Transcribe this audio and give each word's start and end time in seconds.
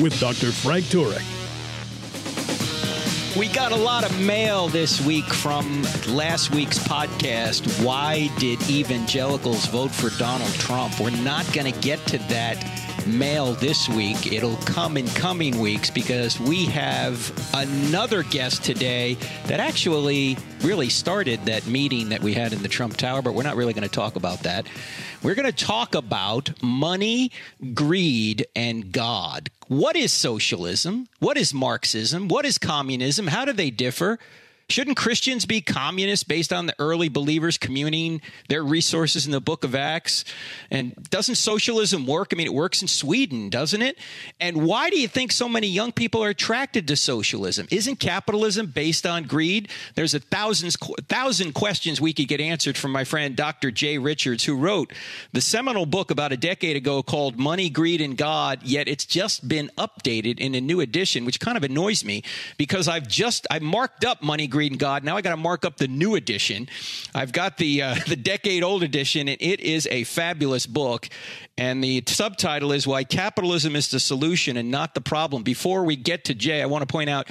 with 0.00 0.18
Dr. 0.20 0.52
Frank 0.52 0.84
Turek. 0.86 1.24
We 3.36 3.48
got 3.48 3.72
a 3.72 3.76
lot 3.76 4.02
of 4.02 4.18
mail 4.18 4.68
this 4.68 5.04
week 5.04 5.26
from 5.26 5.82
last 6.08 6.52
week's 6.52 6.78
podcast. 6.78 7.84
Why 7.84 8.30
did 8.38 8.62
evangelicals 8.70 9.66
vote 9.66 9.90
for 9.90 10.08
Donald 10.18 10.52
Trump? 10.54 10.98
We're 10.98 11.10
not 11.10 11.44
going 11.52 11.70
to 11.70 11.80
get 11.80 11.98
to 12.06 12.18
that 12.28 12.56
mail 13.06 13.52
this 13.52 13.90
week. 13.90 14.32
It'll 14.32 14.56
come 14.58 14.96
in 14.96 15.06
coming 15.08 15.60
weeks 15.60 15.90
because 15.90 16.40
we 16.40 16.64
have 16.66 17.30
another 17.54 18.22
guest 18.22 18.64
today 18.64 19.18
that 19.46 19.60
actually 19.60 20.38
really 20.62 20.88
started 20.88 21.44
that 21.44 21.66
meeting 21.66 22.08
that 22.08 22.22
we 22.22 22.32
had 22.32 22.54
in 22.54 22.62
the 22.62 22.68
Trump 22.68 22.96
Tower, 22.96 23.20
but 23.20 23.34
we're 23.34 23.42
not 23.42 23.56
really 23.56 23.74
going 23.74 23.86
to 23.86 23.94
talk 23.94 24.16
about 24.16 24.40
that. 24.44 24.66
We're 25.22 25.34
going 25.34 25.52
to 25.52 25.64
talk 25.64 25.94
about 25.94 26.50
money, 26.62 27.32
greed, 27.74 28.46
and 28.56 28.92
God. 28.92 29.50
What 29.68 29.96
is 29.96 30.12
socialism? 30.12 31.08
What 31.18 31.36
is 31.36 31.52
Marxism? 31.52 32.28
What 32.28 32.44
is 32.44 32.56
communism? 32.58 33.26
How 33.26 33.44
do 33.44 33.52
they 33.52 33.70
differ? 33.70 34.18
Shouldn't 34.68 34.96
Christians 34.96 35.46
be 35.46 35.60
communists 35.60 36.24
based 36.24 36.52
on 36.52 36.66
the 36.66 36.74
early 36.80 37.08
believers 37.08 37.56
communing 37.56 38.20
their 38.48 38.64
resources 38.64 39.24
in 39.24 39.30
the 39.30 39.40
book 39.40 39.62
of 39.62 39.76
Acts? 39.76 40.24
And 40.72 40.92
doesn't 41.08 41.36
socialism 41.36 42.04
work? 42.04 42.30
I 42.32 42.36
mean, 42.36 42.48
it 42.48 42.52
works 42.52 42.82
in 42.82 42.88
Sweden, 42.88 43.48
doesn't 43.48 43.80
it? 43.80 43.96
And 44.40 44.66
why 44.66 44.90
do 44.90 44.98
you 44.98 45.06
think 45.06 45.30
so 45.30 45.48
many 45.48 45.68
young 45.68 45.92
people 45.92 46.22
are 46.24 46.30
attracted 46.30 46.88
to 46.88 46.96
socialism? 46.96 47.68
Isn't 47.70 48.00
capitalism 48.00 48.66
based 48.66 49.06
on 49.06 49.22
greed? 49.22 49.68
There's 49.94 50.14
a 50.14 50.18
thousand, 50.18 50.72
thousand 51.08 51.52
questions 51.52 52.00
we 52.00 52.12
could 52.12 52.26
get 52.26 52.40
answered 52.40 52.76
from 52.76 52.90
my 52.90 53.04
friend 53.04 53.36
Dr. 53.36 53.70
Jay 53.70 53.98
Richards, 53.98 54.42
who 54.42 54.56
wrote 54.56 54.92
the 55.32 55.40
seminal 55.40 55.86
book 55.86 56.10
about 56.10 56.32
a 56.32 56.36
decade 56.36 56.76
ago 56.76 57.04
called 57.04 57.38
Money, 57.38 57.70
Greed, 57.70 58.00
and 58.00 58.16
God, 58.16 58.64
yet 58.64 58.88
it's 58.88 59.04
just 59.04 59.46
been 59.46 59.70
updated 59.78 60.40
in 60.40 60.56
a 60.56 60.60
new 60.60 60.80
edition, 60.80 61.24
which 61.24 61.38
kind 61.38 61.56
of 61.56 61.62
annoys 61.62 62.04
me 62.04 62.24
because 62.58 62.88
I've 62.88 63.06
just, 63.06 63.46
I 63.48 63.60
marked 63.60 64.04
up 64.04 64.22
Money, 64.22 64.48
Greed 64.56 64.72
and 64.72 64.78
God. 64.80 65.04
Now 65.04 65.18
I 65.18 65.20
got 65.20 65.32
to 65.32 65.36
mark 65.36 65.66
up 65.66 65.76
the 65.76 65.86
new 65.86 66.14
edition. 66.14 66.66
I've 67.14 67.30
got 67.30 67.58
the 67.58 67.82
uh, 67.82 67.96
the 68.08 68.16
decade 68.16 68.62
old 68.62 68.82
edition, 68.82 69.28
and 69.28 69.36
it 69.38 69.60
is 69.60 69.86
a 69.90 70.04
fabulous 70.04 70.64
book. 70.66 71.10
And 71.58 71.84
the 71.84 72.02
subtitle 72.06 72.72
is 72.72 72.86
"Why 72.86 73.04
Capitalism 73.04 73.76
is 73.76 73.90
the 73.90 74.00
Solution 74.00 74.56
and 74.56 74.70
Not 74.70 74.94
the 74.94 75.02
Problem." 75.02 75.42
Before 75.42 75.84
we 75.84 75.94
get 75.94 76.24
to 76.24 76.34
Jay, 76.34 76.62
I 76.62 76.66
want 76.66 76.80
to 76.80 76.86
point 76.86 77.10
out 77.10 77.28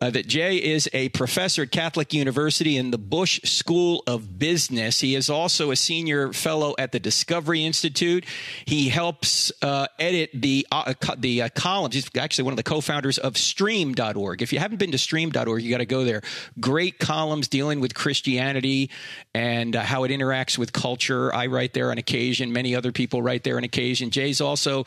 uh, 0.00 0.10
that 0.10 0.26
Jay 0.26 0.56
is 0.56 0.88
a 0.92 1.08
professor 1.10 1.62
at 1.62 1.70
Catholic 1.70 2.12
University 2.12 2.76
in 2.76 2.90
the 2.90 2.98
Busch 2.98 3.40
School 3.44 4.02
of 4.06 4.38
Business. 4.38 5.00
He 5.00 5.14
is 5.14 5.30
also 5.30 5.70
a 5.70 5.76
senior 5.76 6.32
fellow 6.32 6.74
at 6.78 6.92
the 6.92 7.00
Discovery 7.00 7.64
Institute. 7.64 8.24
He 8.66 8.88
helps 8.88 9.52
uh, 9.62 9.86
edit 9.98 10.30
the 10.34 10.66
uh, 10.70 10.92
the 11.16 11.42
uh, 11.42 11.48
columns. 11.54 11.94
He's 11.94 12.10
actually 12.16 12.44
one 12.44 12.52
of 12.52 12.56
the 12.56 12.62
co-founders 12.62 13.18
of 13.18 13.36
Stream.org. 13.36 14.42
If 14.42 14.52
you 14.52 14.58
haven't 14.58 14.78
been 14.78 14.92
to 14.92 14.98
Stream.org, 14.98 15.62
you 15.62 15.70
got 15.70 15.78
to 15.78 15.86
go 15.86 16.04
there. 16.04 16.22
Great 16.60 16.98
columns 16.98 17.48
dealing 17.48 17.80
with 17.80 17.94
Christianity 17.94 18.90
and 19.34 19.74
uh, 19.74 19.82
how 19.82 20.04
it 20.04 20.10
interacts 20.10 20.58
with 20.58 20.72
culture. 20.72 21.34
I 21.34 21.46
write 21.46 21.72
there 21.72 21.90
on 21.90 21.98
occasion. 21.98 22.52
Many 22.52 22.74
other 22.74 22.92
people 22.92 23.22
write 23.22 23.44
there 23.44 23.56
on 23.56 23.64
occasion. 23.64 24.10
Jay's 24.10 24.40
also 24.40 24.84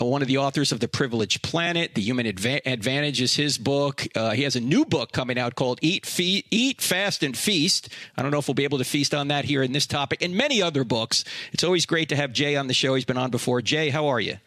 uh, 0.00 0.04
one 0.04 0.22
of 0.22 0.28
the 0.28 0.38
authors 0.38 0.72
of 0.72 0.80
The 0.80 0.88
Privileged 0.88 1.42
Planet. 1.42 1.94
The 1.94 2.02
Human 2.02 2.26
Adva- 2.26 2.62
Advantage 2.66 3.20
is 3.20 3.36
his 3.36 3.56
book. 3.58 4.06
he 4.34 4.47
has 4.48 4.56
a 4.56 4.60
new 4.60 4.86
book 4.86 5.12
coming 5.12 5.38
out 5.38 5.54
called 5.54 5.78
Eat, 5.82 6.06
Fe- 6.06 6.42
Eat, 6.50 6.80
Fast, 6.80 7.22
and 7.22 7.36
Feast. 7.36 7.90
I 8.16 8.22
don't 8.22 8.30
know 8.30 8.38
if 8.38 8.48
we'll 8.48 8.54
be 8.54 8.64
able 8.64 8.78
to 8.78 8.84
feast 8.84 9.14
on 9.14 9.28
that 9.28 9.44
here 9.44 9.62
in 9.62 9.72
this 9.72 9.86
topic 9.86 10.22
and 10.22 10.34
many 10.34 10.62
other 10.62 10.84
books. 10.84 11.22
It's 11.52 11.62
always 11.62 11.84
great 11.84 12.08
to 12.08 12.16
have 12.16 12.32
Jay 12.32 12.56
on 12.56 12.66
the 12.66 12.72
show. 12.72 12.94
He's 12.94 13.04
been 13.04 13.18
on 13.18 13.30
before. 13.30 13.60
Jay, 13.60 13.90
how 13.90 14.06
are 14.06 14.20
you? 14.20 14.38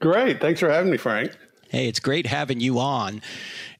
Great. 0.00 0.40
Thanks 0.40 0.60
for 0.60 0.70
having 0.70 0.90
me, 0.90 0.96
Frank. 0.96 1.36
Hey, 1.68 1.86
it's 1.86 2.00
great 2.00 2.26
having 2.26 2.60
you 2.60 2.78
on. 2.78 3.20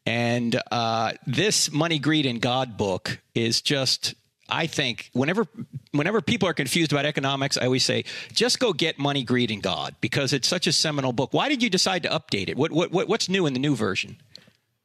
And 0.04 0.60
uh, 0.70 1.12
this 1.26 1.72
Money, 1.72 1.98
Greed, 1.98 2.26
and 2.26 2.38
God 2.38 2.76
book 2.76 3.18
is 3.34 3.62
just 3.62 4.14
I 4.50 4.66
think 4.66 5.10
whenever 5.12 5.46
whenever 5.92 6.20
people 6.20 6.48
are 6.48 6.54
confused 6.54 6.92
about 6.92 7.06
economics, 7.06 7.56
I 7.56 7.64
always 7.64 7.84
say 7.84 8.04
just 8.32 8.58
go 8.58 8.72
get 8.72 8.98
Money, 8.98 9.22
Greed, 9.22 9.50
and 9.50 9.62
God 9.62 9.94
because 10.00 10.32
it's 10.32 10.48
such 10.48 10.66
a 10.66 10.72
seminal 10.72 11.12
book. 11.12 11.32
Why 11.32 11.48
did 11.48 11.62
you 11.62 11.70
decide 11.70 12.02
to 12.02 12.08
update 12.10 12.48
it? 12.48 12.56
What, 12.56 12.72
what, 12.72 12.92
what's 12.92 13.28
new 13.28 13.46
in 13.46 13.52
the 13.52 13.58
new 13.58 13.74
version? 13.74 14.16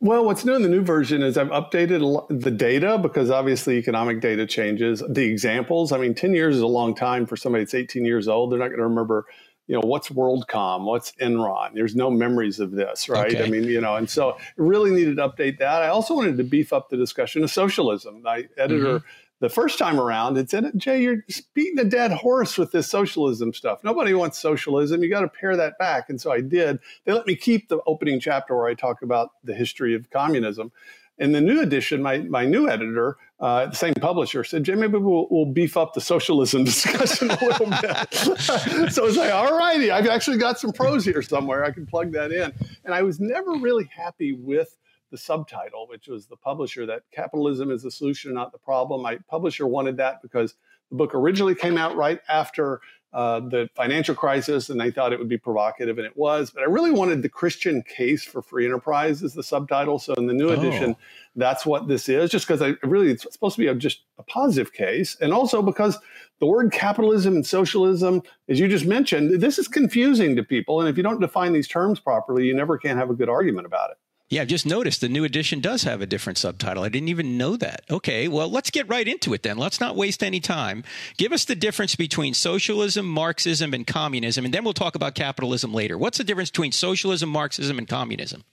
Well, 0.01 0.25
what's 0.25 0.44
new 0.44 0.53
in 0.56 0.61
the 0.61 0.69
new 0.69 0.81
version 0.81 1.23
is 1.23 1.38
I've 1.38 1.47
updated 1.50 2.28
the 2.41 2.51
data 2.51 2.97
because 2.97 3.31
obviously 3.31 3.78
economic 3.78 4.19
data 4.19 4.45
changes. 4.45 5.01
The 5.09 5.23
examples, 5.23 5.91
I 5.91 5.97
mean, 5.97 6.13
10 6.13 6.33
years 6.33 6.57
is 6.57 6.61
a 6.61 6.67
long 6.67 6.94
time 6.94 7.25
for 7.25 7.38
somebody 7.38 7.63
that's 7.63 7.73
18 7.73 8.06
years 8.06 8.28
old. 8.28 8.51
They're 8.51 8.59
not 8.59 8.67
going 8.67 8.79
to 8.79 8.88
remember, 8.88 9.25
you 9.67 9.75
know, 9.75 9.81
what's 9.88 10.09
WorldCom, 10.09 10.83
what's 10.83 11.13
Enron. 11.13 11.73
There's 11.73 11.95
no 11.95 12.11
memories 12.11 12.59
of 12.59 12.72
this, 12.72 13.07
right? 13.07 13.33
Okay. 13.33 13.44
I 13.45 13.50
mean, 13.50 13.63
you 13.63 13.79
know, 13.79 13.95
and 13.95 14.09
so 14.09 14.38
really 14.57 14.91
needed 14.91 15.16
to 15.16 15.29
update 15.29 15.59
that. 15.59 15.81
I 15.81 15.88
also 15.88 16.13
wanted 16.13 16.38
to 16.38 16.44
beef 16.44 16.73
up 16.73 16.89
the 16.89 16.97
discussion 16.97 17.44
of 17.44 17.50
socialism. 17.50 18.22
My 18.22 18.44
editor, 18.57 19.00
mm-hmm 19.00 19.07
the 19.40 19.50
first 19.50 19.78
time 19.78 20.00
around, 20.00 20.38
it 20.38 20.50
said, 20.50 20.72
Jay, 20.78 21.01
you're 21.01 21.25
beating 21.53 21.79
a 21.79 21.84
dead 21.84 22.12
horse 22.12 22.57
with 22.57 22.72
this 22.72 22.90
socialism 22.90 23.53
stuff. 23.53 23.84
Nobody 23.84 24.13
wants 24.13 24.40
socialism. 24.40 25.03
You 25.03 25.09
got 25.09 25.22
to 25.22 25.28
pare 25.28 25.57
that 25.57 25.78
back. 25.78 26.09
And 26.09 26.19
so 26.19 26.31
I 26.31 26.41
did. 26.41 26.79
They 27.03 27.12
let 27.12 27.28
me 27.28 27.35
keep 27.35 27.68
the 27.68 27.79
opening 27.85 28.19
chapter 28.19 28.56
where 28.56 28.68
I 28.68 28.74
talk 28.75 29.01
about 29.01 29.31
the 29.44 29.53
history 29.53 29.94
of 29.94 30.09
communism. 30.09 30.72
In 31.18 31.31
the 31.31 31.41
new 31.41 31.62
edition, 31.62 32.01
my, 32.01 32.19
my 32.19 32.45
new 32.45 32.69
editor, 32.69 33.18
uh, 33.40 33.68
the 33.68 33.75
same 33.75 33.94
publisher, 33.95 34.44
said, 34.44 34.63
Jay, 34.63 34.75
maybe 34.75 34.97
we'll, 34.97 35.28
we'll 35.29 35.45
beef 35.45 35.75
up 35.75 35.94
the 35.94 36.01
socialism 36.01 36.63
discussion 36.66 37.29
a 37.29 37.45
little 37.45 37.69
bit. 37.69 38.13
so 38.94 39.03
I 39.03 39.06
was 39.06 39.18
like, 39.18 39.34
all 39.34 39.57
righty, 39.57 39.91
I've 39.91 40.07
actually 40.07 40.38
got 40.38 40.59
some 40.59 40.72
prose 40.72 41.03
here 41.03 41.22
somewhere. 41.22 41.66
I 41.66 41.72
can 41.72 41.85
plug 41.85 42.13
that 42.13 42.31
in. 42.31 42.53
And 42.85 42.94
I 42.94 43.01
was 43.01 43.19
never 43.19 43.51
really 43.53 43.90
happy 43.94 44.34
with 44.34 44.75
the 45.16 45.22
subtitle, 45.22 45.88
which 45.88 46.09
was 46.09 46.28
the 46.28 46.36
publisher 46.36 46.86
that 46.86 47.03
capitalism 47.14 47.72
is 47.72 47.84
the 47.84 47.90
solution, 47.90 48.34
not 48.34 48.52
the 48.52 48.58
problem. 48.58 49.02
My 49.02 49.18
publisher 49.30 49.66
wanted 49.66 49.96
that 49.96 50.22
because 50.22 50.56
the 50.90 50.98
book 50.98 51.16
originally 51.16 51.56
came 51.56 51.78
out 51.78 51.96
right 51.96 52.20
after 52.28 52.81
uh, 53.14 53.40
the 53.40 53.70
financial 53.75 54.14
crisis, 54.14 54.70
and 54.70 54.78
they 54.78 54.92
thought 54.92 55.14
it 55.14 55.20
would 55.20 55.30
be 55.30 55.38
provocative, 55.38 55.98
and 55.98 56.06
it 56.06 56.18
was. 56.18 56.52
But 56.52 56.64
I 56.64 56.66
really 56.66 56.92
wanted 56.92 57.22
the 57.22 57.30
Christian 57.30 57.81
case 57.84 58.25
for 58.25 58.42
free 58.42 58.66
enterprise 58.66 59.24
as 59.24 59.34
the 59.34 59.42
subtitle. 59.42 60.00
So 60.00 60.14
in 60.16 60.28
the 60.28 60.34
new 60.34 60.50
oh. 60.50 60.54
edition, 60.54 60.98
that's 61.38 61.66
what 61.66 61.88
this 61.88 62.09
is. 62.09 62.30
Just 62.30 62.46
because 62.46 62.62
I 62.62 62.74
really 62.86 63.12
it's 63.12 63.24
supposed 63.31 63.56
to 63.56 63.62
be 63.62 63.68
a, 63.68 63.74
just 63.74 64.02
a 64.18 64.24
positive 64.24 64.74
case, 64.74 65.16
and 65.22 65.31
also 65.31 65.62
because 65.62 65.98
the 66.42 66.46
word 66.46 66.74
capitalism 66.74 67.36
and 67.36 67.48
socialism, 67.48 68.22
as 68.50 68.59
you 68.59 68.68
just 68.68 68.86
mentioned, 68.86 69.40
this 69.40 69.58
is 69.58 69.70
confusing 69.70 70.36
to 70.36 70.44
people, 70.44 70.81
and 70.81 70.90
if 70.90 70.98
you 70.98 71.04
don't 71.04 71.22
define 71.22 71.54
these 71.54 71.70
terms 71.70 72.02
properly, 72.02 72.46
you 72.46 72.54
never 72.54 72.78
can 72.78 72.98
have 72.98 73.09
a 73.09 73.16
good 73.16 73.30
argument 73.30 73.66
about 73.66 73.92
it. 73.92 73.98
Yeah, 74.35 74.41
I've 74.41 74.50
just 74.50 74.66
noticed 74.66 75.00
the 75.00 75.07
new 75.07 75.23
edition 75.23 75.62
does 75.62 75.84
have 75.84 76.01
a 76.01 76.06
different 76.06 76.38
subtitle. 76.38 76.84
I 76.84 76.90
didn't 76.90 77.07
even 77.07 77.38
know 77.38 77.56
that. 77.56 77.84
Okay, 77.90 78.28
well, 78.28 78.51
let's 78.51 78.69
get 78.69 78.85
right 78.90 79.07
into 79.07 79.34
it 79.34 79.44
then. 79.44 79.57
Let's 79.57 79.79
not 79.79 79.96
waste 79.96 80.22
any 80.22 80.41
time. 80.41 80.84
Give 81.16 81.31
us 81.31 81.46
the 81.46 81.56
difference 81.56 81.96
between 81.96 82.34
socialism, 82.34 83.07
Marxism, 83.07 83.74
and 83.74 83.88
communism, 83.88 84.44
and 84.44 84.53
then 84.53 84.66
we'll 84.66 84.74
talk 84.74 84.95
about 84.95 85.16
capitalism 85.16 85.74
later. 85.74 85.97
What's 85.97 86.18
the 86.18 86.25
difference 86.25 86.51
between 86.51 86.74
socialism, 86.74 87.29
Marxism, 87.29 87.78
and 87.78 87.88
communism? 87.88 88.44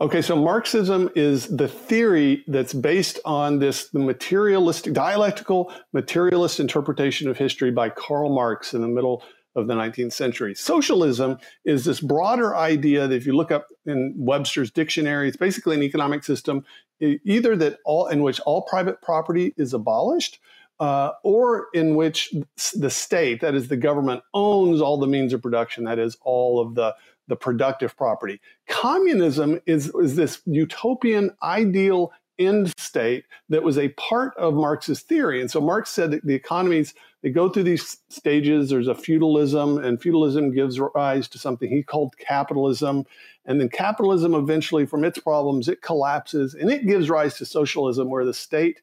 Okay, 0.00 0.22
so 0.22 0.36
Marxism 0.36 1.10
is 1.16 1.48
the 1.48 1.66
theory 1.66 2.44
that's 2.46 2.72
based 2.72 3.18
on 3.24 3.58
this 3.58 3.88
the 3.88 3.98
materialistic, 3.98 4.92
dialectical 4.92 5.72
materialist 5.92 6.60
interpretation 6.60 7.28
of 7.28 7.36
history 7.36 7.72
by 7.72 7.88
Karl 7.88 8.32
Marx 8.32 8.74
in 8.74 8.80
the 8.80 8.86
middle 8.86 9.24
of 9.56 9.66
the 9.66 9.74
19th 9.74 10.12
century. 10.12 10.54
Socialism 10.54 11.38
is 11.64 11.84
this 11.84 12.00
broader 12.00 12.56
idea 12.56 13.08
that 13.08 13.14
if 13.14 13.26
you 13.26 13.34
look 13.34 13.50
up 13.50 13.66
in 13.84 14.14
Webster's 14.16 14.70
dictionary, 14.70 15.28
it's 15.28 15.36
basically 15.36 15.76
an 15.76 15.82
economic 15.82 16.24
system 16.24 16.64
either 17.00 17.56
that 17.56 17.78
all 17.84 18.06
in 18.08 18.22
which 18.22 18.40
all 18.40 18.62
private 18.62 19.00
property 19.00 19.54
is 19.56 19.72
abolished 19.72 20.38
uh, 20.80 21.12
or 21.24 21.68
in 21.74 21.94
which 21.94 22.34
the 22.74 22.90
state, 22.90 23.40
that 23.40 23.54
is 23.54 23.68
the 23.68 23.76
government, 23.76 24.22
owns 24.34 24.80
all 24.80 24.98
the 24.98 25.06
means 25.06 25.32
of 25.32 25.42
production, 25.42 25.84
that 25.84 25.98
is 25.98 26.16
all 26.22 26.60
of 26.60 26.74
the 26.74 26.94
the 27.28 27.36
productive 27.36 27.96
property. 27.96 28.40
Communism 28.68 29.60
is, 29.64 29.94
is 29.94 30.16
this 30.16 30.42
utopian 30.46 31.30
ideal 31.44 32.12
end 32.40 32.72
state 32.76 33.24
that 33.48 33.62
was 33.62 33.78
a 33.78 33.90
part 33.90 34.36
of 34.36 34.52
Marx's 34.54 35.00
theory. 35.00 35.40
And 35.40 35.48
so 35.48 35.60
Marx 35.60 35.90
said 35.90 36.10
that 36.10 36.26
the 36.26 36.34
economies 36.34 36.92
they 37.22 37.30
go 37.30 37.48
through 37.48 37.64
these 37.64 37.98
stages. 38.08 38.70
There's 38.70 38.88
a 38.88 38.94
feudalism, 38.94 39.78
and 39.78 40.00
feudalism 40.00 40.52
gives 40.52 40.80
rise 40.80 41.28
to 41.28 41.38
something 41.38 41.68
he 41.68 41.82
called 41.82 42.16
capitalism. 42.18 43.04
And 43.44 43.60
then 43.60 43.68
capitalism 43.68 44.34
eventually, 44.34 44.86
from 44.86 45.04
its 45.04 45.18
problems, 45.18 45.68
it 45.68 45.82
collapses 45.82 46.54
and 46.54 46.70
it 46.70 46.86
gives 46.86 47.10
rise 47.10 47.36
to 47.38 47.46
socialism, 47.46 48.08
where 48.08 48.24
the 48.24 48.34
state 48.34 48.80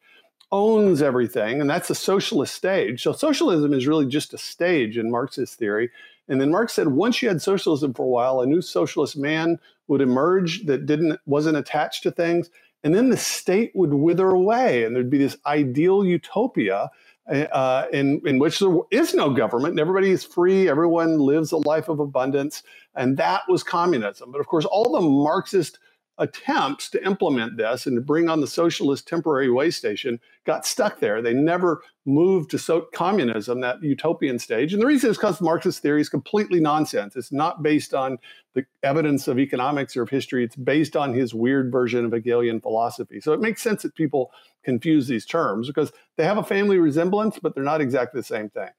owns 0.52 1.02
everything. 1.02 1.62
And 1.62 1.70
that's 1.70 1.88
the 1.88 1.96
socialist 1.96 2.54
stage. 2.54 3.04
So 3.04 3.12
socialism 3.12 3.74
is 3.74 3.88
really 3.88 4.06
just 4.06 4.34
a 4.34 4.38
stage 4.38 4.98
in 4.98 5.12
Marxist 5.12 5.58
theory. 5.58 5.90
And 6.30 6.42
then 6.42 6.52
Marx 6.52 6.74
said 6.74 6.90
once 6.90 7.22
you 7.22 7.30
had 7.30 7.42
socialism 7.42 7.94
for 7.94 8.04
a 8.04 8.10
while, 8.10 8.42
a 8.42 8.46
new 8.46 8.62
socialist 8.62 9.18
man 9.18 9.60
would 9.88 10.02
emerge 10.02 10.66
that 10.66 10.86
didn't 10.86 11.20
wasn't 11.26 11.58
attached 11.58 12.04
to 12.04 12.12
things. 12.12 12.50
And 12.84 12.94
then 12.94 13.10
the 13.10 13.18
state 13.18 13.72
would 13.74 13.94
wither 13.94 14.30
away, 14.30 14.84
and 14.84 14.96
there'd 14.96 15.10
be 15.10 15.18
this 15.18 15.38
ideal 15.46 16.06
utopia 16.06 16.90
uh, 17.30 17.86
in, 17.92 18.22
in 18.26 18.40
which 18.40 18.60
there 18.60 18.74
is 18.92 19.14
no 19.14 19.30
government 19.30 19.72
and 19.72 19.80
everybody 19.80 20.12
is 20.12 20.24
free, 20.24 20.70
everyone 20.70 21.20
lives 21.20 21.52
a 21.52 21.58
life 21.58 21.90
of 21.90 22.00
abundance. 22.00 22.64
And 22.96 23.18
that 23.18 23.42
was 23.48 23.64
communism. 23.64 24.32
But 24.32 24.40
of 24.40 24.48
course, 24.48 24.66
all 24.66 24.92
the 24.92 25.02
Marxist 25.02 25.80
attempts 26.20 26.90
to 26.90 27.06
implement 27.06 27.58
this 27.58 27.86
and 27.86 27.96
to 27.96 28.02
bring 28.02 28.30
on 28.30 28.42
the 28.42 28.48
socialist 28.48 29.08
temporary 29.08 29.50
way 29.50 29.70
station 29.70 30.20
got 30.46 30.66
stuck 30.66 31.00
there. 31.00 31.22
They 31.22 31.34
never 31.34 31.82
moved 32.06 32.50
to 32.52 32.58
so- 32.58 32.88
communism, 32.94 33.62
that 33.62 33.84
utopian 33.84 34.40
stage. 34.40 34.74
And 34.74 34.82
the 34.82 34.88
reason 34.88 35.12
is 35.12 35.18
because 35.18 35.42
Marxist 35.42 35.82
theory 35.82 36.02
is 36.02 36.10
completely 36.10 36.60
nonsense. 36.60 37.16
It's 37.16 37.32
not 37.32 37.62
based 37.62 37.94
on 37.94 38.18
the 38.56 38.66
evidence 38.82 39.28
of 39.28 39.38
economics 39.38 39.96
or 39.96 40.04
of 40.04 40.10
history. 40.10 40.44
It's 40.44 40.56
based 40.56 40.96
on 40.96 41.14
his 41.14 41.34
weird 41.34 41.72
version 41.72 42.06
of 42.06 42.12
Hegelian 42.12 42.62
philosophy. 42.62 43.20
So 43.20 43.34
it 43.34 43.42
makes 43.42 43.62
sense 43.62 43.84
that 43.84 43.94
people 43.96 44.32
confuse 44.64 45.08
these 45.08 45.26
terms 45.26 45.68
because 45.68 45.92
they 46.16 46.24
have 46.24 46.38
a 46.38 46.44
family 46.44 46.78
resemblance, 46.78 47.38
but 47.40 47.54
they're 47.54 47.64
not 47.64 47.82
exactly 47.82 48.20
the 48.20 48.26
same 48.26 48.50
thing. 48.50 48.70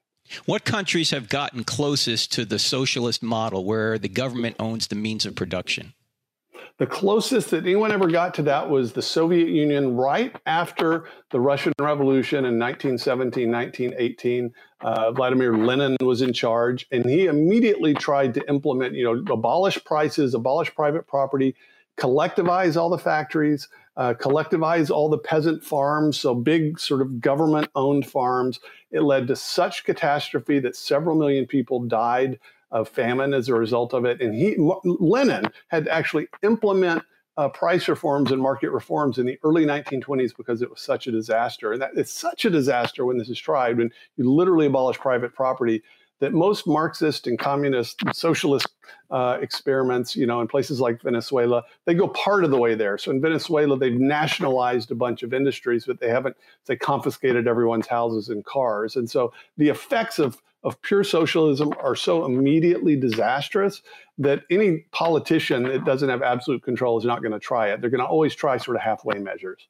What 0.44 0.64
countries 0.64 1.10
have 1.10 1.28
gotten 1.28 1.64
closest 1.64 2.32
to 2.32 2.44
the 2.44 2.58
socialist 2.58 3.22
model 3.22 3.64
where 3.64 3.98
the 3.98 4.08
government 4.08 4.56
owns 4.58 4.88
the 4.88 4.94
means 4.94 5.24
of 5.24 5.34
production? 5.34 5.94
The 6.78 6.86
closest 6.86 7.50
that 7.50 7.64
anyone 7.64 7.90
ever 7.90 8.06
got 8.06 8.34
to 8.34 8.42
that 8.44 8.70
was 8.70 8.92
the 8.92 9.02
Soviet 9.02 9.48
Union 9.48 9.96
right 9.96 10.34
after 10.46 11.06
the 11.32 11.40
Russian 11.40 11.72
Revolution 11.80 12.44
in 12.44 12.56
1917, 12.56 13.50
1918. 13.50 14.54
Uh, 14.80 15.10
Vladimir 15.10 15.56
Lenin 15.56 15.96
was 16.00 16.22
in 16.22 16.32
charge, 16.32 16.86
and 16.92 17.04
he 17.04 17.26
immediately 17.26 17.94
tried 17.94 18.32
to 18.34 18.48
implement, 18.48 18.94
you 18.94 19.02
know, 19.02 19.32
abolish 19.32 19.82
prices, 19.84 20.34
abolish 20.34 20.72
private 20.72 21.08
property, 21.08 21.56
collectivize 21.98 22.80
all 22.80 22.90
the 22.90 22.96
factories, 22.96 23.68
uh, 23.96 24.14
collectivize 24.14 24.88
all 24.88 25.08
the 25.08 25.18
peasant 25.18 25.64
farms, 25.64 26.20
so 26.20 26.32
big 26.32 26.78
sort 26.78 27.00
of 27.00 27.20
government 27.20 27.68
owned 27.74 28.06
farms. 28.06 28.60
It 28.92 29.00
led 29.00 29.26
to 29.26 29.34
such 29.34 29.82
catastrophe 29.82 30.60
that 30.60 30.76
several 30.76 31.16
million 31.16 31.44
people 31.44 31.80
died 31.80 32.38
of 32.70 32.88
famine 32.88 33.34
as 33.34 33.48
a 33.48 33.54
result 33.54 33.94
of 33.94 34.04
it. 34.04 34.20
And 34.20 34.34
he, 34.34 34.56
Lenin 34.84 35.44
had 35.68 35.86
to 35.86 35.92
actually 35.92 36.28
implement 36.42 37.02
uh, 37.36 37.48
price 37.48 37.88
reforms 37.88 38.32
and 38.32 38.42
market 38.42 38.70
reforms 38.70 39.18
in 39.18 39.24
the 39.24 39.38
early 39.44 39.64
1920s 39.64 40.36
because 40.36 40.60
it 40.60 40.68
was 40.68 40.80
such 40.80 41.06
a 41.06 41.12
disaster. 41.12 41.72
And 41.72 41.80
that, 41.80 41.90
it's 41.94 42.12
such 42.12 42.44
a 42.44 42.50
disaster 42.50 43.04
when 43.04 43.16
this 43.16 43.28
is 43.28 43.38
tried, 43.38 43.78
when 43.78 43.90
you 44.16 44.30
literally 44.30 44.66
abolish 44.66 44.98
private 44.98 45.34
property, 45.34 45.82
that 46.20 46.32
most 46.32 46.66
Marxist 46.66 47.26
and 47.26 47.38
communist 47.38 48.02
and 48.02 48.14
socialist 48.14 48.66
uh, 49.10 49.38
experiments, 49.40 50.16
you 50.16 50.26
know, 50.26 50.40
in 50.40 50.48
places 50.48 50.80
like 50.80 51.00
Venezuela, 51.02 51.62
they 51.84 51.94
go 51.94 52.08
part 52.08 52.42
of 52.42 52.50
the 52.50 52.58
way 52.58 52.74
there. 52.74 52.98
So 52.98 53.10
in 53.10 53.20
Venezuela, 53.20 53.78
they've 53.78 53.92
nationalized 53.98 54.90
a 54.90 54.96
bunch 54.96 55.22
of 55.22 55.32
industries, 55.32 55.86
but 55.86 56.00
they 56.00 56.08
haven't, 56.08 56.36
say, 56.64 56.74
confiscated 56.76 57.46
everyone's 57.46 57.86
houses 57.86 58.28
and 58.30 58.44
cars. 58.44 58.96
And 58.96 59.08
so 59.08 59.32
the 59.56 59.68
effects 59.68 60.18
of 60.18 60.42
of 60.64 60.80
pure 60.82 61.04
socialism 61.04 61.72
are 61.80 61.94
so 61.94 62.24
immediately 62.24 62.96
disastrous 62.96 63.82
that 64.18 64.42
any 64.50 64.84
politician 64.90 65.62
that 65.64 65.84
doesn't 65.84 66.08
have 66.08 66.22
absolute 66.22 66.62
control 66.62 66.98
is 66.98 67.04
not 67.04 67.22
going 67.22 67.32
to 67.32 67.38
try 67.38 67.68
it. 67.68 67.80
They're 67.80 67.90
going 67.90 68.00
to 68.00 68.06
always 68.06 68.34
try 68.34 68.56
sort 68.56 68.76
of 68.76 68.82
halfway 68.82 69.18
measures. 69.18 69.68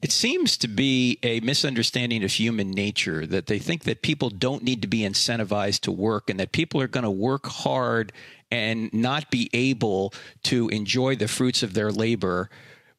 It 0.00 0.12
seems 0.12 0.56
to 0.58 0.68
be 0.68 1.18
a 1.22 1.40
misunderstanding 1.40 2.22
of 2.22 2.30
human 2.30 2.70
nature 2.70 3.26
that 3.26 3.46
they 3.46 3.58
think 3.58 3.84
that 3.84 4.02
people 4.02 4.30
don't 4.30 4.62
need 4.62 4.82
to 4.82 4.88
be 4.88 5.00
incentivized 5.00 5.80
to 5.80 5.92
work 5.92 6.30
and 6.30 6.38
that 6.38 6.52
people 6.52 6.80
are 6.80 6.88
going 6.88 7.04
to 7.04 7.10
work 7.10 7.46
hard 7.46 8.12
and 8.50 8.92
not 8.94 9.30
be 9.30 9.50
able 9.52 10.14
to 10.44 10.68
enjoy 10.68 11.16
the 11.16 11.28
fruits 11.28 11.62
of 11.62 11.74
their 11.74 11.90
labor. 11.90 12.48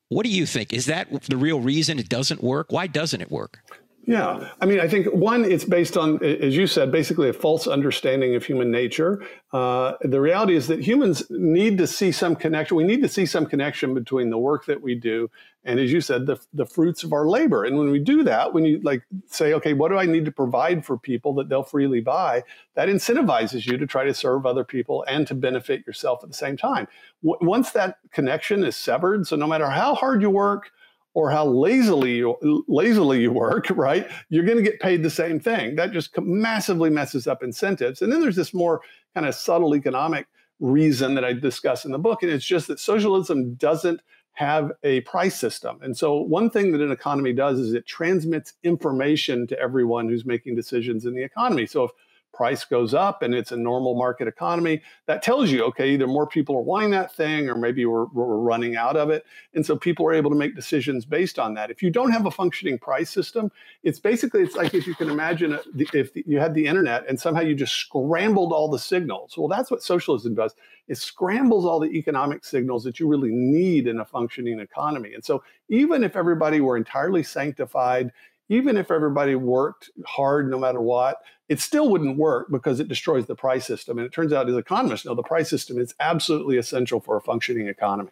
What 0.09 0.25
do 0.25 0.29
you 0.29 0.45
think? 0.45 0.73
Is 0.73 0.85
that 0.87 1.07
the 1.23 1.37
real 1.37 1.61
reason 1.61 1.99
it 1.99 2.09
doesn't 2.09 2.43
work? 2.43 2.71
Why 2.71 2.87
doesn't 2.87 3.21
it 3.21 3.31
work? 3.31 3.59
Yeah. 4.07 4.51
I 4.61 4.65
mean, 4.65 4.79
I 4.79 4.87
think 4.87 5.07
one, 5.07 5.43
it's 5.43 5.65
based 5.65 5.97
on, 5.97 6.23
as 6.23 6.55
you 6.55 6.65
said, 6.65 6.93
basically 6.93 7.27
a 7.27 7.33
false 7.33 7.67
understanding 7.67 8.35
of 8.35 8.45
human 8.45 8.71
nature. 8.71 9.21
Uh, 9.51 9.95
the 10.01 10.21
reality 10.21 10.55
is 10.55 10.67
that 10.67 10.79
humans 10.79 11.23
need 11.29 11.77
to 11.79 11.87
see 11.87 12.13
some 12.13 12.33
connection. 12.33 12.77
We 12.77 12.85
need 12.85 13.01
to 13.01 13.09
see 13.09 13.25
some 13.25 13.45
connection 13.45 13.93
between 13.93 14.29
the 14.29 14.37
work 14.37 14.65
that 14.67 14.81
we 14.81 14.95
do 14.95 15.29
and, 15.65 15.77
as 15.77 15.91
you 15.91 15.99
said, 15.99 16.25
the, 16.25 16.39
the 16.53 16.65
fruits 16.65 17.03
of 17.03 17.11
our 17.11 17.27
labor. 17.27 17.65
And 17.65 17.77
when 17.77 17.91
we 17.91 17.99
do 17.99 18.23
that, 18.23 18.53
when 18.53 18.63
you 18.63 18.79
like 18.81 19.03
say, 19.25 19.53
okay, 19.55 19.73
what 19.73 19.89
do 19.89 19.97
I 19.97 20.05
need 20.05 20.23
to 20.23 20.31
provide 20.31 20.85
for 20.85 20.97
people 20.97 21.33
that 21.33 21.49
they'll 21.49 21.61
freely 21.61 21.99
buy? 21.99 22.43
That 22.75 22.87
incentivizes 22.87 23.65
you 23.65 23.77
to 23.77 23.85
try 23.85 24.05
to 24.05 24.13
serve 24.13 24.45
other 24.45 24.63
people 24.63 25.03
and 25.09 25.27
to 25.27 25.35
benefit 25.35 25.85
yourself 25.85 26.23
at 26.23 26.29
the 26.29 26.37
same 26.37 26.55
time. 26.55 26.87
W- 27.25 27.45
once 27.45 27.71
that 27.71 27.97
connection 28.13 28.63
is 28.63 28.77
severed, 28.77 29.27
so 29.27 29.35
no 29.35 29.47
matter 29.47 29.69
how 29.69 29.95
hard 29.95 30.21
you 30.21 30.29
work, 30.29 30.71
or 31.17 31.31
how 31.31 31.43
lazily 31.43 32.17
you, 32.17 32.63
lazily 32.67 33.21
you 33.21 33.31
work, 33.31 33.65
right? 33.75 34.07
You're 34.29 34.45
going 34.45 34.59
to 34.59 34.63
get 34.63 34.79
paid 34.79 35.01
the 35.01 35.09
same 35.09 35.39
thing. 35.39 35.75
That 35.75 35.91
just 35.91 36.15
massively 36.19 36.91
messes 36.91 37.25
up 37.25 37.41
incentives. 37.41 38.03
And 38.03 38.13
then 38.13 38.21
there's 38.21 38.35
this 38.35 38.53
more 38.53 38.81
kind 39.15 39.25
of 39.25 39.33
subtle 39.33 39.75
economic 39.75 40.27
reason 40.59 41.15
that 41.15 41.25
I 41.25 41.33
discuss 41.33 41.85
in 41.85 41.91
the 41.91 41.97
book, 41.97 42.21
and 42.21 42.31
it's 42.31 42.45
just 42.45 42.67
that 42.67 42.79
socialism 42.79 43.55
doesn't 43.55 43.99
have 44.33 44.71
a 44.83 45.01
price 45.01 45.35
system. 45.35 45.79
And 45.81 45.97
so, 45.97 46.21
one 46.21 46.51
thing 46.51 46.71
that 46.73 46.81
an 46.81 46.91
economy 46.91 47.33
does 47.33 47.57
is 47.57 47.73
it 47.73 47.87
transmits 47.87 48.53
information 48.61 49.47
to 49.47 49.59
everyone 49.59 50.07
who's 50.09 50.23
making 50.23 50.53
decisions 50.53 51.07
in 51.07 51.15
the 51.15 51.23
economy. 51.23 51.65
So, 51.65 51.85
if 51.85 51.91
price 52.37 52.63
goes 52.63 52.93
up 52.93 53.23
and 53.23 53.33
it's 53.33 53.51
a 53.51 53.57
normal 53.57 53.95
market 53.95 54.27
economy, 54.27 54.81
that 55.07 55.23
tells 55.23 55.49
you, 55.49 55.63
okay, 55.63 55.89
either 55.89 56.05
more 56.05 56.27
people 56.27 56.55
are 56.55 56.61
wanting 56.61 56.91
that 56.91 57.13
thing 57.13 57.49
or 57.49 57.55
maybe 57.55 57.83
we're, 57.85 58.05
we're 58.13 58.37
running 58.37 58.77
out 58.77 58.95
of 58.95 59.09
it. 59.09 59.25
And 59.55 59.65
so 59.65 59.75
people 59.75 60.05
are 60.05 60.13
able 60.13 60.29
to 60.29 60.35
make 60.37 60.55
decisions 60.55 61.03
based 61.03 61.39
on 61.39 61.55
that. 61.55 61.71
If 61.71 61.81
you 61.81 61.89
don't 61.89 62.11
have 62.11 62.27
a 62.27 62.31
functioning 62.31 62.77
price 62.77 63.09
system, 63.09 63.51
it's 63.81 63.99
basically, 63.99 64.41
it's 64.43 64.55
like 64.55 64.75
if 64.75 64.85
you 64.85 64.93
can 64.93 65.09
imagine 65.09 65.53
uh, 65.53 65.61
if 65.75 66.11
you 66.13 66.39
had 66.39 66.53
the 66.53 66.67
internet 66.67 67.05
and 67.09 67.19
somehow 67.19 67.41
you 67.41 67.55
just 67.55 67.73
scrambled 67.73 68.53
all 68.53 68.69
the 68.69 68.79
signals. 68.79 69.35
Well, 69.35 69.47
that's 69.47 69.71
what 69.71 69.81
socialism 69.81 70.35
does. 70.35 70.53
It 70.87 70.97
scrambles 70.97 71.65
all 71.65 71.79
the 71.79 71.89
economic 71.97 72.45
signals 72.45 72.83
that 72.83 72.99
you 72.99 73.07
really 73.07 73.31
need 73.31 73.87
in 73.87 73.99
a 73.99 74.05
functioning 74.05 74.59
economy. 74.59 75.15
And 75.15 75.25
so 75.25 75.43
even 75.69 76.03
if 76.03 76.15
everybody 76.15 76.61
were 76.61 76.77
entirely 76.77 77.23
sanctified, 77.23 78.11
even 78.49 78.77
if 78.77 78.91
everybody 78.91 79.35
worked 79.35 79.89
hard 80.05 80.49
no 80.49 80.57
matter 80.57 80.81
what, 80.81 81.17
it 81.49 81.59
still 81.59 81.89
wouldn't 81.89 82.17
work 82.17 82.47
because 82.51 82.79
it 82.79 82.87
destroys 82.87 83.25
the 83.25 83.35
price 83.35 83.65
system. 83.65 83.97
And 83.97 84.05
it 84.05 84.11
turns 84.11 84.33
out, 84.33 84.49
as 84.49 84.55
economists 84.55 85.05
know, 85.05 85.15
the 85.15 85.23
price 85.23 85.49
system 85.49 85.77
is 85.77 85.93
absolutely 85.99 86.57
essential 86.57 86.99
for 86.99 87.17
a 87.17 87.21
functioning 87.21 87.67
economy. 87.67 88.11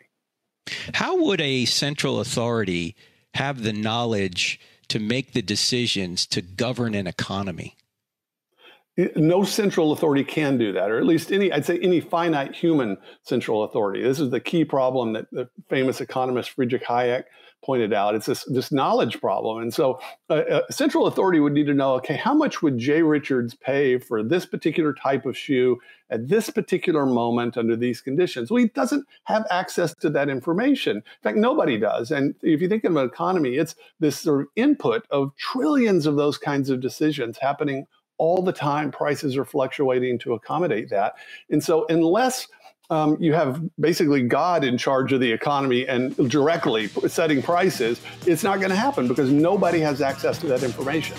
How 0.94 1.22
would 1.24 1.42
a 1.42 1.66
central 1.66 2.20
authority 2.20 2.96
have 3.34 3.64
the 3.64 3.74
knowledge 3.74 4.60
to 4.88 5.00
make 5.00 5.34
the 5.34 5.42
decisions 5.42 6.26
to 6.28 6.42
govern 6.42 6.96
an 6.96 7.08
economy? 7.08 7.76
no 9.16 9.44
central 9.44 9.92
authority 9.92 10.24
can 10.24 10.58
do 10.58 10.72
that, 10.72 10.90
or 10.90 10.98
at 10.98 11.06
least 11.06 11.32
any, 11.32 11.52
I'd 11.52 11.66
say 11.66 11.78
any 11.80 12.00
finite 12.00 12.56
human 12.56 12.98
central 13.24 13.64
authority. 13.64 14.02
This 14.02 14.20
is 14.20 14.30
the 14.30 14.40
key 14.40 14.64
problem 14.64 15.14
that 15.14 15.30
the 15.32 15.50
famous 15.70 16.00
economist 16.00 16.52
Friedrich 16.52 16.86
Hayek 16.86 17.26
pointed 17.66 17.94
out. 17.94 18.14
It's 18.16 18.28
this, 18.28 18.44
this 18.46 18.72
knowledge 18.72 19.20
problem. 19.20 19.62
And 19.62 19.74
so 19.74 20.00
uh, 20.30 20.62
a 20.70 20.72
central 20.72 21.08
authority 21.08 21.40
would 21.40 21.54
need 21.54 21.66
to 21.66 21.74
know, 21.74 21.94
okay, 21.96 22.16
how 22.16 22.34
much 22.34 22.62
would 22.62 22.78
Jay 22.78 23.02
Richards 23.02 23.56
pay 23.56 23.98
for 23.98 24.22
this 24.24 24.46
particular 24.46 24.94
type 24.94 25.26
of 25.26 25.36
shoe 25.36 25.80
at 26.12 26.28
this 26.28 26.52
particular 26.52 27.06
moment 27.06 27.58
under 27.58 27.76
these 27.76 28.02
conditions? 28.02 28.52
Well, 28.52 28.62
he 28.62 28.70
doesn't 28.70 29.06
have 29.24 29.46
access 29.50 29.96
to 29.96 30.10
that 30.12 30.30
information. 30.30 30.98
In 30.98 31.04
fact, 31.24 31.38
nobody 31.38 31.80
does. 31.80 32.12
And 32.12 32.36
if 32.44 32.62
you 32.62 32.70
think 32.70 32.84
of 32.84 32.96
an 32.96 33.06
economy, 33.06 33.56
it's 33.56 33.76
this 34.00 34.20
sort 34.20 34.42
of 34.42 34.48
input 34.56 35.06
of 35.10 35.36
trillions 35.36 36.06
of 36.06 36.16
those 36.16 36.38
kinds 36.38 36.70
of 36.70 36.80
decisions 36.80 37.38
happening 37.40 37.88
all 38.18 38.42
the 38.42 38.54
time 38.54 38.92
prices 38.92 39.36
are 39.36 39.44
fluctuating 39.44 40.20
to 40.20 40.34
accommodate 40.34 40.90
that. 40.90 41.16
And 41.50 41.64
so, 41.64 41.86
unless 41.90 42.48
um, 42.90 43.18
you 43.20 43.34
have 43.34 43.62
basically 43.80 44.22
God 44.22 44.64
in 44.64 44.78
charge 44.78 45.14
of 45.14 45.20
the 45.20 45.32
economy 45.32 45.88
and 45.88 46.16
directly 46.30 46.88
setting 47.08 47.42
prices, 47.42 48.02
it's 48.26 48.44
not 48.44 48.58
going 48.58 48.70
to 48.70 48.76
happen 48.76 49.08
because 49.08 49.32
nobody 49.32 49.80
has 49.80 50.02
access 50.02 50.38
to 50.40 50.48
that 50.48 50.64
information. 50.64 51.18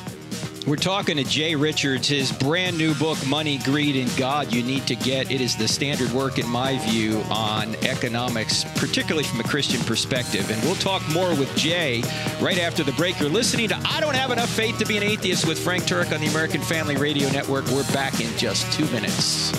We're 0.66 0.75
talking 0.75 1.16
to 1.16 1.23
Jay 1.23 1.54
Richards, 1.54 2.08
his 2.08 2.32
brand 2.32 2.76
new 2.76 2.92
book, 2.94 3.25
Money, 3.28 3.58
Greed, 3.58 3.94
and 3.94 4.14
God 4.16 4.52
You 4.52 4.64
Need 4.64 4.85
to 4.88 4.96
Get. 4.96 5.30
It 5.30 5.40
is 5.40 5.54
the 5.54 5.68
standard 5.68 6.11
work, 6.11 6.40
in 6.40 6.49
my 6.49 6.76
view, 6.88 7.23
on 7.30 7.76
economics, 7.85 8.64
particularly 8.75 9.23
from 9.23 9.38
a 9.38 9.44
Christian 9.44 9.80
perspective. 9.82 10.50
And 10.50 10.61
we'll 10.62 10.75
talk 10.75 11.08
more 11.11 11.30
with 11.37 11.54
Jay 11.56 12.02
right 12.40 12.58
after 12.58 12.82
the 12.82 12.90
break. 12.92 13.20
You're 13.20 13.30
listening 13.30 13.68
to 13.68 13.80
I 13.85 14.00
Don't 14.00 14.16
Have 14.16 14.32
Enough 14.32 14.50
Faith 14.50 14.76
to 14.78 14.85
Be 14.87 14.96
an 14.96 15.04
Atheist 15.04 15.46
with 15.46 15.56
Frank 15.56 15.85
Turek 15.85 16.12
on 16.12 16.20
the 16.20 16.26
American 16.26 16.61
Family 16.61 16.96
Radio 16.96 17.30
Network. 17.30 17.64
We're 17.66 17.87
back 17.92 18.20
in 18.20 18.37
just 18.37 18.73
two 18.73 18.87
minutes. 18.87 19.52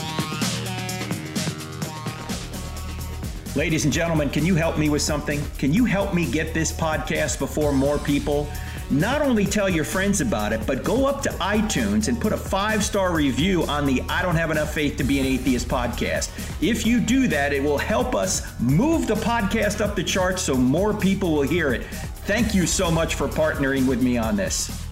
Ladies 3.58 3.86
and 3.86 3.92
gentlemen, 3.92 4.30
can 4.30 4.46
you 4.46 4.54
help 4.54 4.78
me 4.78 4.88
with 4.88 5.02
something? 5.02 5.42
Can 5.58 5.74
you 5.74 5.84
help 5.84 6.14
me 6.14 6.30
get 6.30 6.54
this 6.54 6.72
podcast 6.72 7.40
before 7.40 7.74
more 7.74 7.98
people? 7.98 8.48
Not 8.92 9.24
only 9.24 9.48
tell 9.48 9.68
your 9.68 9.84
friends 9.84 10.22
about 10.22 10.54
it, 10.54 10.62
but 10.68 10.84
go 10.84 11.08
up 11.08 11.24
to 11.24 11.30
iTunes 11.30 12.08
and 12.08 12.22
put 12.22 12.34
a 12.34 12.38
five 12.38 12.84
star 12.84 13.12
review 13.12 13.64
on 13.64 13.88
the 13.88 14.04
I 14.10 14.22
Don't 14.22 14.36
Have 14.36 14.52
Enough 14.52 14.72
Faith 14.72 14.98
to 14.98 15.04
Be 15.04 15.20
an 15.20 15.26
Atheist 15.26 15.68
podcast. 15.68 16.30
If 16.62 16.86
you 16.86 17.00
do 17.00 17.28
that, 17.30 17.52
it 17.52 17.64
will 17.64 17.80
help 17.80 18.14
us 18.14 18.44
move 18.60 19.08
the 19.08 19.16
podcast 19.16 19.82
up 19.82 19.96
the 19.96 20.04
charts 20.04 20.44
so 20.44 20.54
more 20.54 20.94
people 20.94 21.32
will 21.32 21.42
hear 21.42 21.74
it. 21.74 21.84
Thank 22.28 22.54
you 22.54 22.68
so 22.68 22.92
much 22.92 23.16
for 23.16 23.28
partnering 23.28 23.88
with 23.88 24.04
me 24.04 24.20
on 24.20 24.36
this. 24.36 24.87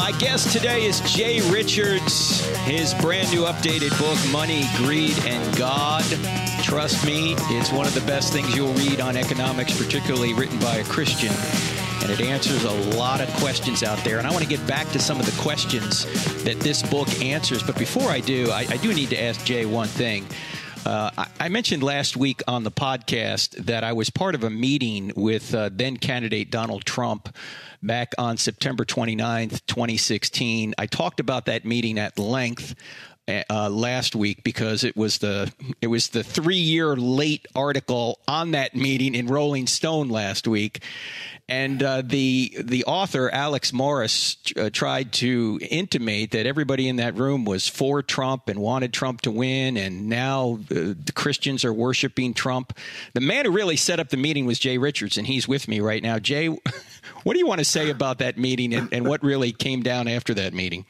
My 0.00 0.12
guest 0.12 0.50
today 0.50 0.86
is 0.86 1.00
Jay 1.02 1.42
Richards. 1.50 2.40
His 2.64 2.94
brand 2.94 3.30
new 3.30 3.42
updated 3.42 3.90
book, 3.98 4.18
Money, 4.32 4.64
Greed, 4.78 5.18
and 5.26 5.58
God. 5.58 6.02
Trust 6.62 7.04
me, 7.04 7.34
it's 7.50 7.70
one 7.70 7.86
of 7.86 7.92
the 7.92 8.00
best 8.06 8.32
things 8.32 8.56
you'll 8.56 8.72
read 8.72 9.02
on 9.02 9.14
economics, 9.14 9.76
particularly 9.76 10.32
written 10.32 10.58
by 10.58 10.76
a 10.76 10.84
Christian. 10.84 11.30
And 12.00 12.10
it 12.10 12.22
answers 12.22 12.64
a 12.64 12.96
lot 12.96 13.20
of 13.20 13.28
questions 13.34 13.82
out 13.82 14.02
there. 14.02 14.16
And 14.16 14.26
I 14.26 14.30
want 14.30 14.42
to 14.42 14.48
get 14.48 14.66
back 14.66 14.88
to 14.92 14.98
some 14.98 15.20
of 15.20 15.26
the 15.26 15.38
questions 15.42 16.06
that 16.44 16.58
this 16.60 16.82
book 16.82 17.08
answers. 17.20 17.62
But 17.62 17.78
before 17.78 18.08
I 18.08 18.20
do, 18.20 18.50
I, 18.50 18.60
I 18.70 18.78
do 18.78 18.94
need 18.94 19.10
to 19.10 19.22
ask 19.22 19.44
Jay 19.44 19.66
one 19.66 19.88
thing. 19.88 20.24
Uh, 20.86 21.26
I, 21.38 21.48
mentioned 21.50 21.82
last 21.82 22.16
week 22.16 22.42
on 22.48 22.64
the 22.64 22.70
podcast 22.70 23.50
that 23.66 23.84
I 23.84 23.92
was 23.92 24.08
part 24.08 24.34
of 24.34 24.44
a 24.44 24.50
meeting 24.50 25.12
with 25.14 25.54
uh, 25.54 25.68
then 25.70 25.98
candidate 25.98 26.50
Donald 26.50 26.86
Trump 26.86 27.36
back 27.82 28.14
on 28.16 28.38
September 28.38 28.86
29th, 28.86 29.66
2016. 29.66 30.74
I 30.78 30.86
talked 30.86 31.20
about 31.20 31.46
that 31.46 31.66
meeting 31.66 31.98
at 31.98 32.18
length. 32.18 32.74
Uh, 33.30 33.68
last 33.70 34.16
week 34.16 34.42
because 34.42 34.82
it 34.82 34.96
was 34.96 35.18
the 35.18 35.52
it 35.80 35.86
was 35.86 36.08
the 36.08 36.24
three 36.24 36.56
year 36.56 36.96
late 36.96 37.46
article 37.54 38.18
on 38.26 38.52
that 38.52 38.74
meeting 38.74 39.14
in 39.14 39.26
Rolling 39.26 39.66
Stone 39.66 40.08
last 40.08 40.48
week, 40.48 40.82
and 41.48 41.82
uh, 41.82 42.02
the 42.04 42.56
the 42.60 42.84
author 42.84 43.30
Alex 43.30 43.72
Morris 43.72 44.36
uh, 44.56 44.70
tried 44.72 45.12
to 45.14 45.58
intimate 45.70 46.32
that 46.32 46.46
everybody 46.46 46.88
in 46.88 46.96
that 46.96 47.14
room 47.16 47.44
was 47.44 47.68
for 47.68 48.02
Trump 48.02 48.48
and 48.48 48.58
wanted 48.58 48.92
Trump 48.92 49.20
to 49.22 49.30
win, 49.30 49.76
and 49.76 50.08
now 50.08 50.58
the, 50.68 50.96
the 51.04 51.12
Christians 51.12 51.64
are 51.64 51.72
worshiping 51.72 52.34
Trump. 52.34 52.76
The 53.14 53.20
man 53.20 53.44
who 53.44 53.52
really 53.52 53.76
set 53.76 54.00
up 54.00 54.08
the 54.08 54.16
meeting 54.16 54.46
was 54.46 54.58
Jay 54.58 54.78
Richards, 54.78 55.18
and 55.18 55.26
he's 55.26 55.46
with 55.46 55.68
me 55.68 55.80
right 55.80 56.02
now. 56.02 56.18
Jay, 56.18 56.46
what 57.24 57.32
do 57.32 57.38
you 57.38 57.46
want 57.46 57.58
to 57.60 57.64
say 57.64 57.90
about 57.90 58.18
that 58.18 58.38
meeting 58.38 58.74
and, 58.74 58.92
and 58.92 59.06
what 59.06 59.22
really 59.22 59.52
came 59.52 59.82
down 59.82 60.08
after 60.08 60.34
that 60.34 60.54
meeting? 60.54 60.84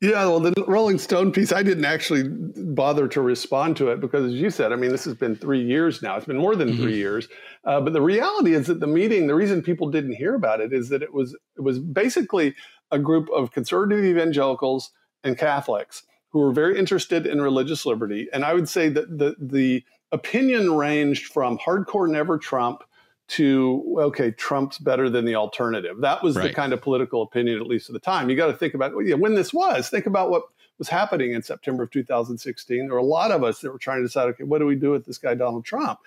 Yeah, 0.00 0.24
well, 0.24 0.40
the 0.40 0.54
Rolling 0.66 0.98
Stone 0.98 1.32
piece, 1.32 1.52
I 1.52 1.62
didn't 1.62 1.84
actually 1.84 2.24
bother 2.26 3.06
to 3.08 3.20
respond 3.20 3.76
to 3.76 3.88
it 3.88 4.00
because, 4.00 4.32
as 4.32 4.40
you 4.40 4.48
said, 4.48 4.72
I 4.72 4.76
mean, 4.76 4.90
this 4.90 5.04
has 5.04 5.12
been 5.12 5.36
three 5.36 5.62
years 5.62 6.00
now. 6.00 6.16
It's 6.16 6.24
been 6.24 6.38
more 6.38 6.56
than 6.56 6.70
mm-hmm. 6.70 6.82
three 6.82 6.96
years. 6.96 7.28
Uh, 7.64 7.82
but 7.82 7.92
the 7.92 8.00
reality 8.00 8.54
is 8.54 8.66
that 8.68 8.80
the 8.80 8.86
meeting, 8.86 9.26
the 9.26 9.34
reason 9.34 9.60
people 9.60 9.90
didn't 9.90 10.14
hear 10.14 10.34
about 10.34 10.62
it 10.62 10.72
is 10.72 10.88
that 10.88 11.02
it 11.02 11.12
was 11.12 11.36
it 11.56 11.60
was 11.60 11.78
basically 11.78 12.54
a 12.90 12.98
group 12.98 13.28
of 13.30 13.52
conservative 13.52 14.02
evangelicals 14.02 14.90
and 15.22 15.36
Catholics 15.36 16.04
who 16.30 16.38
were 16.38 16.52
very 16.52 16.78
interested 16.78 17.26
in 17.26 17.42
religious 17.42 17.84
liberty. 17.84 18.26
And 18.32 18.42
I 18.42 18.54
would 18.54 18.70
say 18.70 18.88
that 18.88 19.18
the 19.18 19.36
the 19.38 19.84
opinion 20.12 20.78
ranged 20.78 21.26
from 21.26 21.58
hardcore 21.58 22.08
never 22.08 22.38
Trump 22.38 22.82
to 23.30 23.96
okay 23.98 24.30
trump's 24.32 24.78
better 24.78 25.08
than 25.08 25.24
the 25.24 25.34
alternative. 25.34 26.00
That 26.00 26.22
was 26.22 26.36
right. 26.36 26.48
the 26.48 26.54
kind 26.54 26.72
of 26.72 26.82
political 26.82 27.22
opinion 27.22 27.60
at 27.60 27.66
least 27.66 27.88
at 27.88 27.92
the 27.92 28.00
time. 28.00 28.28
You 28.28 28.36
got 28.36 28.48
to 28.48 28.54
think 28.54 28.74
about 28.74 28.92
yeah 29.04 29.14
when 29.14 29.34
this 29.34 29.52
was 29.52 29.88
think 29.88 30.06
about 30.06 30.30
what 30.30 30.44
was 30.78 30.88
happening 30.88 31.32
in 31.32 31.42
september 31.42 31.82
of 31.82 31.90
2016 31.90 32.78
there 32.78 32.88
were 32.88 32.96
a 32.96 33.02
lot 33.02 33.30
of 33.30 33.44
us 33.44 33.60
that 33.60 33.70
were 33.70 33.78
trying 33.78 33.98
to 33.98 34.04
decide 34.04 34.28
okay 34.28 34.44
what 34.44 34.60
do 34.60 34.66
we 34.66 34.74
do 34.74 34.90
with 34.90 35.04
this 35.04 35.18
guy 35.18 35.34
donald 35.34 35.64
trump? 35.64 35.98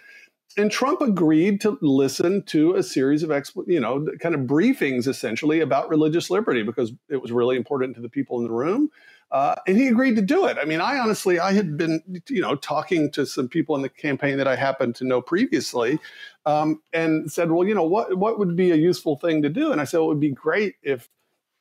And 0.56 0.70
Trump 0.70 1.02
agreed 1.02 1.62
to 1.62 1.80
listen 1.82 2.44
to 2.44 2.76
a 2.76 2.84
series 2.84 3.24
of 3.24 3.32
you 3.66 3.80
know 3.80 4.08
kind 4.20 4.36
of 4.36 4.42
briefings 4.42 5.08
essentially 5.08 5.62
about 5.62 5.90
religious 5.90 6.30
liberty 6.30 6.64
because 6.64 6.92
it 7.10 7.22
was 7.22 7.32
really 7.32 7.56
important 7.56 7.96
to 7.96 8.02
the 8.02 8.10
people 8.10 8.38
in 8.38 8.44
the 8.44 8.52
room 8.52 8.92
uh, 9.34 9.56
and 9.66 9.76
he 9.76 9.88
agreed 9.88 10.16
to 10.16 10.22
do 10.22 10.46
it. 10.46 10.58
I 10.62 10.66
mean, 10.66 10.80
I 10.80 11.00
honestly, 11.00 11.40
I 11.40 11.54
had 11.54 11.76
been, 11.76 12.22
you 12.30 12.40
know, 12.40 12.56
talking 12.56 13.10
to 13.12 13.26
some 13.26 13.50
people 13.50 13.76
in 13.76 13.82
the 13.82 13.90
campaign 13.90 14.38
that 14.38 14.48
I 14.48 14.56
happened 14.56 14.96
to 14.98 15.06
know 15.06 15.22
previously, 15.22 16.00
um, 16.46 16.84
and 16.94 17.32
said, 17.32 17.52
well, 17.52 17.68
you 17.68 17.74
know, 17.74 17.84
what 17.84 18.16
what 18.16 18.38
would 18.38 18.56
be 18.56 18.70
a 18.72 18.76
useful 18.76 19.18
thing 19.18 19.42
to 19.42 19.50
do? 19.50 19.72
And 19.72 19.82
I 19.82 19.86
said, 19.86 19.98
well, 19.98 20.06
it 20.06 20.10
would 20.10 20.20
be 20.20 20.32
great 20.32 20.76
if 20.84 21.10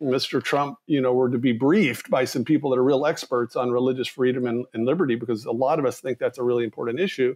Mr. 0.02 0.42
Trump, 0.42 0.78
you 0.86 1.00
know, 1.00 1.14
were 1.14 1.30
to 1.30 1.38
be 1.38 1.52
briefed 1.52 2.10
by 2.10 2.26
some 2.26 2.44
people 2.44 2.68
that 2.70 2.78
are 2.78 2.84
real 2.84 3.06
experts 3.06 3.56
on 3.56 3.70
religious 3.70 4.08
freedom 4.08 4.46
and, 4.46 4.66
and 4.74 4.84
liberty, 4.84 5.14
because 5.14 5.46
a 5.46 5.52
lot 5.52 5.78
of 5.78 5.86
us 5.86 5.98
think 5.98 6.18
that's 6.18 6.38
a 6.38 6.42
really 6.42 6.64
important 6.64 7.00
issue. 7.00 7.34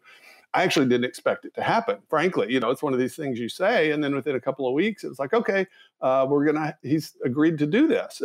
I 0.53 0.65
actually 0.65 0.87
didn't 0.87 1.07
expect 1.07 1.47
it 1.47 1.55
to 1.55 1.63
happen. 1.63 1.99
Frankly, 2.11 2.53
you 2.53 2.61
know, 2.61 2.71
it's 2.71 2.83
one 2.83 2.93
of 2.93 2.99
these 2.99 3.17
things 3.17 3.39
you 3.39 3.49
say, 3.49 3.91
and 3.91 4.05
then 4.05 4.15
within 4.15 4.37
a 4.37 4.41
couple 4.41 4.69
of 4.69 4.75
weeks, 4.75 5.03
it 5.03 5.09
was 5.09 5.19
like, 5.19 5.33
okay, 5.33 5.67
uh, 6.03 6.27
we're 6.29 6.45
gonna. 6.45 6.77
He's 6.83 7.15
agreed 7.25 7.57
to 7.59 7.67
do 7.67 7.87
this, 7.89 8.21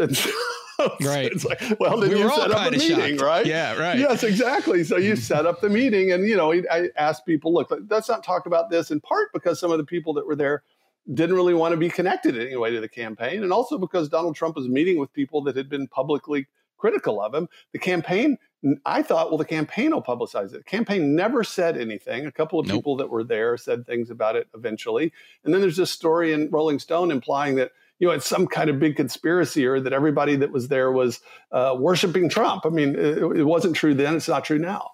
right. 1.01 1.31
It's 1.31 1.45
like, 1.45 1.61
well, 1.79 1.99
then 1.99 2.11
we 2.11 2.19
you 2.19 2.29
set 2.29 2.51
up 2.51 2.67
a 2.67 2.71
meeting, 2.71 3.17
shocked. 3.17 3.21
right? 3.21 3.45
Yeah, 3.45 3.77
right. 3.77 3.97
Yes, 3.97 4.23
exactly. 4.23 4.83
So 4.83 4.97
you 4.97 5.13
mm-hmm. 5.13 5.21
set 5.21 5.45
up 5.45 5.61
the 5.61 5.69
meeting, 5.69 6.11
and 6.11 6.27
you 6.27 6.35
know, 6.35 6.53
I 6.53 6.89
asked 6.95 7.25
people, 7.25 7.53
look, 7.53 7.71
let's 7.89 8.09
not 8.09 8.23
talk 8.23 8.45
about 8.45 8.69
this. 8.69 8.91
In 8.91 8.99
part 9.01 9.29
because 9.33 9.59
some 9.59 9.71
of 9.71 9.77
the 9.77 9.83
people 9.83 10.13
that 10.15 10.25
were 10.25 10.35
there 10.35 10.63
didn't 11.11 11.35
really 11.35 11.53
want 11.53 11.71
to 11.71 11.77
be 11.77 11.89
connected 11.89 12.35
in 12.35 12.47
any 12.47 12.55
way 12.55 12.71
to 12.71 12.79
the 12.79 12.89
campaign, 12.89 13.43
and 13.43 13.51
also 13.51 13.77
because 13.77 14.09
Donald 14.09 14.35
Trump 14.35 14.55
was 14.55 14.67
meeting 14.67 14.97
with 14.97 15.11
people 15.13 15.41
that 15.43 15.55
had 15.55 15.69
been 15.69 15.87
publicly 15.87 16.47
critical 16.77 17.21
of 17.21 17.33
him. 17.33 17.47
The 17.73 17.79
campaign, 17.79 18.37
I 18.85 19.03
thought, 19.03 19.29
well, 19.29 19.37
the 19.37 19.45
campaign 19.45 19.91
will 19.91 20.01
publicize 20.01 20.47
it. 20.47 20.59
The 20.59 20.63
campaign 20.63 21.15
never 21.15 21.43
said 21.43 21.77
anything. 21.77 22.25
A 22.25 22.31
couple 22.31 22.59
of 22.59 22.67
nope. 22.67 22.77
people 22.77 22.95
that 22.97 23.09
were 23.09 23.23
there 23.23 23.55
said 23.55 23.85
things 23.85 24.09
about 24.09 24.35
it 24.35 24.47
eventually, 24.55 25.13
and 25.43 25.53
then 25.53 25.61
there's 25.61 25.77
this 25.77 25.91
story 25.91 26.33
in 26.33 26.49
Rolling 26.49 26.79
Stone 26.79 27.11
implying 27.11 27.55
that 27.55 27.71
you 28.01 28.07
know, 28.07 28.13
it's 28.15 28.25
some 28.25 28.47
kind 28.47 28.71
of 28.71 28.79
big 28.79 28.95
conspiracy 28.95 29.63
or 29.63 29.79
that 29.79 29.93
everybody 29.93 30.35
that 30.35 30.51
was 30.51 30.67
there 30.69 30.91
was 30.91 31.19
uh, 31.51 31.75
worshiping 31.77 32.29
Trump. 32.29 32.65
I 32.65 32.69
mean, 32.69 32.95
it, 32.95 33.19
it 33.19 33.43
wasn't 33.43 33.75
true 33.75 33.93
then. 33.93 34.15
It's 34.15 34.27
not 34.27 34.43
true 34.43 34.57
now. 34.57 34.89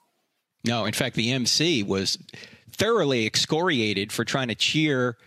No, 0.65 0.83
in 0.83 0.91
fact, 0.91 1.15
the 1.15 1.31
MC 1.31 1.83
was 1.83 2.17
thoroughly 2.69 3.25
excoriated 3.25 4.11
for 4.11 4.25
trying 4.25 4.49
to 4.49 4.55
cheer 4.55 5.17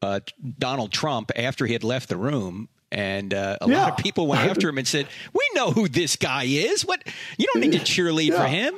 uh, 0.00 0.20
Donald 0.60 0.92
Trump 0.92 1.32
after 1.34 1.66
he 1.66 1.72
had 1.72 1.82
left 1.82 2.08
the 2.08 2.16
room. 2.16 2.68
And 2.92 3.34
uh, 3.34 3.58
a 3.60 3.68
yeah. 3.68 3.82
lot 3.82 3.90
of 3.90 3.96
people 3.96 4.28
went 4.28 4.48
after 4.48 4.68
him 4.68 4.78
and 4.78 4.86
said, 4.86 5.08
"We 5.32 5.42
know 5.56 5.72
who 5.72 5.88
this 5.88 6.14
guy 6.14 6.44
is. 6.44 6.86
What 6.86 7.02
you 7.36 7.48
don't 7.52 7.60
need 7.60 7.72
to 7.72 7.80
cheerlead 7.80 8.28
yeah. 8.28 8.40
for 8.40 8.46
him." 8.46 8.74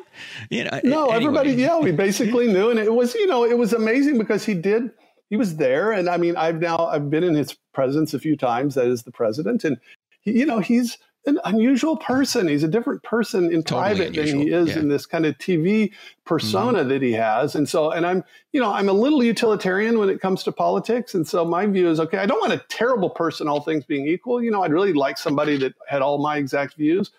You 0.48 0.64
know, 0.64 0.80
no, 0.82 1.04
anyway. 1.10 1.16
everybody. 1.16 1.52
Yeah, 1.52 1.78
we 1.78 1.92
basically 1.92 2.46
knew, 2.50 2.70
and 2.70 2.78
it 2.78 2.94
was 2.94 3.14
you 3.14 3.26
know 3.26 3.44
it 3.44 3.58
was 3.58 3.74
amazing 3.74 4.16
because 4.16 4.46
he 4.46 4.54
did 4.54 4.92
he 5.28 5.36
was 5.36 5.56
there, 5.56 5.92
and 5.92 6.08
I 6.08 6.16
mean, 6.16 6.36
I've 6.36 6.60
now 6.60 6.78
I've 6.78 7.10
been 7.10 7.24
in 7.24 7.34
his 7.34 7.56
presence 7.72 8.14
a 8.14 8.18
few 8.18 8.36
times 8.36 8.74
That 8.74 8.86
is 8.86 9.02
the 9.02 9.12
president, 9.12 9.64
and 9.64 9.78
he, 10.20 10.38
you 10.38 10.46
know, 10.46 10.60
he's 10.60 10.98
an 11.26 11.40
unusual 11.44 11.96
person. 11.96 12.46
He's 12.46 12.62
a 12.62 12.68
different 12.68 13.02
person 13.02 13.46
in 13.52 13.62
totally 13.62 13.96
private 13.96 14.08
unusual. 14.08 14.38
than 14.38 14.46
he 14.46 14.52
is 14.52 14.68
yeah. 14.68 14.78
in 14.78 14.88
this 14.88 15.06
kind 15.06 15.26
of 15.26 15.36
TV 15.38 15.92
persona 16.24 16.80
mm-hmm. 16.80 16.88
that 16.88 17.02
he 17.02 17.12
has. 17.12 17.54
And 17.56 17.68
so, 17.68 17.90
and 17.90 18.06
I'm, 18.06 18.22
you 18.52 18.60
know, 18.60 18.72
I'm 18.72 18.88
a 18.88 18.92
little 18.92 19.22
utilitarian 19.22 19.98
when 19.98 20.08
it 20.08 20.20
comes 20.20 20.44
to 20.44 20.52
politics. 20.52 21.14
And 21.14 21.26
so 21.26 21.44
my 21.44 21.66
view 21.66 21.90
is, 21.90 21.98
okay, 21.98 22.18
I 22.18 22.26
don't 22.26 22.40
want 22.40 22.52
a 22.52 22.64
terrible 22.68 23.10
person, 23.10 23.48
all 23.48 23.60
things 23.60 23.84
being 23.84 24.06
equal. 24.06 24.40
You 24.40 24.52
know, 24.52 24.62
I'd 24.62 24.72
really 24.72 24.92
like 24.92 25.18
somebody 25.18 25.56
that 25.58 25.74
had 25.88 26.00
all 26.00 26.18
my 26.18 26.36
exact 26.36 26.76
views. 26.76 27.10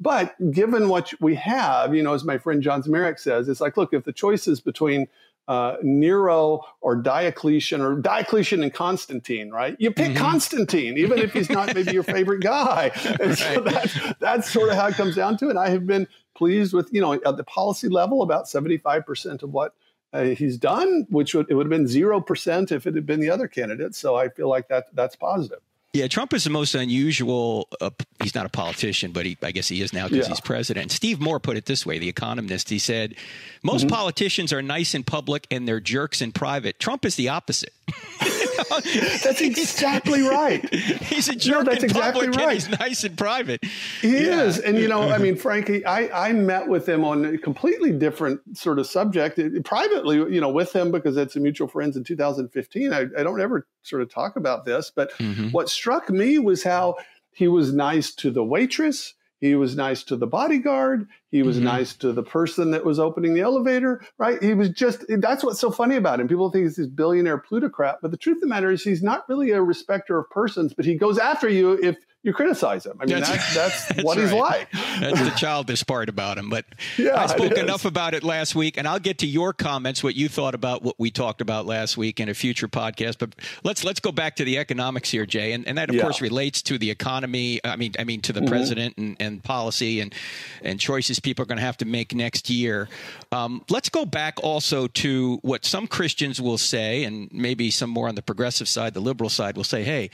But 0.00 0.34
given 0.50 0.88
what 0.88 1.12
we 1.20 1.36
have, 1.36 1.94
you 1.94 2.02
know, 2.02 2.14
as 2.14 2.24
my 2.24 2.36
friend 2.36 2.60
John 2.60 2.82
Zmirak 2.82 3.20
says, 3.20 3.48
it's 3.48 3.60
like, 3.60 3.76
look, 3.76 3.94
if 3.94 4.02
the 4.02 4.12
choice 4.12 4.48
is 4.48 4.60
between 4.60 5.06
uh, 5.48 5.76
Nero 5.82 6.62
or 6.80 6.96
Diocletian 6.96 7.80
or 7.80 7.96
Diocletian 7.96 8.62
and 8.62 8.72
Constantine, 8.72 9.50
right? 9.50 9.76
You 9.78 9.90
pick 9.90 10.12
mm-hmm. 10.12 10.24
Constantine, 10.24 10.96
even 10.96 11.18
if 11.18 11.32
he's 11.32 11.50
not 11.50 11.74
maybe 11.74 11.92
your 11.92 12.02
favorite 12.02 12.40
guy. 12.42 12.92
And 13.20 13.36
so 13.36 13.60
that's, 13.60 13.98
that's 14.20 14.50
sort 14.50 14.70
of 14.70 14.76
how 14.76 14.86
it 14.86 14.94
comes 14.94 15.16
down 15.16 15.36
to 15.38 15.50
it. 15.50 15.56
I 15.56 15.68
have 15.70 15.86
been 15.86 16.06
pleased 16.34 16.72
with, 16.72 16.92
you 16.92 17.00
know, 17.00 17.14
at 17.14 17.36
the 17.36 17.44
policy 17.44 17.88
level, 17.88 18.22
about 18.22 18.44
75% 18.46 19.42
of 19.42 19.52
what 19.52 19.74
uh, 20.12 20.24
he's 20.24 20.56
done, 20.56 21.06
which 21.10 21.34
would, 21.34 21.50
it 21.50 21.54
would 21.54 21.66
have 21.66 21.70
been 21.70 21.86
0% 21.86 22.72
if 22.72 22.86
it 22.86 22.94
had 22.94 23.06
been 23.06 23.20
the 23.20 23.30
other 23.30 23.48
candidate. 23.48 23.94
So 23.94 24.14
I 24.14 24.28
feel 24.28 24.48
like 24.48 24.68
that 24.68 24.94
that's 24.94 25.16
positive. 25.16 25.60
Yeah, 25.92 26.06
Trump 26.06 26.32
is 26.32 26.44
the 26.44 26.50
most 26.50 26.74
unusual. 26.74 27.68
Uh, 27.78 27.90
he's 28.22 28.34
not 28.34 28.46
a 28.46 28.48
politician, 28.48 29.12
but 29.12 29.26
he, 29.26 29.36
I 29.42 29.50
guess 29.50 29.68
he 29.68 29.82
is 29.82 29.92
now 29.92 30.08
because 30.08 30.26
yeah. 30.26 30.30
he's 30.30 30.40
president. 30.40 30.90
Steve 30.90 31.20
Moore 31.20 31.38
put 31.38 31.58
it 31.58 31.66
this 31.66 31.84
way: 31.84 31.98
The 31.98 32.08
Economist. 32.08 32.70
He 32.70 32.78
said, 32.78 33.14
"Most 33.62 33.86
mm-hmm. 33.86 33.94
politicians 33.94 34.54
are 34.54 34.62
nice 34.62 34.94
in 34.94 35.04
public 35.04 35.46
and 35.50 35.68
they're 35.68 35.80
jerks 35.80 36.22
in 36.22 36.32
private. 36.32 36.78
Trump 36.78 37.04
is 37.04 37.16
the 37.16 37.28
opposite." 37.28 37.74
that's 39.22 39.40
exactly 39.40 40.22
right. 40.22 40.72
He's 41.04 41.28
a 41.28 41.34
jerk 41.34 41.64
no, 41.64 41.70
that's 41.72 41.84
in 41.84 41.90
exactly 41.90 42.28
public 42.28 42.46
right. 42.46 42.54
he's 42.54 42.68
nice 42.68 43.04
in 43.04 43.16
private. 43.16 43.60
He 44.00 44.12
yeah. 44.12 44.42
is, 44.42 44.58
and 44.58 44.78
you 44.78 44.88
know, 44.88 45.02
I 45.02 45.18
mean, 45.18 45.36
frankly, 45.48 45.84
I 45.84 46.28
I 46.28 46.32
met 46.32 46.68
with 46.68 46.88
him 46.88 47.04
on 47.04 47.24
a 47.24 47.38
completely 47.38 47.92
different 47.92 48.40
sort 48.56 48.78
of 48.78 48.86
subject 48.86 49.38
privately, 49.64 50.16
you 50.16 50.40
know, 50.40 50.50
with 50.50 50.74
him 50.74 50.90
because 50.90 51.16
it's 51.16 51.36
a 51.36 51.40
mutual 51.40 51.68
friends 51.68 51.96
in 51.96 52.04
2015. 52.04 52.92
I, 52.92 53.00
I 53.18 53.22
don't 53.22 53.40
ever 53.40 53.66
sort 53.82 54.02
of 54.02 54.10
talk 54.10 54.36
about 54.36 54.64
this, 54.64 54.92
but 54.94 55.12
mm-hmm. 55.18 55.48
what 55.48 55.68
struck 55.82 56.08
me 56.10 56.38
was 56.38 56.62
how 56.62 56.94
he 57.32 57.48
was 57.48 57.74
nice 57.74 58.14
to 58.14 58.30
the 58.30 58.44
waitress. 58.44 59.14
He 59.40 59.56
was 59.56 59.74
nice 59.74 60.04
to 60.04 60.16
the 60.16 60.28
bodyguard. 60.28 61.08
He 61.32 61.42
was 61.42 61.56
mm-hmm. 61.56 61.64
nice 61.64 61.94
to 61.94 62.12
the 62.12 62.22
person 62.22 62.70
that 62.70 62.84
was 62.84 63.00
opening 63.00 63.34
the 63.34 63.40
elevator, 63.40 64.00
right? 64.16 64.40
He 64.40 64.54
was 64.54 64.68
just, 64.68 65.04
that's 65.08 65.42
what's 65.42 65.58
so 65.58 65.72
funny 65.72 65.96
about 65.96 66.20
him. 66.20 66.28
People 66.28 66.52
think 66.52 66.66
he's 66.66 66.76
this 66.76 66.86
billionaire 66.86 67.38
plutocrat, 67.38 67.96
but 68.00 68.12
the 68.12 68.16
truth 68.16 68.36
of 68.36 68.42
the 68.42 68.46
matter 68.46 68.70
is 68.70 68.84
he's 68.84 69.02
not 69.02 69.28
really 69.28 69.50
a 69.50 69.60
respecter 69.60 70.16
of 70.20 70.30
persons, 70.30 70.72
but 70.72 70.84
he 70.84 70.94
goes 70.94 71.18
after 71.18 71.48
you 71.48 71.72
if 71.72 71.96
you 72.22 72.32
criticize 72.32 72.86
him. 72.86 72.96
I 73.00 73.06
mean, 73.06 73.18
that's, 73.18 73.28
that's, 73.28 73.54
that's, 73.54 73.86
that's 73.88 74.04
what 74.04 74.16
right. 74.16 74.22
he's 74.22 74.32
like. 74.32 74.70
That's 75.00 75.20
the 75.20 75.34
childish 75.36 75.84
part 75.84 76.08
about 76.08 76.38
him. 76.38 76.50
But 76.50 76.64
yeah, 76.98 77.20
I 77.20 77.26
spoke 77.26 77.52
enough 77.52 77.84
about 77.84 78.14
it 78.14 78.22
last 78.22 78.54
week, 78.54 78.78
and 78.78 78.86
I'll 78.86 79.00
get 79.00 79.18
to 79.18 79.26
your 79.26 79.52
comments, 79.52 80.04
what 80.04 80.14
you 80.14 80.28
thought 80.28 80.54
about 80.54 80.82
what 80.82 80.94
we 80.98 81.10
talked 81.10 81.40
about 81.40 81.66
last 81.66 81.96
week 81.96 82.20
in 82.20 82.28
a 82.28 82.34
future 82.34 82.68
podcast. 82.68 83.18
But 83.18 83.34
let's 83.64 83.82
let's 83.82 83.98
go 83.98 84.12
back 84.12 84.36
to 84.36 84.44
the 84.44 84.58
economics 84.58 85.10
here, 85.10 85.26
Jay, 85.26 85.52
and, 85.52 85.66
and 85.66 85.76
that 85.78 85.88
of 85.88 85.96
yeah. 85.96 86.02
course 86.02 86.20
relates 86.20 86.62
to 86.62 86.78
the 86.78 86.90
economy. 86.90 87.60
I 87.64 87.74
mean, 87.74 87.92
I 87.98 88.04
mean 88.04 88.20
to 88.22 88.32
the 88.32 88.40
mm-hmm. 88.40 88.48
president 88.48 88.96
and, 88.98 89.16
and 89.18 89.42
policy 89.42 90.00
and 90.00 90.14
and 90.62 90.78
choices 90.78 91.18
people 91.18 91.42
are 91.42 91.46
going 91.46 91.58
to 91.58 91.64
have 91.64 91.78
to 91.78 91.86
make 91.86 92.14
next 92.14 92.48
year. 92.48 92.88
Um, 93.32 93.64
let's 93.68 93.88
go 93.88 94.06
back 94.06 94.38
also 94.44 94.86
to 94.86 95.38
what 95.42 95.64
some 95.64 95.88
Christians 95.88 96.40
will 96.40 96.58
say, 96.58 97.02
and 97.02 97.32
maybe 97.32 97.70
some 97.72 97.90
more 97.90 98.08
on 98.08 98.14
the 98.14 98.22
progressive 98.22 98.68
side, 98.68 98.94
the 98.94 99.00
liberal 99.00 99.28
side 99.28 99.56
will 99.56 99.64
say, 99.64 99.82
hey 99.82 100.10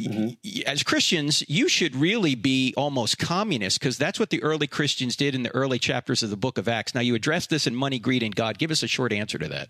Mm-hmm. 0.00 0.60
As 0.66 0.82
Christians, 0.82 1.42
you 1.48 1.68
should 1.68 1.96
really 1.96 2.34
be 2.34 2.74
almost 2.76 3.18
communist 3.18 3.80
because 3.80 3.96
that's 3.96 4.20
what 4.20 4.30
the 4.30 4.42
early 4.42 4.66
Christians 4.66 5.16
did 5.16 5.34
in 5.34 5.42
the 5.42 5.54
early 5.54 5.78
chapters 5.78 6.22
of 6.22 6.30
the 6.30 6.36
book 6.36 6.58
of 6.58 6.68
Acts. 6.68 6.94
Now, 6.94 7.00
you 7.00 7.14
address 7.14 7.46
this 7.46 7.66
in 7.66 7.74
Money, 7.74 7.98
Greed, 7.98 8.22
and 8.22 8.34
God. 8.34 8.58
Give 8.58 8.70
us 8.70 8.82
a 8.82 8.88
short 8.88 9.12
answer 9.12 9.38
to 9.38 9.48
that. 9.48 9.68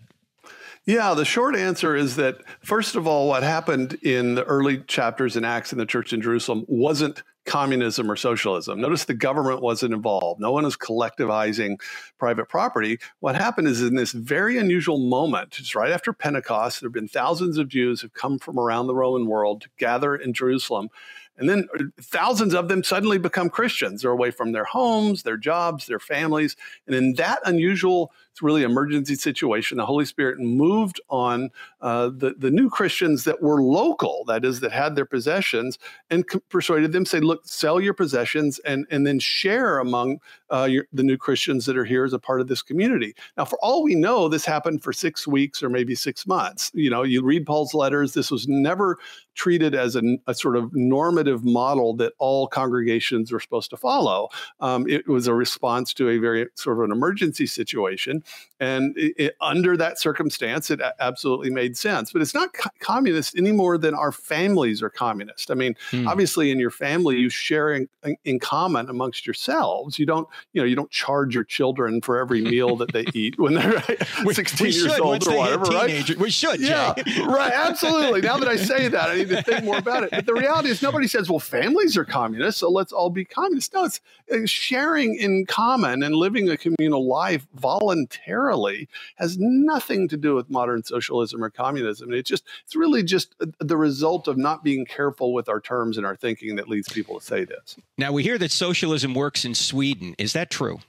Yeah, 0.85 1.13
the 1.13 1.25
short 1.25 1.55
answer 1.55 1.95
is 1.95 2.15
that, 2.15 2.37
first 2.61 2.95
of 2.95 3.07
all, 3.07 3.27
what 3.27 3.43
happened 3.43 3.95
in 4.03 4.35
the 4.35 4.43
early 4.45 4.79
chapters 4.79 5.35
in 5.35 5.43
Acts 5.43 5.71
in 5.73 5.77
the 5.77 5.85
church 5.85 6.13
in 6.13 6.21
Jerusalem 6.21 6.65
wasn't 6.67 7.23
communism 7.47 8.11
or 8.11 8.15
socialism. 8.15 8.79
Notice 8.79 9.05
the 9.05 9.13
government 9.15 9.61
wasn't 9.61 9.93
involved. 9.93 10.39
No 10.39 10.51
one 10.51 10.65
is 10.65 10.77
collectivizing 10.77 11.81
private 12.19 12.47
property. 12.47 12.99
What 13.21 13.35
happened 13.35 13.67
is 13.67 13.81
in 13.81 13.95
this 13.95 14.11
very 14.11 14.57
unusual 14.57 14.99
moment, 14.99 15.57
it's 15.57 15.73
right 15.73 15.91
after 15.91 16.13
Pentecost, 16.13 16.81
there 16.81 16.87
have 16.87 16.93
been 16.93 17.07
thousands 17.07 17.57
of 17.57 17.69
Jews 17.69 18.01
who've 18.01 18.13
come 18.13 18.37
from 18.37 18.59
around 18.59 18.87
the 18.87 18.95
Roman 18.95 19.27
world 19.27 19.61
to 19.61 19.69
gather 19.77 20.15
in 20.15 20.33
Jerusalem. 20.33 20.89
And 21.37 21.47
then 21.47 21.67
thousands 22.01 22.53
of 22.53 22.67
them 22.67 22.83
suddenly 22.83 23.19
become 23.19 23.49
Christians. 23.49 24.01
They're 24.01 24.11
away 24.11 24.31
from 24.31 24.51
their 24.51 24.65
homes, 24.65 25.23
their 25.23 25.37
jobs, 25.37 25.85
their 25.85 25.99
families. 25.99 26.55
And 26.87 26.95
in 26.95 27.13
that 27.13 27.39
unusual 27.45 28.11
it's 28.37 28.43
really 28.43 28.61
emergency 28.61 29.15
situation. 29.15 29.79
The 29.79 29.85
Holy 29.87 30.05
Spirit 30.05 30.37
moved 30.37 31.01
on 31.09 31.49
uh, 31.81 32.09
the, 32.09 32.35
the 32.37 32.51
new 32.51 32.69
Christians 32.69 33.23
that 33.23 33.41
were 33.41 33.63
local, 33.63 34.25
that 34.27 34.45
is, 34.45 34.59
that 34.59 34.71
had 34.71 34.95
their 34.95 35.07
possessions, 35.07 35.79
and 36.11 36.23
persuaded 36.49 36.91
them, 36.91 37.03
say, 37.03 37.19
look, 37.19 37.47
sell 37.47 37.81
your 37.81 37.95
possessions 37.95 38.59
and, 38.59 38.85
and 38.91 39.07
then 39.07 39.17
share 39.17 39.79
among 39.79 40.19
uh, 40.51 40.67
your, 40.69 40.85
the 40.93 41.01
new 41.01 41.17
Christians 41.17 41.65
that 41.65 41.75
are 41.75 41.83
here 41.83 42.05
as 42.05 42.13
a 42.13 42.19
part 42.19 42.39
of 42.39 42.47
this 42.47 42.61
community. 42.61 43.15
Now, 43.37 43.45
for 43.45 43.57
all 43.63 43.81
we 43.81 43.95
know, 43.95 44.29
this 44.29 44.45
happened 44.45 44.83
for 44.83 44.93
six 44.93 45.25
weeks 45.25 45.63
or 45.63 45.69
maybe 45.69 45.95
six 45.95 46.27
months. 46.27 46.69
You 46.75 46.91
know, 46.91 47.01
you 47.01 47.23
read 47.23 47.47
Paul's 47.47 47.73
letters, 47.73 48.13
this 48.13 48.29
was 48.29 48.47
never 48.47 48.99
treated 49.33 49.73
as 49.73 49.95
a, 49.95 50.01
a 50.27 50.33
sort 50.33 50.57
of 50.57 50.73
normative 50.73 51.43
model 51.43 51.95
that 51.95 52.13
all 52.17 52.47
congregations 52.47 53.31
were 53.31 53.39
supposed 53.39 53.69
to 53.69 53.77
follow. 53.77 54.29
Um, 54.59 54.87
it 54.87 55.07
was 55.07 55.27
a 55.27 55.33
response 55.33 55.93
to 55.95 56.09
a 56.09 56.17
very 56.17 56.47
sort 56.55 56.77
of 56.77 56.83
an 56.83 56.91
emergency 56.91 57.45
situation. 57.45 58.23
And 58.59 58.97
it, 58.97 59.13
it, 59.17 59.35
under 59.39 59.77
that 59.77 59.99
circumstance, 59.99 60.71
it 60.71 60.81
absolutely 60.99 61.51
made 61.51 61.77
sense. 61.77 62.11
But 62.11 62.23
it's 62.23 62.33
not 62.33 62.53
co- 62.53 62.71
communist 62.79 63.37
any 63.37 63.51
more 63.51 63.77
than 63.77 63.93
our 63.93 64.11
families 64.11 64.81
are 64.81 64.89
communist. 64.89 65.51
I 65.51 65.53
mean, 65.53 65.75
hmm. 65.91 66.07
obviously, 66.07 66.49
in 66.49 66.59
your 66.59 66.71
family, 66.71 67.17
you 67.17 67.29
share 67.29 67.71
in, 67.73 67.87
in, 68.25 68.39
common 68.39 68.89
amongst 68.89 69.27
yourselves. 69.27 69.99
You 69.99 70.07
don't, 70.07 70.27
you 70.53 70.61
know, 70.61 70.65
you 70.65 70.75
don't 70.75 70.89
charge 70.89 71.35
your 71.35 71.43
children 71.43 72.01
for 72.01 72.17
every 72.17 72.41
meal 72.41 72.75
that 72.77 72.93
they 72.93 73.05
eat 73.13 73.37
when 73.37 73.53
they're 73.53 73.81
16 74.31 74.65
we, 74.65 74.73
years 74.73 74.99
old 74.99 75.27
or 75.27 75.37
whatever, 75.37 75.65
right? 75.65 76.17
We 76.17 76.31
should, 76.31 76.59
yeah, 76.59 76.93
right, 77.27 77.53
absolutely. 77.53 78.21
Now 78.21 78.37
that 78.37 78.47
I 78.47 78.55
say 78.55 78.87
that, 78.87 79.09
I 79.09 79.17
need 79.17 79.29
to 79.29 79.43
think 79.43 79.65
more 79.65 79.77
about 79.77 80.03
it. 80.03 80.11
But 80.11 80.25
the 80.25 80.33
reality 80.33 80.69
is, 80.69 80.81
nobody 80.81 81.07
says, 81.07 81.29
"Well, 81.29 81.39
families 81.39 81.95
are 81.95 82.05
communist, 82.05 82.57
so 82.57 82.71
let's 82.71 82.91
all 82.91 83.11
be 83.11 83.23
communist." 83.23 83.73
No, 83.73 83.85
it's, 83.85 84.01
it's 84.27 84.49
sharing 84.49 85.15
in 85.15 85.45
common 85.45 86.01
and 86.01 86.15
living 86.15 86.49
a 86.49 86.57
communal 86.57 87.05
life 87.07 87.45
voluntarily 87.53 88.16
voluntarily 88.17 88.87
has 89.15 89.37
nothing 89.39 90.07
to 90.09 90.17
do 90.17 90.35
with 90.35 90.49
modern 90.49 90.83
socialism 90.83 91.43
or 91.43 91.49
communism. 91.49 92.13
It's 92.13 92.29
just 92.29 92.43
it's 92.63 92.75
really 92.75 93.03
just 93.03 93.35
uh, 93.41 93.47
the 93.59 93.77
result 93.77 94.27
of 94.27 94.37
not 94.37 94.63
being 94.63 94.85
careful 94.85 95.33
with 95.33 95.49
our 95.49 95.59
terms 95.59 95.97
and 95.97 96.05
our 96.05 96.15
thinking 96.15 96.55
that 96.55 96.67
leads 96.67 96.89
people 96.89 97.19
to 97.19 97.25
say 97.25 97.45
this. 97.45 97.77
Now 97.97 98.11
we 98.11 98.23
hear 98.23 98.37
that 98.37 98.51
socialism 98.51 99.13
works 99.13 99.45
in 99.45 99.55
Sweden. 99.55 100.15
Is 100.17 100.33
that 100.33 100.49
true? 100.49 100.79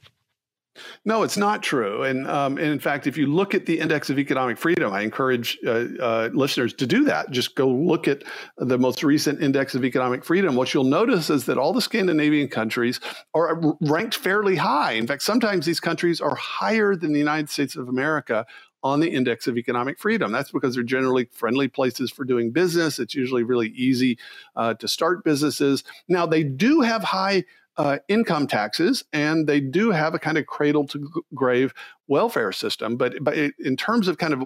No, 1.04 1.22
it's 1.22 1.36
not 1.36 1.62
true. 1.62 2.02
And, 2.02 2.26
um, 2.26 2.58
and, 2.58 2.66
in 2.66 2.78
fact, 2.78 3.06
if 3.06 3.16
you 3.16 3.26
look 3.26 3.54
at 3.54 3.66
the 3.66 3.78
Index 3.78 4.10
of 4.10 4.18
Economic 4.18 4.58
Freedom, 4.58 4.92
I 4.92 5.02
encourage 5.02 5.58
uh, 5.66 5.86
uh, 6.00 6.30
listeners 6.32 6.72
to 6.74 6.86
do 6.86 7.04
that. 7.04 7.30
Just 7.30 7.54
go 7.54 7.68
look 7.68 8.08
at 8.08 8.24
the 8.56 8.78
most 8.78 9.02
recent 9.02 9.42
Index 9.42 9.74
of 9.74 9.84
Economic 9.84 10.24
Freedom. 10.24 10.54
What 10.54 10.72
you'll 10.74 10.84
notice 10.84 11.30
is 11.30 11.46
that 11.46 11.58
all 11.58 11.72
the 11.72 11.82
Scandinavian 11.82 12.48
countries 12.48 13.00
are 13.34 13.60
ranked 13.80 14.16
fairly 14.16 14.56
high. 14.56 14.92
In 14.92 15.06
fact, 15.06 15.22
sometimes 15.22 15.66
these 15.66 15.80
countries 15.80 16.20
are 16.20 16.34
higher 16.34 16.96
than 16.96 17.12
the 17.12 17.18
United 17.18 17.48
States 17.48 17.76
of 17.76 17.88
America 17.88 18.46
on 18.82 19.00
the 19.00 19.08
index 19.08 19.46
of 19.46 19.58
economic 19.58 19.98
freedom. 19.98 20.30
That's 20.30 20.52
because 20.52 20.74
they're 20.74 20.84
generally 20.84 21.28
friendly 21.32 21.68
places 21.68 22.10
for 22.10 22.24
doing 22.24 22.52
business. 22.52 22.98
It's 22.98 23.14
usually 23.14 23.42
really 23.42 23.68
easy 23.70 24.18
uh, 24.54 24.74
to 24.74 24.86
start 24.86 25.24
businesses. 25.24 25.82
Now, 26.06 26.26
they 26.26 26.44
do 26.44 26.80
have 26.82 27.02
high 27.02 27.44
uh, 27.78 27.98
income 28.08 28.46
taxes, 28.46 29.04
and 29.12 29.46
they 29.46 29.60
do 29.60 29.90
have 29.90 30.14
a 30.14 30.18
kind 30.18 30.36
of 30.36 30.46
cradle 30.46 30.86
to 30.88 31.22
grave 31.34 31.72
welfare 32.08 32.52
system. 32.52 32.96
But, 32.96 33.14
but 33.22 33.36
in 33.36 33.76
terms 33.76 34.08
of 34.08 34.18
kind 34.18 34.34
of 34.34 34.44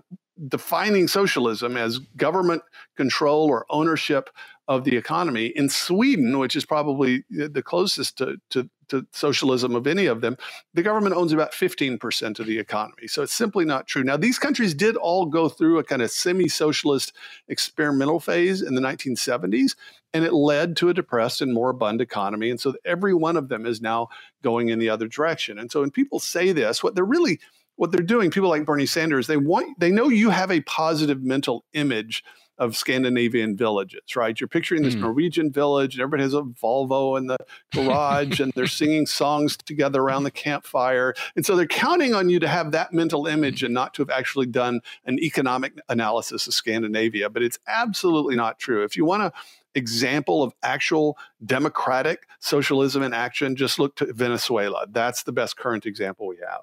defining 0.49 1.09
socialism 1.09 1.77
as 1.77 1.99
government 2.17 2.63
control 2.97 3.49
or 3.49 3.67
ownership 3.71 4.29
of 4.69 4.85
the 4.85 4.97
economy, 4.97 5.47
in 5.47 5.69
Sweden, 5.69 6.39
which 6.39 6.55
is 6.55 6.65
probably 6.65 7.25
the 7.31 7.63
closest 7.63 8.17
to, 8.19 8.37
to, 8.51 8.69
to 8.89 9.05
socialism 9.13 9.75
of 9.75 9.89
any 9.89 10.07
of 10.07 10.21
them, 10.21 10.37
the 10.73 10.83
government 10.83 11.17
owns 11.17 11.33
about 11.33 11.53
15% 11.53 12.39
of 12.39 12.47
the 12.47 12.59
economy. 12.59 13.09
So 13.09 13.23
it's 13.23 13.35
simply 13.35 13.65
not 13.65 13.89
true. 13.89 14.05
Now, 14.05 14.17
these 14.17 14.39
countries 14.39 14.73
did 14.73 14.97
all 14.97 15.27
go 15.27 15.49
through 15.49 15.79
a 15.79 15.85
kind 15.85 16.01
of 16.01 16.13
semi 16.13 16.49
socialist 16.49 17.13
experimental 17.49 18.21
phase 18.21 18.63
in 18.63 18.75
the 18.75 18.81
1970s, 18.81 19.75
and 20.15 20.25
it 20.25 20.33
led 20.33 20.77
to 20.77 20.91
a 20.91 20.95
depressed 20.95 21.43
and 21.43 21.53
moribund 21.53 22.01
economy. 22.01 22.51
And 22.51 22.61
so 22.61 22.75
every 22.85 23.15
one 23.15 23.37
of 23.37 23.49
them 23.49 23.67
is 23.67 23.81
now 23.81 24.09
going 24.43 24.69
in 24.69 24.79
the 24.79 24.91
other 24.91 25.09
direction. 25.09 25.59
And 25.59 25.73
so 25.73 25.81
when 25.81 25.91
people 25.91 26.21
say 26.21 26.53
this, 26.53 26.83
what 26.83 26.95
they're 26.95 27.05
really 27.05 27.41
what 27.77 27.91
they're 27.91 28.03
doing, 28.03 28.31
people 28.31 28.51
like 28.51 28.67
Bernie 28.67 28.87
Sanders, 28.87 29.27
they 29.27 29.39
want 29.39 29.81
they 29.81 29.91
know 29.91 30.09
you 30.09 30.31
have 30.31 30.53
a 30.53 30.61
positive 30.61 31.23
mental 31.23 31.65
image 31.73 32.23
of 32.63 32.77
Scandinavian 32.77 33.57
villages, 33.57 34.15
right? 34.15 34.41
You're 34.41 34.47
picturing 34.47 34.83
this 34.83 34.95
mm. 34.95 35.01
Norwegian 35.01 35.51
village, 35.51 35.95
and 35.95 36.03
everybody 36.03 36.23
has 36.23 36.33
a 36.33 36.43
Volvo 36.43 37.19
in 37.19 37.27
the 37.27 37.37
garage, 37.75 38.39
and 38.39 38.53
they're 38.55 38.69
singing 38.69 39.05
songs 39.05 39.57
together 39.57 40.01
around 40.01 40.23
the 40.23 40.31
campfire. 40.31 41.13
And 41.35 41.45
so 41.45 41.57
they're 41.57 41.67
counting 41.67 42.15
on 42.15 42.31
you 42.31 42.39
to 42.39 42.47
have 42.47 42.71
that 42.71 42.93
mental 42.93 43.27
image 43.27 43.65
and 43.65 43.75
not 43.75 43.95
to 43.95 44.03
have 44.03 44.11
actually 44.11 44.47
done 44.47 44.81
an 45.05 45.19
economic 45.19 45.77
analysis 45.89 46.47
of 46.47 46.55
Scandinavia. 46.55 47.29
But 47.29 47.43
it's 47.43 47.59
absolutely 47.67 48.37
not 48.37 48.61
true. 48.61 48.85
If 48.85 48.97
you 48.97 49.05
want 49.05 49.23
to 49.23 49.41
example 49.75 50.45
of 50.45 50.53
actual 50.63 51.19
democratic 51.45 52.29
socialism 52.39 53.03
in 53.03 53.13
action, 53.13 53.57
just 53.57 53.81
look 53.81 53.97
to 53.97 54.13
Venezuela. 54.13 54.87
That's 54.89 55.25
the 55.25 55.33
best 55.33 55.57
current 55.57 55.85
example 55.85 56.29
we 56.29 56.37
have. 56.37 56.61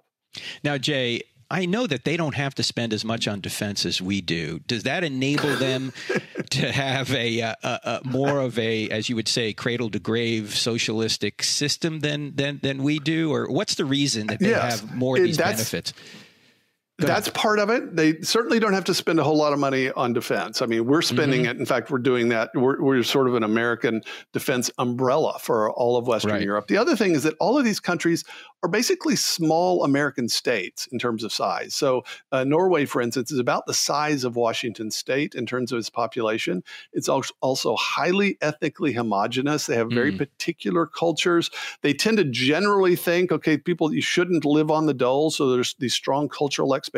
Now, 0.63 0.77
Jay, 0.77 1.23
I 1.51 1.65
know 1.65 1.87
that 1.87 2.05
they 2.05 2.15
don't 2.15 2.35
have 2.35 2.53
to 2.55 2.63
spend 2.63 2.93
as 2.93 3.03
much 3.03 3.27
on 3.27 3.41
defense 3.41 3.85
as 3.85 4.01
we 4.01 4.21
do. 4.21 4.59
Does 4.59 4.83
that 4.83 5.03
enable 5.03 5.55
them 5.55 5.93
to 6.51 6.71
have 6.71 7.11
a, 7.13 7.39
a, 7.39 7.55
a, 7.63 8.01
more 8.03 8.39
of 8.39 8.59
a, 8.59 8.87
as 8.89 9.09
you 9.09 9.15
would 9.15 9.27
say, 9.27 9.53
cradle 9.53 9.89
to 9.91 9.99
grave 9.99 10.55
socialistic 10.55 11.41
system 11.41 12.01
than 12.01 12.35
than 12.35 12.59
than 12.61 12.83
we 12.83 12.99
do, 12.99 13.33
or 13.33 13.49
what's 13.49 13.75
the 13.75 13.85
reason 13.85 14.27
that 14.27 14.39
they 14.39 14.49
yes, 14.49 14.81
have 14.81 14.95
more 14.95 15.17
of 15.17 15.23
these 15.23 15.37
benefits? 15.37 15.93
That's 17.07 17.29
part 17.29 17.59
of 17.59 17.69
it. 17.69 17.95
They 17.95 18.19
certainly 18.21 18.59
don't 18.59 18.73
have 18.73 18.83
to 18.85 18.93
spend 18.93 19.19
a 19.19 19.23
whole 19.23 19.37
lot 19.37 19.53
of 19.53 19.59
money 19.59 19.91
on 19.91 20.13
defense. 20.13 20.61
I 20.61 20.65
mean, 20.65 20.85
we're 20.85 21.01
spending 21.01 21.41
mm-hmm. 21.41 21.51
it. 21.51 21.57
In 21.57 21.65
fact, 21.65 21.89
we're 21.89 21.99
doing 21.99 22.29
that. 22.29 22.51
We're, 22.53 22.81
we're, 22.81 23.03
sort 23.03 23.27
of 23.27 23.35
an 23.35 23.43
American 23.43 24.01
defense 24.33 24.69
umbrella 24.77 25.39
for 25.39 25.71
all 25.71 25.97
of 25.97 26.05
Western 26.05 26.33
right. 26.33 26.41
Europe. 26.41 26.67
The 26.67 26.77
other 26.77 26.95
thing 26.95 27.15
is 27.15 27.23
that 27.23 27.33
all 27.39 27.57
of 27.57 27.63
these 27.63 27.79
countries 27.79 28.23
are 28.61 28.69
basically 28.69 29.15
small 29.15 29.85
American 29.85 30.27
states 30.27 30.87
in 30.91 30.99
terms 30.99 31.23
of 31.23 31.31
size. 31.31 31.73
So, 31.73 32.03
uh, 32.31 32.43
Norway, 32.43 32.85
for 32.85 33.01
instance, 33.01 33.31
is 33.31 33.39
about 33.39 33.65
the 33.65 33.73
size 33.73 34.23
of 34.23 34.35
Washington 34.35 34.91
state 34.91 35.33
in 35.33 35.45
terms 35.45 35.71
of 35.71 35.79
its 35.79 35.89
population. 35.89 36.63
It's 36.91 37.07
also 37.07 37.75
highly 37.77 38.37
ethnically 38.41 38.91
homogenous. 38.91 39.65
They 39.65 39.75
have 39.75 39.89
very 39.89 40.11
mm. 40.11 40.17
particular 40.17 40.85
cultures. 40.85 41.49
They 41.81 41.93
tend 41.93 42.17
to 42.17 42.25
generally 42.25 42.95
think, 42.97 43.31
okay, 43.31 43.57
people, 43.57 43.93
you 43.93 44.01
shouldn't 44.01 44.43
live 44.43 44.69
on 44.69 44.87
the 44.87 44.93
dole. 44.93 45.31
So, 45.31 45.49
there's 45.49 45.75
these 45.79 45.93
strong 45.93 46.27
cultural 46.27 46.75
expectations. 46.75 46.88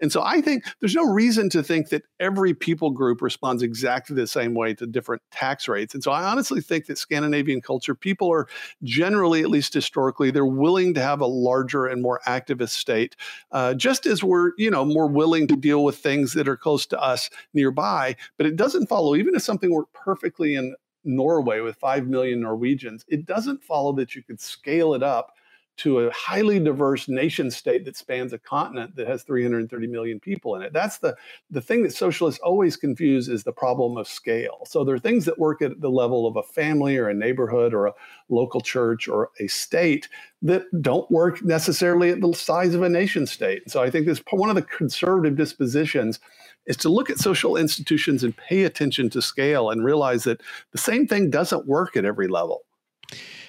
And 0.00 0.12
so, 0.12 0.22
I 0.22 0.40
think 0.40 0.64
there's 0.80 0.94
no 0.94 1.04
reason 1.10 1.48
to 1.50 1.62
think 1.62 1.88
that 1.90 2.02
every 2.20 2.54
people 2.54 2.90
group 2.90 3.22
responds 3.22 3.62
exactly 3.62 4.14
the 4.16 4.26
same 4.26 4.54
way 4.54 4.74
to 4.74 4.86
different 4.86 5.22
tax 5.30 5.68
rates. 5.68 5.94
And 5.94 6.02
so, 6.02 6.10
I 6.10 6.24
honestly 6.24 6.60
think 6.60 6.86
that 6.86 6.98
Scandinavian 6.98 7.60
culture, 7.60 7.94
people 7.94 8.30
are 8.30 8.46
generally, 8.82 9.42
at 9.42 9.50
least 9.50 9.74
historically, 9.74 10.30
they're 10.30 10.46
willing 10.46 10.94
to 10.94 11.02
have 11.02 11.20
a 11.20 11.26
larger 11.26 11.86
and 11.86 12.02
more 12.02 12.20
activist 12.26 12.70
state, 12.70 13.16
uh, 13.52 13.74
just 13.74 14.06
as 14.06 14.22
we're, 14.22 14.52
you 14.58 14.70
know, 14.70 14.84
more 14.84 15.06
willing 15.08 15.46
to 15.48 15.56
deal 15.56 15.84
with 15.84 15.96
things 15.98 16.32
that 16.32 16.48
are 16.48 16.56
close 16.56 16.86
to 16.86 17.00
us 17.00 17.30
nearby. 17.54 18.16
But 18.36 18.46
it 18.46 18.56
doesn't 18.56 18.88
follow, 18.88 19.14
even 19.16 19.34
if 19.34 19.42
something 19.42 19.70
worked 19.72 19.94
perfectly 19.94 20.54
in 20.54 20.74
Norway 21.04 21.60
with 21.60 21.76
5 21.76 22.06
million 22.06 22.40
Norwegians, 22.40 23.04
it 23.08 23.24
doesn't 23.24 23.62
follow 23.64 23.92
that 23.94 24.14
you 24.14 24.22
could 24.22 24.40
scale 24.40 24.94
it 24.94 25.02
up 25.02 25.32
to 25.78 26.00
a 26.00 26.12
highly 26.12 26.60
diverse 26.60 27.08
nation 27.08 27.50
state 27.50 27.84
that 27.86 27.96
spans 27.96 28.32
a 28.32 28.38
continent 28.38 28.96
that 28.96 29.08
has 29.08 29.22
330 29.24 29.86
million 29.88 30.20
people 30.20 30.56
in 30.56 30.62
it. 30.62 30.72
That's 30.72 30.98
the, 30.98 31.16
the 31.50 31.60
thing 31.60 31.82
that 31.84 31.94
socialists 31.94 32.40
always 32.42 32.76
confuse 32.76 33.28
is 33.28 33.44
the 33.44 33.52
problem 33.52 33.96
of 33.96 34.08
scale. 34.08 34.64
So 34.66 34.84
there 34.84 34.94
are 34.96 35.00
things 35.00 35.24
that 35.26 35.38
work 35.38 35.62
at 35.62 35.80
the 35.80 35.90
level 35.90 36.26
of 36.26 36.36
a 36.36 36.42
family 36.42 36.96
or 36.98 37.08
a 37.08 37.14
neighborhood 37.14 37.74
or 37.74 37.86
a 37.86 37.94
local 38.28 38.60
church 38.60 39.08
or 39.08 39.30
a 39.40 39.48
state 39.48 40.08
that 40.42 40.64
don't 40.82 41.10
work 41.10 41.42
necessarily 41.44 42.10
at 42.10 42.20
the 42.20 42.32
size 42.34 42.74
of 42.74 42.82
a 42.82 42.88
nation 42.88 43.26
state. 43.26 43.70
So 43.70 43.82
I 43.82 43.90
think 43.90 44.06
this 44.06 44.22
one 44.30 44.50
of 44.50 44.56
the 44.56 44.62
conservative 44.62 45.36
dispositions 45.36 46.20
is 46.66 46.76
to 46.78 46.88
look 46.90 47.10
at 47.10 47.18
social 47.18 47.56
institutions 47.56 48.24
and 48.24 48.36
pay 48.36 48.64
attention 48.64 49.10
to 49.10 49.22
scale 49.22 49.70
and 49.70 49.84
realize 49.84 50.24
that 50.24 50.42
the 50.72 50.78
same 50.78 51.06
thing 51.06 51.30
doesn't 51.30 51.66
work 51.66 51.96
at 51.96 52.04
every 52.04 52.28
level. 52.28 52.62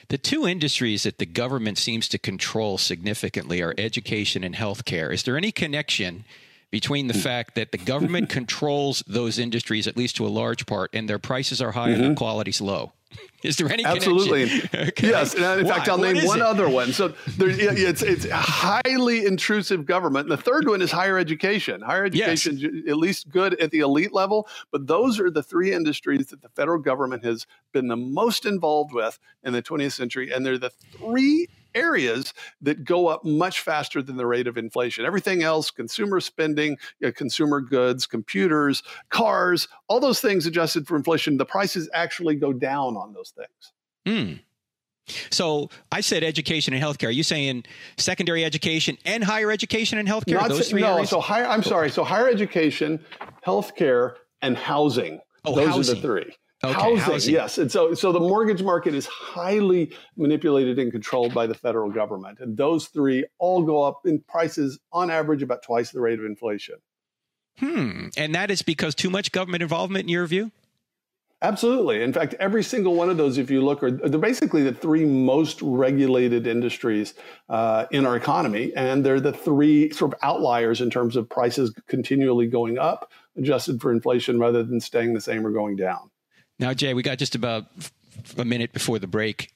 The 0.09 0.17
two 0.17 0.47
industries 0.47 1.03
that 1.03 1.19
the 1.19 1.25
government 1.27 1.77
seems 1.77 2.07
to 2.09 2.17
control 2.17 2.79
significantly 2.79 3.61
are 3.61 3.75
education 3.77 4.43
and 4.43 4.55
healthcare. 4.55 5.13
Is 5.13 5.23
there 5.23 5.37
any 5.37 5.51
connection 5.51 6.25
between 6.71 7.07
the 7.07 7.13
fact 7.13 7.55
that 7.55 7.71
the 7.71 7.77
government 7.77 8.29
controls 8.37 9.03
those 9.07 9.37
industries, 9.37 9.87
at 9.87 9.97
least 9.97 10.15
to 10.17 10.25
a 10.25 10.29
large 10.29 10.65
part, 10.65 10.89
and 10.93 11.07
their 11.07 11.19
prices 11.19 11.61
are 11.61 11.71
high 11.71 11.89
mm-hmm. 11.89 12.03
and 12.03 12.11
the 12.11 12.17
quality's 12.17 12.59
low? 12.59 12.91
Is 13.43 13.57
there 13.57 13.71
any 13.71 13.85
absolutely? 13.85 14.43
okay. 14.75 15.07
Yes, 15.07 15.33
and 15.33 15.61
in 15.61 15.65
Why? 15.65 15.75
fact, 15.75 15.89
I'll 15.89 15.97
what 15.97 16.13
name 16.13 16.25
one 16.25 16.39
it? 16.39 16.45
other 16.45 16.67
one. 16.67 16.91
So 16.91 17.09
there, 17.37 17.49
it's 17.49 18.01
it's 18.01 18.29
highly 18.29 19.25
intrusive 19.25 19.85
government. 19.85 20.29
And 20.29 20.37
the 20.37 20.41
third 20.41 20.67
one 20.67 20.81
is 20.81 20.91
higher 20.91 21.17
education. 21.17 21.81
Higher 21.81 22.05
education, 22.05 22.57
yes. 22.57 22.71
at 22.87 22.97
least 22.97 23.29
good 23.29 23.59
at 23.61 23.71
the 23.71 23.79
elite 23.79 24.13
level, 24.13 24.47
but 24.71 24.87
those 24.87 25.19
are 25.19 25.31
the 25.31 25.43
three 25.43 25.71
industries 25.71 26.27
that 26.27 26.41
the 26.41 26.49
federal 26.49 26.79
government 26.79 27.23
has 27.23 27.47
been 27.71 27.87
the 27.87 27.95
most 27.95 28.45
involved 28.45 28.93
with 28.93 29.19
in 29.43 29.53
the 29.53 29.61
20th 29.61 29.93
century, 29.93 30.31
and 30.31 30.45
they're 30.45 30.57
the 30.57 30.69
three 30.69 31.47
areas 31.75 32.33
that 32.61 32.83
go 32.83 33.07
up 33.07 33.23
much 33.23 33.61
faster 33.61 34.01
than 34.01 34.17
the 34.17 34.25
rate 34.25 34.47
of 34.47 34.57
inflation. 34.57 35.05
Everything 35.05 35.43
else, 35.43 35.71
consumer 35.71 36.19
spending, 36.19 36.77
you 36.99 37.07
know, 37.07 37.11
consumer 37.11 37.61
goods, 37.61 38.05
computers, 38.05 38.83
cars, 39.09 39.67
all 39.87 39.99
those 39.99 40.21
things 40.21 40.45
adjusted 40.45 40.87
for 40.87 40.95
inflation, 40.95 41.37
the 41.37 41.45
prices 41.45 41.89
actually 41.93 42.35
go 42.35 42.53
down 42.53 42.95
on 42.97 43.13
those 43.13 43.31
things. 43.31 43.73
Hmm. 44.05 44.33
So 45.31 45.69
I 45.91 46.01
said 46.01 46.23
education 46.23 46.73
and 46.73 46.83
healthcare. 46.83 47.07
Are 47.07 47.11
you 47.11 47.23
saying 47.23 47.65
secondary 47.97 48.45
education 48.45 48.97
and 49.05 49.23
higher 49.23 49.51
education 49.51 49.97
and 49.97 50.07
healthcare? 50.07 50.35
Not 50.35 50.49
those 50.49 50.69
three 50.69 50.81
no, 50.81 50.95
areas? 50.95 51.09
so 51.09 51.19
higher. 51.19 51.45
I'm 51.45 51.63
sorry. 51.63 51.89
So 51.89 52.03
higher 52.03 52.29
education, 52.29 52.99
healthcare, 53.45 54.15
and 54.41 54.55
housing. 54.55 55.19
Oh, 55.45 55.55
those 55.55 55.67
housing. 55.67 55.97
are 55.97 56.01
the 56.01 56.01
three. 56.01 56.35
Okay, 56.61 56.73
housing, 56.73 56.97
housing, 56.97 57.33
yes. 57.33 57.57
And 57.57 57.71
so, 57.71 57.93
so 57.93 58.11
the 58.11 58.19
mortgage 58.19 58.61
market 58.61 58.93
is 58.93 59.05
highly 59.05 59.93
manipulated 60.17 60.77
and 60.77 60.91
controlled 60.91 61.33
by 61.33 61.47
the 61.47 61.53
federal 61.53 61.89
government. 61.89 62.39
And 62.41 62.57
those 62.57 62.87
three 62.87 63.25
all 63.37 63.63
go 63.63 63.81
up 63.81 64.01
in 64.05 64.19
prices 64.19 64.77
on 64.91 65.09
average 65.09 65.41
about 65.41 65.63
twice 65.63 65.91
the 65.91 66.01
rate 66.01 66.19
of 66.19 66.25
inflation. 66.25 66.75
Hmm. 67.59 68.07
And 68.17 68.35
that 68.35 68.51
is 68.51 68.61
because 68.61 68.93
too 68.93 69.09
much 69.09 69.31
government 69.31 69.61
involvement 69.61 70.03
in 70.03 70.09
your 70.09 70.27
view? 70.27 70.51
Absolutely. 71.41 72.03
In 72.03 72.11
fact, 72.11 72.35
every 72.37 72.63
single 72.63 72.95
one 72.95 73.09
of 73.09 73.15
those, 73.15 73.37
if 73.37 73.49
you 73.49 73.63
look, 73.63 73.81
are 73.81 73.91
they're 73.91 74.19
basically 74.19 74.61
the 74.61 74.73
three 74.73 75.05
most 75.05 75.61
regulated 75.61 76.45
industries 76.45 77.13
uh, 77.47 77.85
in 77.91 78.05
our 78.05 78.17
economy, 78.17 78.73
and 78.75 79.05
they're 79.05 79.21
the 79.21 79.31
three 79.31 79.89
sort 79.91 80.13
of 80.13 80.19
outliers 80.21 80.81
in 80.81 80.89
terms 80.89 81.15
of 81.15 81.29
prices 81.29 81.73
continually 81.87 82.47
going 82.47 82.77
up, 82.77 83.09
adjusted 83.37 83.79
for 83.79 83.93
inflation, 83.93 84.37
rather 84.37 84.63
than 84.63 84.81
staying 84.81 85.13
the 85.13 85.21
same 85.21 85.47
or 85.47 85.51
going 85.51 85.77
down. 85.77 86.09
Now, 86.59 86.73
Jay, 86.73 86.93
we 86.93 87.03
got 87.03 87.17
just 87.17 87.35
about 87.35 87.65
a 88.37 88.45
minute 88.45 88.73
before 88.73 88.99
the 88.99 89.07
break. 89.07 89.53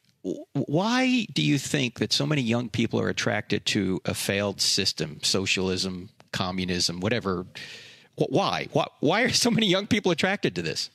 Why 0.53 1.27
do 1.33 1.41
you 1.41 1.57
think 1.57 1.99
that 1.99 2.13
so 2.13 2.25
many 2.25 2.41
young 2.41 2.69
people 2.69 2.99
are 2.99 3.09
attracted 3.09 3.65
to 3.67 4.01
a 4.05 4.13
failed 4.13 4.61
system, 4.61 5.19
socialism, 5.21 6.09
communism, 6.31 7.01
whatever? 7.01 7.45
Why? 8.15 8.67
Why 9.01 9.23
are 9.23 9.29
so 9.29 9.51
many 9.51 9.67
young 9.67 9.85
people 9.85 10.11
attracted 10.11 10.55
to 10.55 10.61
this? 10.61 10.89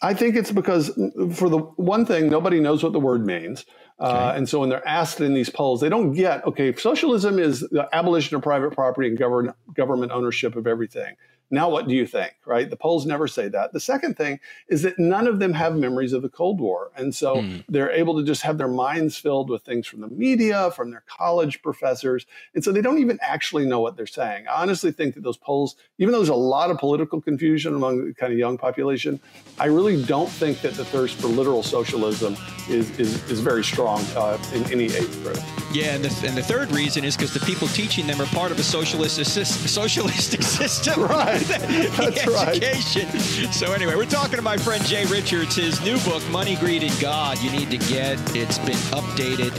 I 0.00 0.14
think 0.14 0.36
it's 0.36 0.50
because, 0.52 0.88
for 1.34 1.48
the 1.48 1.58
one 1.76 2.06
thing, 2.06 2.30
nobody 2.30 2.60
knows 2.60 2.82
what 2.82 2.92
the 2.92 3.00
word 3.00 3.26
means. 3.26 3.66
Uh, 3.98 4.06
okay. 4.06 4.18
Uh, 4.18 4.32
and 4.32 4.48
so 4.48 4.60
when 4.60 4.68
they're 4.68 4.86
asked 4.86 5.20
in 5.20 5.34
these 5.34 5.50
polls, 5.50 5.80
they 5.80 5.88
don't 5.88 6.12
get, 6.12 6.44
okay, 6.46 6.74
socialism 6.74 7.38
is 7.38 7.60
the 7.60 7.88
abolition 7.92 8.36
of 8.36 8.42
private 8.42 8.72
property 8.72 9.08
and 9.08 9.18
govern, 9.18 9.52
government 9.74 10.12
ownership 10.12 10.56
of 10.56 10.66
everything. 10.66 11.16
Now, 11.52 11.68
what 11.68 11.86
do 11.86 11.94
you 11.94 12.06
think, 12.06 12.32
right? 12.46 12.68
The 12.68 12.76
polls 12.76 13.04
never 13.04 13.28
say 13.28 13.46
that. 13.48 13.74
The 13.74 13.78
second 13.78 14.16
thing 14.16 14.40
is 14.68 14.80
that 14.82 14.98
none 14.98 15.26
of 15.26 15.38
them 15.38 15.52
have 15.52 15.76
memories 15.76 16.14
of 16.14 16.22
the 16.22 16.30
Cold 16.30 16.58
War. 16.58 16.90
And 16.96 17.14
so 17.14 17.36
mm. 17.36 17.62
they're 17.68 17.90
able 17.90 18.16
to 18.18 18.24
just 18.24 18.40
have 18.40 18.56
their 18.56 18.68
minds 18.68 19.18
filled 19.18 19.50
with 19.50 19.62
things 19.62 19.86
from 19.86 20.00
the 20.00 20.08
media, 20.08 20.70
from 20.70 20.90
their 20.90 21.04
college 21.06 21.60
professors. 21.60 22.24
And 22.54 22.64
so 22.64 22.72
they 22.72 22.80
don't 22.80 23.00
even 23.00 23.18
actually 23.20 23.66
know 23.66 23.80
what 23.80 23.98
they're 23.98 24.06
saying. 24.06 24.46
I 24.48 24.62
honestly 24.62 24.92
think 24.92 25.14
that 25.14 25.24
those 25.24 25.36
polls, 25.36 25.76
even 25.98 26.12
though 26.12 26.20
there's 26.20 26.30
a 26.30 26.34
lot 26.34 26.70
of 26.70 26.78
political 26.78 27.20
confusion 27.20 27.74
among 27.74 28.06
the 28.06 28.14
kind 28.14 28.32
of 28.32 28.38
young 28.38 28.56
population, 28.56 29.20
I 29.60 29.66
really 29.66 30.02
don't 30.04 30.30
think 30.30 30.62
that 30.62 30.72
the 30.72 30.86
thirst 30.86 31.16
for 31.16 31.26
literal 31.26 31.62
socialism 31.62 32.34
is, 32.70 32.98
is, 32.98 33.30
is 33.30 33.40
very 33.40 33.62
strong 33.62 34.02
uh, 34.16 34.38
in 34.54 34.64
any 34.72 34.84
age 34.84 35.12
group. 35.22 35.38
Yeah, 35.70 35.94
and 35.94 36.04
the, 36.04 36.26
and 36.26 36.36
the 36.36 36.42
third 36.42 36.70
reason 36.72 37.04
is 37.04 37.14
because 37.14 37.34
the 37.34 37.40
people 37.40 37.68
teaching 37.68 38.06
them 38.06 38.22
are 38.22 38.26
part 38.26 38.52
of 38.52 38.58
a 38.58 38.62
socialist 38.62 39.12
socialistic 39.12 40.42
system. 40.60 41.02
Right. 41.02 41.41
That's 41.48 42.26
education. 42.26 43.08
Right. 43.08 43.54
So 43.54 43.72
anyway, 43.72 43.96
we're 43.96 44.06
talking 44.06 44.36
to 44.36 44.42
my 44.42 44.56
friend 44.56 44.84
Jay 44.84 45.04
Richards. 45.06 45.56
His 45.56 45.80
new 45.84 45.98
book, 46.00 46.22
Money, 46.30 46.56
Greed, 46.56 46.82
and 46.82 47.00
God. 47.00 47.38
You 47.40 47.50
need 47.50 47.70
to 47.70 47.78
get. 47.78 48.18
It's 48.34 48.58
been 48.58 48.76
updated. 48.92 49.52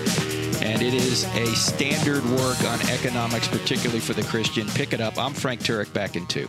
And 0.62 0.82
it 0.82 0.93
is 0.93 1.26
a 1.36 1.48
standard 1.48 2.24
work 2.32 2.63
on 2.63 2.80
economics, 2.89 3.48
particularly 3.48 4.00
for 4.00 4.13
the 4.13 4.24
Christian. 4.24 4.67
Pick 4.69 4.93
it 4.93 5.02
up. 5.02 5.17
I'm 5.17 5.34
Frank 5.34 5.62
Turek, 5.62 5.91
back 5.93 6.15
in 6.15 6.26
two. 6.28 6.48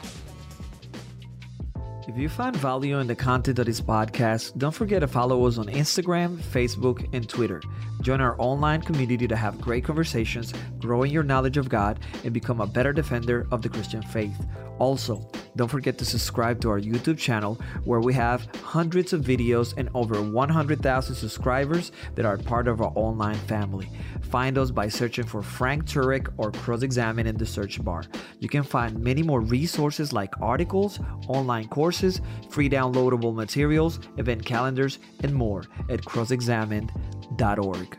If 2.07 2.19
you 2.19 2.29
find 2.29 2.55
value 2.55 2.99
in 2.99 3.07
the 3.07 3.15
content 3.15 3.59
of 3.59 3.65
this 3.65 3.81
podcast, 3.81 4.59
don't 4.59 4.75
forget 4.75 5.01
to 5.01 5.09
follow 5.09 5.47
us 5.47 5.57
on 5.57 5.69
Instagram, 5.69 6.37
Facebook, 6.37 7.09
and 7.15 7.27
Twitter. 7.27 7.63
Join 8.03 8.21
our 8.21 8.37
online 8.39 8.83
community 8.83 9.27
to 9.27 9.35
have 9.35 9.59
great 9.59 9.85
conversations, 9.85 10.53
grow 10.79 11.05
in 11.05 11.11
your 11.11 11.23
knowledge 11.23 11.57
of 11.57 11.71
God, 11.71 11.99
and 12.23 12.35
become 12.35 12.61
a 12.61 12.67
better 12.67 12.93
defender 12.93 13.47
of 13.51 13.63
the 13.63 13.71
Christian 13.71 14.03
faith. 14.03 14.37
Also, 14.79 15.27
don't 15.57 15.69
forget 15.69 15.99
to 15.99 16.05
subscribe 16.05 16.61
to 16.61 16.71
our 16.71 16.81
YouTube 16.81 17.19
channel 17.19 17.61
where 17.85 18.01
we 18.01 18.13
have 18.15 18.47
hundreds 18.63 19.13
of 19.13 19.23
videos 19.23 19.75
and 19.77 19.89
over 19.95 20.21
100,000 20.21 21.15
subscribers 21.15 21.93
that 22.15 22.25
are 22.25 22.37
part 22.37 22.69
of 22.69 22.81
our 22.81 22.93
online 22.95 23.39
family. 23.47 23.89
Find 24.23 24.59
us 24.59 24.71
by 24.71 24.89
searching 24.89 25.25
for 25.25 25.43
Frank 25.43 25.85
Turek 25.85 26.33
or 26.39 26.51
Cross 26.51 26.83
Examine 26.83 27.27
in 27.27 27.37
the 27.37 27.47
search 27.47 27.83
bar. 27.85 28.05
You 28.41 28.49
can 28.49 28.63
find 28.63 28.99
many 28.99 29.23
more 29.23 29.41
resources 29.41 30.13
like 30.13 30.41
articles, 30.41 30.99
online 31.29 31.69
courses, 31.69 32.21
free 32.51 32.69
downloadable 32.69 33.35
materials, 33.35 34.01
event 34.17 34.45
calendars, 34.45 34.99
and 35.23 35.35
more 35.35 35.65
at 35.89 36.01
crossexamined.org. 36.01 37.99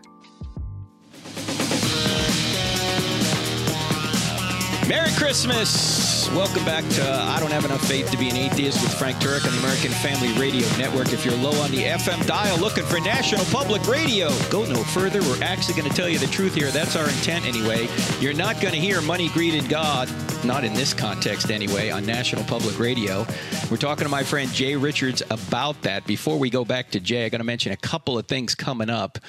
Merry 4.88 5.12
Christmas. 5.18 6.15
Welcome 6.32 6.66
back 6.66 6.88
to 6.90 7.04
uh, 7.04 7.36
I 7.36 7.40
Don't 7.40 7.52
Have 7.52 7.66
Enough 7.66 7.88
Faith 7.88 8.10
to 8.12 8.18
Be 8.18 8.30
an 8.30 8.36
Atheist 8.36 8.82
with 8.82 8.94
Frank 8.94 9.18
Turek 9.18 9.46
on 9.46 9.52
the 9.52 9.60
American 9.60 9.92
Family 9.92 10.32
Radio 10.40 10.68
Network. 10.78 11.14
If 11.14 11.26
you're 11.26 11.36
low 11.36 11.52
on 11.62 11.72
the 11.72 11.84
FM 11.84 12.26
dial 12.26 12.58
looking 12.58 12.84
for 12.84 13.00
National 13.00 13.46
Public 13.46 13.88
Radio, 13.88 14.30
go 14.50 14.66
no 14.66 14.84
further. 14.84 15.22
We're 15.22 15.44
actually 15.44 15.76
going 15.76 15.90
to 15.90 15.96
tell 15.96 16.10
you 16.10 16.18
the 16.18 16.28
truth 16.28 16.56
here. 16.56 16.72
That's 16.72 16.96
our 16.96 17.08
intent 17.08 17.46
anyway. 17.46 17.88
You're 18.20 18.34
not 18.34 18.60
going 18.62 18.74
to 18.74 18.80
hear 18.80 19.02
Money, 19.02 19.30
Greed, 19.30 19.56
and 19.56 19.70
God, 19.70 20.10
not 20.44 20.64
in 20.64 20.74
this 20.74 20.94
context 20.94 21.52
anyway, 21.52 21.90
on 21.90 22.06
National 22.06 22.44
Public 22.46 22.80
Radio. 22.80 23.26
We're 23.70 23.78
talking 23.78 24.06
to 24.06 24.10
my 24.10 24.24
friend 24.24 24.52
Jay 24.52 24.76
Richards 24.76 25.22
about 25.30 25.82
that. 25.84 26.06
Before 26.06 26.40
we 26.40 26.50
go 26.50 26.66
back 26.66 26.92
to 26.92 27.00
Jay, 27.00 27.26
I 27.26 27.30
got 27.30 27.38
to 27.38 27.44
mention 27.44 27.72
a 27.72 27.78
couple 27.78 28.18
of 28.18 28.28
things 28.28 28.56
coming 28.56 28.90
up. 28.90 29.20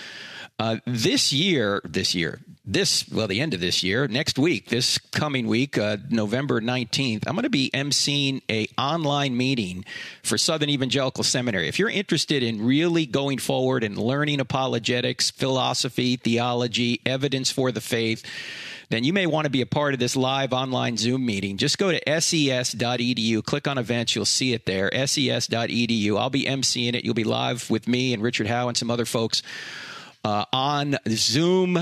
Uh, 0.58 0.76
this 0.86 1.32
year, 1.32 1.80
this 1.84 2.14
year, 2.14 2.40
this 2.66 3.08
well 3.10 3.28
the 3.28 3.40
end 3.40 3.54
of 3.54 3.60
this 3.60 3.84
year 3.84 4.08
next 4.08 4.40
week 4.40 4.66
this 4.66 4.98
coming 4.98 5.46
week 5.46 5.78
uh, 5.78 5.96
november 6.10 6.60
19th 6.60 7.22
i'm 7.26 7.34
going 7.34 7.44
to 7.44 7.48
be 7.48 7.70
emceeing 7.72 8.42
a 8.50 8.66
online 8.76 9.36
meeting 9.36 9.84
for 10.24 10.36
southern 10.36 10.68
evangelical 10.68 11.22
seminary 11.22 11.68
if 11.68 11.78
you're 11.78 11.88
interested 11.88 12.42
in 12.42 12.66
really 12.66 13.06
going 13.06 13.38
forward 13.38 13.84
and 13.84 13.96
learning 13.96 14.40
apologetics 14.40 15.30
philosophy 15.30 16.16
theology 16.16 17.00
evidence 17.06 17.52
for 17.52 17.70
the 17.70 17.80
faith 17.80 18.24
then 18.88 19.04
you 19.04 19.12
may 19.12 19.26
want 19.26 19.44
to 19.44 19.50
be 19.50 19.62
a 19.62 19.66
part 19.66 19.94
of 19.94 20.00
this 20.00 20.14
live 20.14 20.52
online 20.52 20.96
Zoom 20.96 21.26
meeting. 21.26 21.56
Just 21.56 21.76
go 21.76 21.90
to 21.90 22.20
ses.edu, 22.20 23.44
click 23.44 23.66
on 23.66 23.78
events, 23.78 24.14
you'll 24.14 24.24
see 24.24 24.52
it 24.52 24.64
there, 24.64 24.88
ses.edu. 24.94 26.16
I'll 26.16 26.30
be 26.30 26.44
emceeing 26.44 26.94
it. 26.94 27.04
You'll 27.04 27.14
be 27.14 27.24
live 27.24 27.68
with 27.68 27.88
me 27.88 28.14
and 28.14 28.22
Richard 28.22 28.46
Howe 28.46 28.68
and 28.68 28.76
some 28.76 28.88
other 28.88 29.04
folks 29.04 29.42
uh, 30.26 30.44
on 30.52 30.98
Zoom 31.08 31.78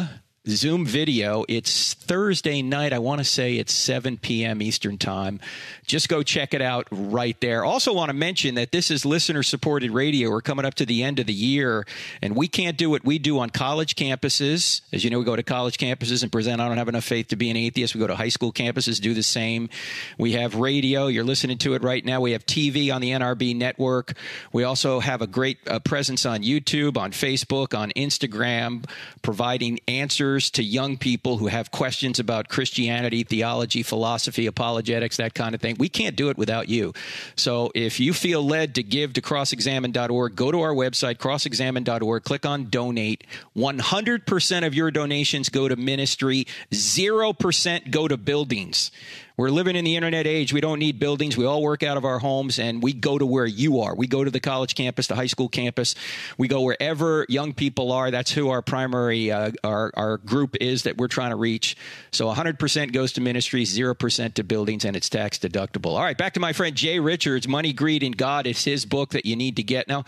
Zoom 0.46 0.84
video. 0.84 1.46
It's 1.48 1.94
Thursday 1.94 2.60
night. 2.60 2.92
I 2.92 2.98
want 2.98 3.18
to 3.18 3.24
say 3.24 3.56
it's 3.56 3.72
7 3.72 4.18
p.m. 4.18 4.60
Eastern 4.60 4.98
Time. 4.98 5.40
Just 5.86 6.10
go 6.10 6.22
check 6.22 6.52
it 6.52 6.60
out 6.60 6.86
right 6.90 7.40
there. 7.40 7.64
Also, 7.64 7.94
want 7.94 8.10
to 8.10 8.14
mention 8.14 8.56
that 8.56 8.70
this 8.70 8.90
is 8.90 9.06
listener 9.06 9.42
supported 9.42 9.90
radio. 9.90 10.28
We're 10.28 10.42
coming 10.42 10.66
up 10.66 10.74
to 10.74 10.86
the 10.86 11.02
end 11.02 11.18
of 11.18 11.26
the 11.26 11.32
year, 11.32 11.86
and 12.20 12.36
we 12.36 12.46
can't 12.46 12.76
do 12.76 12.90
what 12.90 13.06
we 13.06 13.18
do 13.18 13.38
on 13.38 13.48
college 13.48 13.96
campuses. 13.96 14.82
As 14.92 15.02
you 15.02 15.08
know, 15.08 15.18
we 15.18 15.24
go 15.24 15.34
to 15.34 15.42
college 15.42 15.78
campuses 15.78 16.22
and 16.22 16.30
present. 16.30 16.60
I 16.60 16.68
don't 16.68 16.76
have 16.76 16.90
enough 16.90 17.04
faith 17.04 17.28
to 17.28 17.36
be 17.36 17.48
an 17.48 17.56
atheist. 17.56 17.94
We 17.94 18.00
go 18.00 18.06
to 18.06 18.16
high 18.16 18.28
school 18.28 18.52
campuses, 18.52 19.00
do 19.00 19.14
the 19.14 19.22
same. 19.22 19.70
We 20.18 20.32
have 20.32 20.56
radio. 20.56 21.06
You're 21.06 21.24
listening 21.24 21.56
to 21.58 21.72
it 21.72 21.82
right 21.82 22.04
now. 22.04 22.20
We 22.20 22.32
have 22.32 22.44
TV 22.44 22.94
on 22.94 23.00
the 23.00 23.12
NRB 23.12 23.56
network. 23.56 24.12
We 24.52 24.64
also 24.64 25.00
have 25.00 25.22
a 25.22 25.26
great 25.26 25.66
uh, 25.66 25.78
presence 25.78 26.26
on 26.26 26.42
YouTube, 26.42 26.98
on 26.98 27.12
Facebook, 27.12 27.74
on 27.76 27.92
Instagram, 27.92 28.86
providing 29.22 29.80
answers 29.88 30.33
answers 30.34 30.50
to 30.50 30.64
young 30.64 30.96
people 30.96 31.36
who 31.36 31.46
have 31.46 31.70
questions 31.70 32.18
about 32.18 32.48
Christianity, 32.48 33.22
theology, 33.22 33.84
philosophy, 33.84 34.46
apologetics, 34.46 35.18
that 35.18 35.32
kind 35.32 35.54
of 35.54 35.60
thing. 35.60 35.76
We 35.78 35.88
can't 35.88 36.16
do 36.16 36.28
it 36.28 36.36
without 36.36 36.68
you. 36.68 36.92
So 37.36 37.70
if 37.74 38.00
you 38.00 38.12
feel 38.12 38.44
led 38.44 38.74
to 38.74 38.82
give 38.82 39.12
to 39.12 39.20
crossexamine.org, 39.20 40.34
go 40.34 40.50
to 40.50 40.60
our 40.60 40.74
website, 40.74 41.18
crossexamine.org, 41.18 42.24
click 42.24 42.44
on 42.44 42.64
donate. 42.64 43.22
100% 43.56 44.66
of 44.66 44.74
your 44.74 44.90
donations 44.90 45.50
go 45.50 45.68
to 45.68 45.76
ministry, 45.76 46.46
0% 46.72 47.90
go 47.92 48.08
to 48.08 48.16
buildings. 48.16 48.90
We're 49.36 49.50
living 49.50 49.74
in 49.74 49.84
the 49.84 49.96
internet 49.96 50.28
age. 50.28 50.52
We 50.52 50.60
don't 50.60 50.78
need 50.78 51.00
buildings. 51.00 51.36
We 51.36 51.44
all 51.44 51.60
work 51.60 51.82
out 51.82 51.96
of 51.96 52.04
our 52.04 52.20
homes 52.20 52.60
and 52.60 52.80
we 52.80 52.92
go 52.92 53.18
to 53.18 53.26
where 53.26 53.46
you 53.46 53.80
are. 53.80 53.92
We 53.96 54.06
go 54.06 54.22
to 54.22 54.30
the 54.30 54.38
college 54.38 54.76
campus, 54.76 55.08
the 55.08 55.16
high 55.16 55.26
school 55.26 55.48
campus. 55.48 55.96
We 56.38 56.46
go 56.46 56.60
wherever 56.60 57.26
young 57.28 57.52
people 57.52 57.90
are. 57.90 58.12
That's 58.12 58.30
who 58.30 58.50
our 58.50 58.62
primary, 58.62 59.32
uh, 59.32 59.50
our, 59.64 59.90
our 59.94 60.18
group 60.18 60.56
is 60.60 60.84
that 60.84 60.98
we're 60.98 61.08
trying 61.08 61.30
to 61.30 61.36
reach. 61.36 61.76
So 62.12 62.32
100% 62.32 62.92
goes 62.92 63.12
to 63.14 63.20
ministries, 63.20 63.76
0% 63.76 64.34
to 64.34 64.44
buildings, 64.44 64.84
and 64.84 64.94
it's 64.96 65.08
tax 65.08 65.38
deductible. 65.38 65.96
All 65.96 66.02
right, 66.02 66.16
back 66.16 66.34
to 66.34 66.40
my 66.40 66.52
friend 66.52 66.76
Jay 66.76 67.00
Richards, 67.00 67.48
Money, 67.48 67.72
Greed, 67.72 68.04
and 68.04 68.16
God. 68.16 68.46
It's 68.46 68.62
his 68.62 68.86
book 68.86 69.10
that 69.10 69.26
you 69.26 69.34
need 69.34 69.56
to 69.56 69.64
get. 69.64 69.88
Now, 69.88 70.04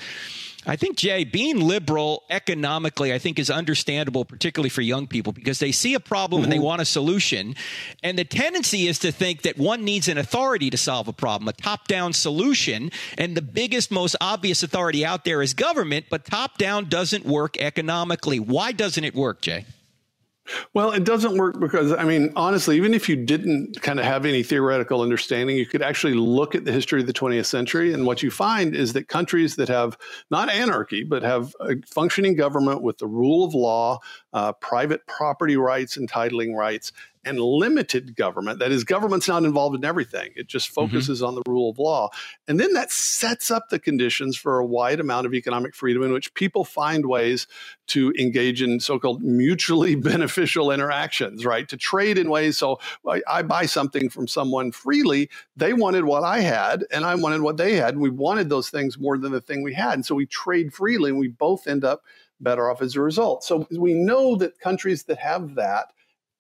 I 0.68 0.74
think, 0.74 0.96
Jay, 0.96 1.22
being 1.22 1.61
liberal 1.61 2.24
economically, 2.29 3.12
I 3.12 3.18
think 3.18 3.38
is 3.38 3.50
understandable, 3.50 4.24
particularly 4.24 4.68
for 4.68 4.83
young 4.83 5.07
people, 5.07 5.33
because 5.33 5.61
they 5.61 5.70
see 5.70 5.94
a 5.94 6.00
problem 6.00 6.40
mm-hmm. 6.40 6.44
and 6.44 6.52
they 6.52 6.57
mm-hmm. 6.57 6.64
want 6.64 6.83
a 6.83 6.85
solution. 6.85 7.55
And 8.02 8.18
the 8.18 8.24
tendency 8.24 8.88
is 8.88 8.98
to 9.00 9.12
think 9.12 9.42
that 9.42 9.57
one 9.57 9.85
needs 9.85 10.09
an 10.09 10.18
authority 10.18 10.68
to 10.70 10.76
solve 10.76 11.07
a 11.07 11.12
problem, 11.12 11.48
a 11.48 11.52
top 11.52 11.87
down 11.87 12.12
solution. 12.12 12.90
And 13.16 13.37
the 13.37 13.42
biggest, 13.42 13.92
most 13.92 14.16
obvious 14.20 14.64
authority 14.64 15.05
out 15.05 15.24
there 15.24 15.40
is 15.40 15.55
government, 15.55 16.07
but 16.11 16.24
top 16.24 16.59
down 16.59 16.88
doesn't 16.88 17.24
work 17.24 17.57
economically. 17.59 18.40
Why 18.40 18.72
doesn't 18.72 19.05
it 19.05 19.14
work, 19.14 19.40
Jay? 19.42 19.66
Well, 20.74 20.92
it 20.92 21.04
doesn't 21.04 21.37
work 21.37 21.59
because, 21.59 21.92
I 21.92 22.04
mean, 22.04 22.32
honestly, 22.37 22.76
even 22.76 22.94
if 22.94 23.09
you 23.09 23.16
didn't 23.16 23.80
kind 23.82 23.98
of 23.98 24.04
have 24.04 24.24
any 24.24 24.42
theoretical 24.42 25.00
understanding, 25.00 25.56
you 25.56 25.66
could 25.66 25.82
actually 25.82 26.14
look 26.14 26.54
at 26.54 26.64
the 26.64 26.72
history 26.72 27.00
of 27.00 27.06
the 27.06 27.12
20th 27.12 27.46
century. 27.46 27.92
And 27.92 28.06
what 28.06 28.22
you 28.22 28.30
find 28.30 28.74
is 28.74 28.92
that 28.92 29.09
countries 29.09 29.56
that 29.56 29.68
have 29.68 29.98
not 30.30 30.48
anarchy, 30.48 31.04
but 31.04 31.22
have 31.22 31.54
a 31.61 31.76
functioning 31.87 32.37
government 32.37 32.82
with 32.82 32.98
the 32.98 33.06
rule 33.06 33.44
of 33.44 33.54
law, 33.54 33.98
uh, 34.32 34.52
private 34.52 35.06
property 35.06 35.56
rights, 35.56 35.96
entitling 35.96 36.54
rights, 36.54 36.92
and 37.27 37.41
limited 37.41 38.17
government. 38.17 38.61
That 38.61 38.73
is, 38.73 38.85
government's 38.85 39.29
not 39.29 39.45
involved 39.45 39.77
in 39.77 39.85
everything, 39.85 40.31
it 40.37 40.47
just 40.47 40.69
mm-hmm. 40.69 40.87
focuses 40.87 41.19
mm-hmm. 41.19 41.29
on 41.29 41.35
the 41.35 41.43
rule 41.47 41.71
of 41.71 41.79
law. 41.79 42.09
And 42.49 42.59
then 42.59 42.73
that 42.75 42.91
sets 42.91 43.51
up 43.51 43.69
the 43.69 43.79
conditions 43.79 44.37
for 44.37 44.59
a 44.59 44.65
wide 44.65 45.01
amount 45.01 45.27
of 45.27 45.35
economic 45.35 45.75
freedom 45.75 46.03
in 46.03 46.12
which 46.12 46.33
people 46.35 46.65
find 46.65 47.07
ways 47.07 47.47
to 47.89 48.12
engage 48.19 48.62
in 48.62 48.81
so 48.81 48.99
called 48.99 49.23
mutually 49.23 49.95
beneficial 49.97 50.71
interactions, 50.71 51.45
right? 51.45 51.69
To 51.69 51.77
trade 51.77 52.17
in 52.17 52.31
ways. 52.31 52.57
So 52.57 52.79
I, 53.07 53.23
I 53.29 53.43
buy 53.43 53.67
something 53.67 54.09
from 54.09 54.29
someone 54.29 54.73
freely. 54.73 55.29
They 55.57 55.73
wanted 55.73 56.05
what 56.05 56.23
I 56.23 56.41
had, 56.41 56.85
and 56.91 57.05
I 57.05 57.15
wanted 57.17 57.43
what 57.43 57.57
they 57.57 57.75
had. 57.75 57.95
And 57.95 58.03
we 58.03 58.11
wanted 58.11 58.49
those 58.49 58.71
things 58.71 58.99
more 58.99 59.19
than 59.19 59.33
the 59.33 59.41
thing 59.41 59.62
we 59.62 59.75
had. 59.75 59.95
And 59.95 60.07
so 60.07 60.15
we 60.15 60.27
trade 60.27 60.73
freely, 60.73 61.11
and 61.11 61.19
we 61.19 61.29
both 61.29 61.67
end 61.67 61.85
up 61.85 62.03
better 62.41 62.71
off 62.71 62.83
as 62.83 62.97
a 62.97 63.01
result. 63.01 63.45
So 63.45 63.67
we 63.71 63.95
know 63.95 64.37
that 64.37 64.61
countries 64.61 65.05
that 65.05 65.19
have 65.19 65.55
that 65.55 65.93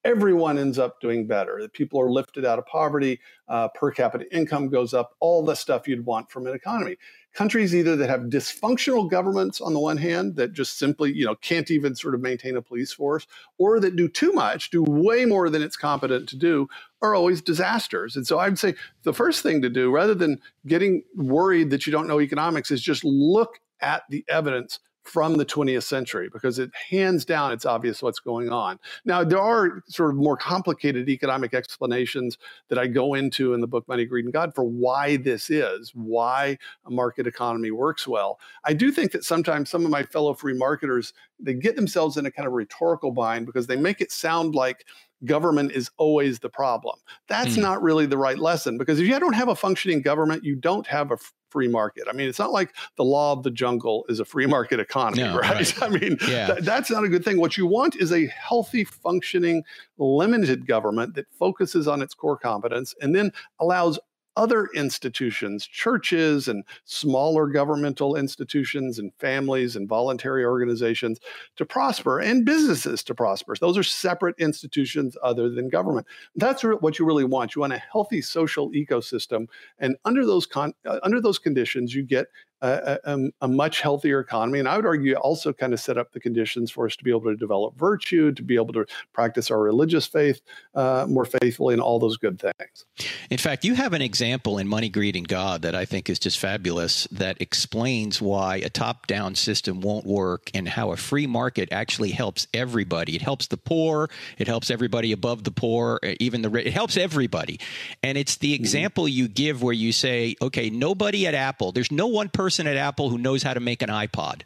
everyone 0.06 0.56
ends 0.56 0.78
up 0.78 1.00
doing 1.00 1.26
better. 1.26 1.58
That 1.60 1.72
people 1.72 2.00
are 2.00 2.10
lifted 2.10 2.44
out 2.44 2.60
of 2.60 2.66
poverty, 2.66 3.20
uh, 3.48 3.68
per 3.68 3.90
capita 3.90 4.24
income 4.34 4.68
goes 4.68 4.94
up, 4.94 5.16
all 5.18 5.44
the 5.44 5.56
stuff 5.56 5.88
you'd 5.88 6.06
want 6.06 6.30
from 6.30 6.46
an 6.46 6.54
economy. 6.54 6.96
Countries 7.34 7.74
either 7.74 7.96
that 7.96 8.08
have 8.08 8.22
dysfunctional 8.22 9.10
governments 9.10 9.60
on 9.60 9.74
the 9.74 9.80
one 9.80 9.96
hand 9.96 10.36
that 10.36 10.52
just 10.52 10.78
simply 10.78 11.12
you 11.12 11.26
know 11.26 11.34
can't 11.34 11.70
even 11.70 11.96
sort 11.96 12.14
of 12.14 12.20
maintain 12.20 12.56
a 12.56 12.62
police 12.62 12.92
force, 12.92 13.26
or 13.58 13.80
that 13.80 13.96
do 13.96 14.08
too 14.08 14.32
much, 14.32 14.70
do 14.70 14.84
way 14.84 15.24
more 15.24 15.50
than 15.50 15.60
it's 15.60 15.76
competent 15.76 16.28
to 16.28 16.36
do, 16.36 16.68
are 17.02 17.14
always 17.14 17.42
disasters. 17.42 18.16
And 18.16 18.26
so 18.26 18.38
I'd 18.38 18.58
say 18.58 18.74
the 19.02 19.12
first 19.12 19.42
thing 19.42 19.60
to 19.62 19.68
do, 19.68 19.90
rather 19.90 20.14
than 20.14 20.40
getting 20.66 21.02
worried 21.16 21.70
that 21.70 21.86
you 21.86 21.90
don't 21.90 22.08
know 22.08 22.20
economics, 22.20 22.70
is 22.70 22.80
just 22.80 23.04
look 23.04 23.60
at 23.80 24.04
the 24.08 24.24
evidence 24.28 24.78
from 25.06 25.36
the 25.36 25.46
20th 25.46 25.84
century 25.84 26.28
because 26.32 26.58
it 26.58 26.70
hands 26.90 27.24
down 27.24 27.52
it's 27.52 27.64
obvious 27.64 28.02
what's 28.02 28.18
going 28.18 28.50
on. 28.50 28.78
Now 29.04 29.24
there 29.24 29.40
are 29.40 29.82
sort 29.88 30.10
of 30.10 30.16
more 30.16 30.36
complicated 30.36 31.08
economic 31.08 31.54
explanations 31.54 32.38
that 32.68 32.78
I 32.78 32.86
go 32.86 33.14
into 33.14 33.54
in 33.54 33.60
the 33.60 33.66
book 33.66 33.86
Money, 33.88 34.04
Greed 34.04 34.24
and 34.24 34.34
God 34.34 34.54
for 34.54 34.64
why 34.64 35.16
this 35.16 35.50
is, 35.50 35.92
why 35.94 36.58
a 36.84 36.90
market 36.90 37.26
economy 37.26 37.70
works 37.70 38.06
well. 38.06 38.40
I 38.64 38.72
do 38.74 38.90
think 38.90 39.12
that 39.12 39.24
sometimes 39.24 39.70
some 39.70 39.84
of 39.84 39.90
my 39.90 40.02
fellow 40.02 40.34
free 40.34 40.54
marketers 40.54 41.12
they 41.38 41.54
get 41.54 41.76
themselves 41.76 42.16
in 42.16 42.26
a 42.26 42.30
kind 42.30 42.46
of 42.46 42.54
rhetorical 42.54 43.10
bind 43.12 43.46
because 43.46 43.66
they 43.66 43.76
make 43.76 44.00
it 44.00 44.10
sound 44.10 44.54
like 44.54 44.86
government 45.24 45.72
is 45.72 45.90
always 45.96 46.38
the 46.38 46.48
problem. 46.48 46.96
That's 47.28 47.56
mm. 47.56 47.62
not 47.62 47.82
really 47.82 48.06
the 48.06 48.18
right 48.18 48.38
lesson 48.38 48.78
because 48.78 49.00
if 49.00 49.06
you 49.06 49.18
don't 49.18 49.34
have 49.34 49.48
a 49.48 49.56
functioning 49.56 50.02
government, 50.02 50.44
you 50.44 50.56
don't 50.56 50.86
have 50.86 51.10
a 51.10 51.16
free 51.50 51.68
market. 51.68 52.04
I 52.08 52.12
mean, 52.12 52.28
it's 52.28 52.38
not 52.38 52.52
like 52.52 52.74
the 52.96 53.04
law 53.04 53.32
of 53.32 53.42
the 53.42 53.50
jungle 53.50 54.04
is 54.08 54.20
a 54.20 54.24
free 54.24 54.46
market 54.56 54.78
economy, 54.78 55.22
no, 55.22 55.38
right? 55.38 55.54
right? 55.54 55.82
I 55.82 55.88
mean, 55.88 56.18
yeah. 56.28 56.46
th- 56.48 56.64
that's 56.64 56.90
not 56.90 57.04
a 57.04 57.08
good 57.08 57.24
thing. 57.24 57.40
What 57.40 57.56
you 57.56 57.66
want 57.66 57.96
is 57.96 58.12
a 58.12 58.26
healthy, 58.26 58.84
functioning, 58.84 59.62
limited 59.98 60.66
government 60.66 61.14
that 61.14 61.26
focuses 61.32 61.88
on 61.88 62.02
its 62.02 62.14
core 62.14 62.36
competence 62.36 62.94
and 63.00 63.14
then 63.14 63.32
allows 63.60 63.98
other 64.36 64.68
institutions, 64.74 65.66
churches 65.66 66.48
and 66.48 66.64
smaller 66.84 67.46
governmental 67.46 68.16
institutions 68.16 68.98
and 68.98 69.12
families 69.14 69.76
and 69.76 69.88
voluntary 69.88 70.44
organizations 70.44 71.18
to 71.56 71.64
prosper 71.64 72.20
and 72.20 72.44
businesses 72.44 73.02
to 73.04 73.14
prosper. 73.14 73.54
Those 73.58 73.78
are 73.78 73.82
separate 73.82 74.36
institutions 74.38 75.16
other 75.22 75.48
than 75.48 75.68
government. 75.68 76.06
That's 76.34 76.62
what 76.62 76.98
you 76.98 77.06
really 77.06 77.24
want. 77.24 77.54
You 77.54 77.60
want 77.60 77.72
a 77.72 77.78
healthy 77.78 78.20
social 78.20 78.70
ecosystem. 78.72 79.46
And 79.78 79.96
under 80.04 80.26
those 80.26 80.46
con- 80.46 80.74
uh, 80.84 80.98
under 81.02 81.20
those 81.20 81.38
conditions, 81.38 81.94
you 81.94 82.02
get 82.02 82.26
a, 82.62 82.98
a, 83.04 83.18
a, 83.42 83.48
much 83.48 83.80
healthier 83.80 84.18
economy. 84.20 84.58
And 84.58 84.68
I 84.68 84.76
would 84.76 84.86
argue 84.86 85.14
also 85.14 85.52
kind 85.52 85.74
of 85.74 85.80
set 85.80 85.98
up 85.98 86.12
the 86.12 86.20
conditions 86.20 86.70
for 86.70 86.86
us 86.86 86.96
to 86.96 87.04
be 87.04 87.10
able 87.10 87.24
to 87.24 87.36
develop 87.36 87.76
virtue, 87.76 88.32
to 88.32 88.42
be 88.42 88.54
able 88.54 88.72
to 88.72 88.86
practice 89.12 89.50
our 89.50 89.60
religious 89.60 90.06
faith 90.06 90.40
uh, 90.74 91.06
more 91.08 91.26
faithfully, 91.26 91.74
and 91.74 91.82
all 91.82 91.98
those 91.98 92.16
good 92.16 92.40
things. 92.40 92.86
In 93.30 93.36
fact, 93.36 93.64
you 93.64 93.74
have 93.74 93.92
an 93.92 94.00
example 94.00 94.58
in 94.58 94.68
Money, 94.68 94.88
Greed, 94.88 95.16
and 95.16 95.28
God 95.28 95.62
that 95.62 95.74
I 95.74 95.84
think 95.84 96.08
is 96.08 96.18
just 96.18 96.38
fabulous 96.38 97.06
that 97.12 97.40
explains 97.40 98.22
why 98.22 98.56
a 98.56 98.70
top 98.70 99.06
down 99.06 99.34
system 99.34 99.82
won't 99.82 100.06
work 100.06 100.50
and 100.54 100.66
how 100.66 100.92
a 100.92 100.96
free 100.96 101.26
market 101.26 101.68
actually 101.72 102.10
helps 102.10 102.46
everybody. 102.54 103.16
It 103.16 103.22
helps 103.22 103.48
the 103.48 103.58
poor, 103.58 104.08
it 104.38 104.46
helps 104.46 104.70
everybody 104.70 105.12
above 105.12 105.44
the 105.44 105.50
poor, 105.50 106.00
even 106.20 106.40
the 106.40 106.48
rich, 106.48 106.66
it 106.66 106.72
helps 106.72 106.96
everybody. 106.96 107.60
And 108.02 108.16
it's 108.16 108.36
the 108.36 108.54
mm-hmm. 108.54 108.62
example 108.62 109.06
you 109.06 109.28
give 109.28 109.62
where 109.62 109.74
you 109.74 109.92
say, 109.92 110.36
okay, 110.40 110.70
nobody 110.70 111.26
at 111.26 111.34
Apple, 111.34 111.72
there's 111.72 111.92
no 111.92 112.06
one 112.06 112.30
person 112.30 112.45
at 112.48 112.76
Apple 112.76 113.10
who 113.10 113.18
knows 113.18 113.42
how 113.42 113.54
to 113.54 113.60
make 113.60 113.82
an 113.82 113.88
iPod. 113.88 114.42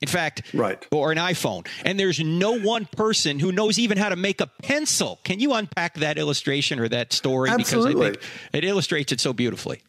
In 0.00 0.08
fact, 0.08 0.52
right. 0.52 0.84
or 0.90 1.12
an 1.12 1.18
iPhone. 1.18 1.66
And 1.84 1.98
there's 1.98 2.18
no 2.18 2.58
one 2.58 2.86
person 2.86 3.38
who 3.38 3.52
knows 3.52 3.78
even 3.78 3.98
how 3.98 4.08
to 4.08 4.16
make 4.16 4.40
a 4.40 4.48
pencil. 4.48 5.20
Can 5.22 5.38
you 5.38 5.52
unpack 5.52 5.94
that 5.94 6.18
illustration 6.18 6.80
or 6.80 6.88
that 6.88 7.12
story? 7.12 7.50
Absolutely. 7.50 8.10
Because 8.10 8.28
it 8.52 8.64
illustrates 8.64 9.12
it 9.12 9.20
so 9.20 9.32
beautifully. 9.32 9.80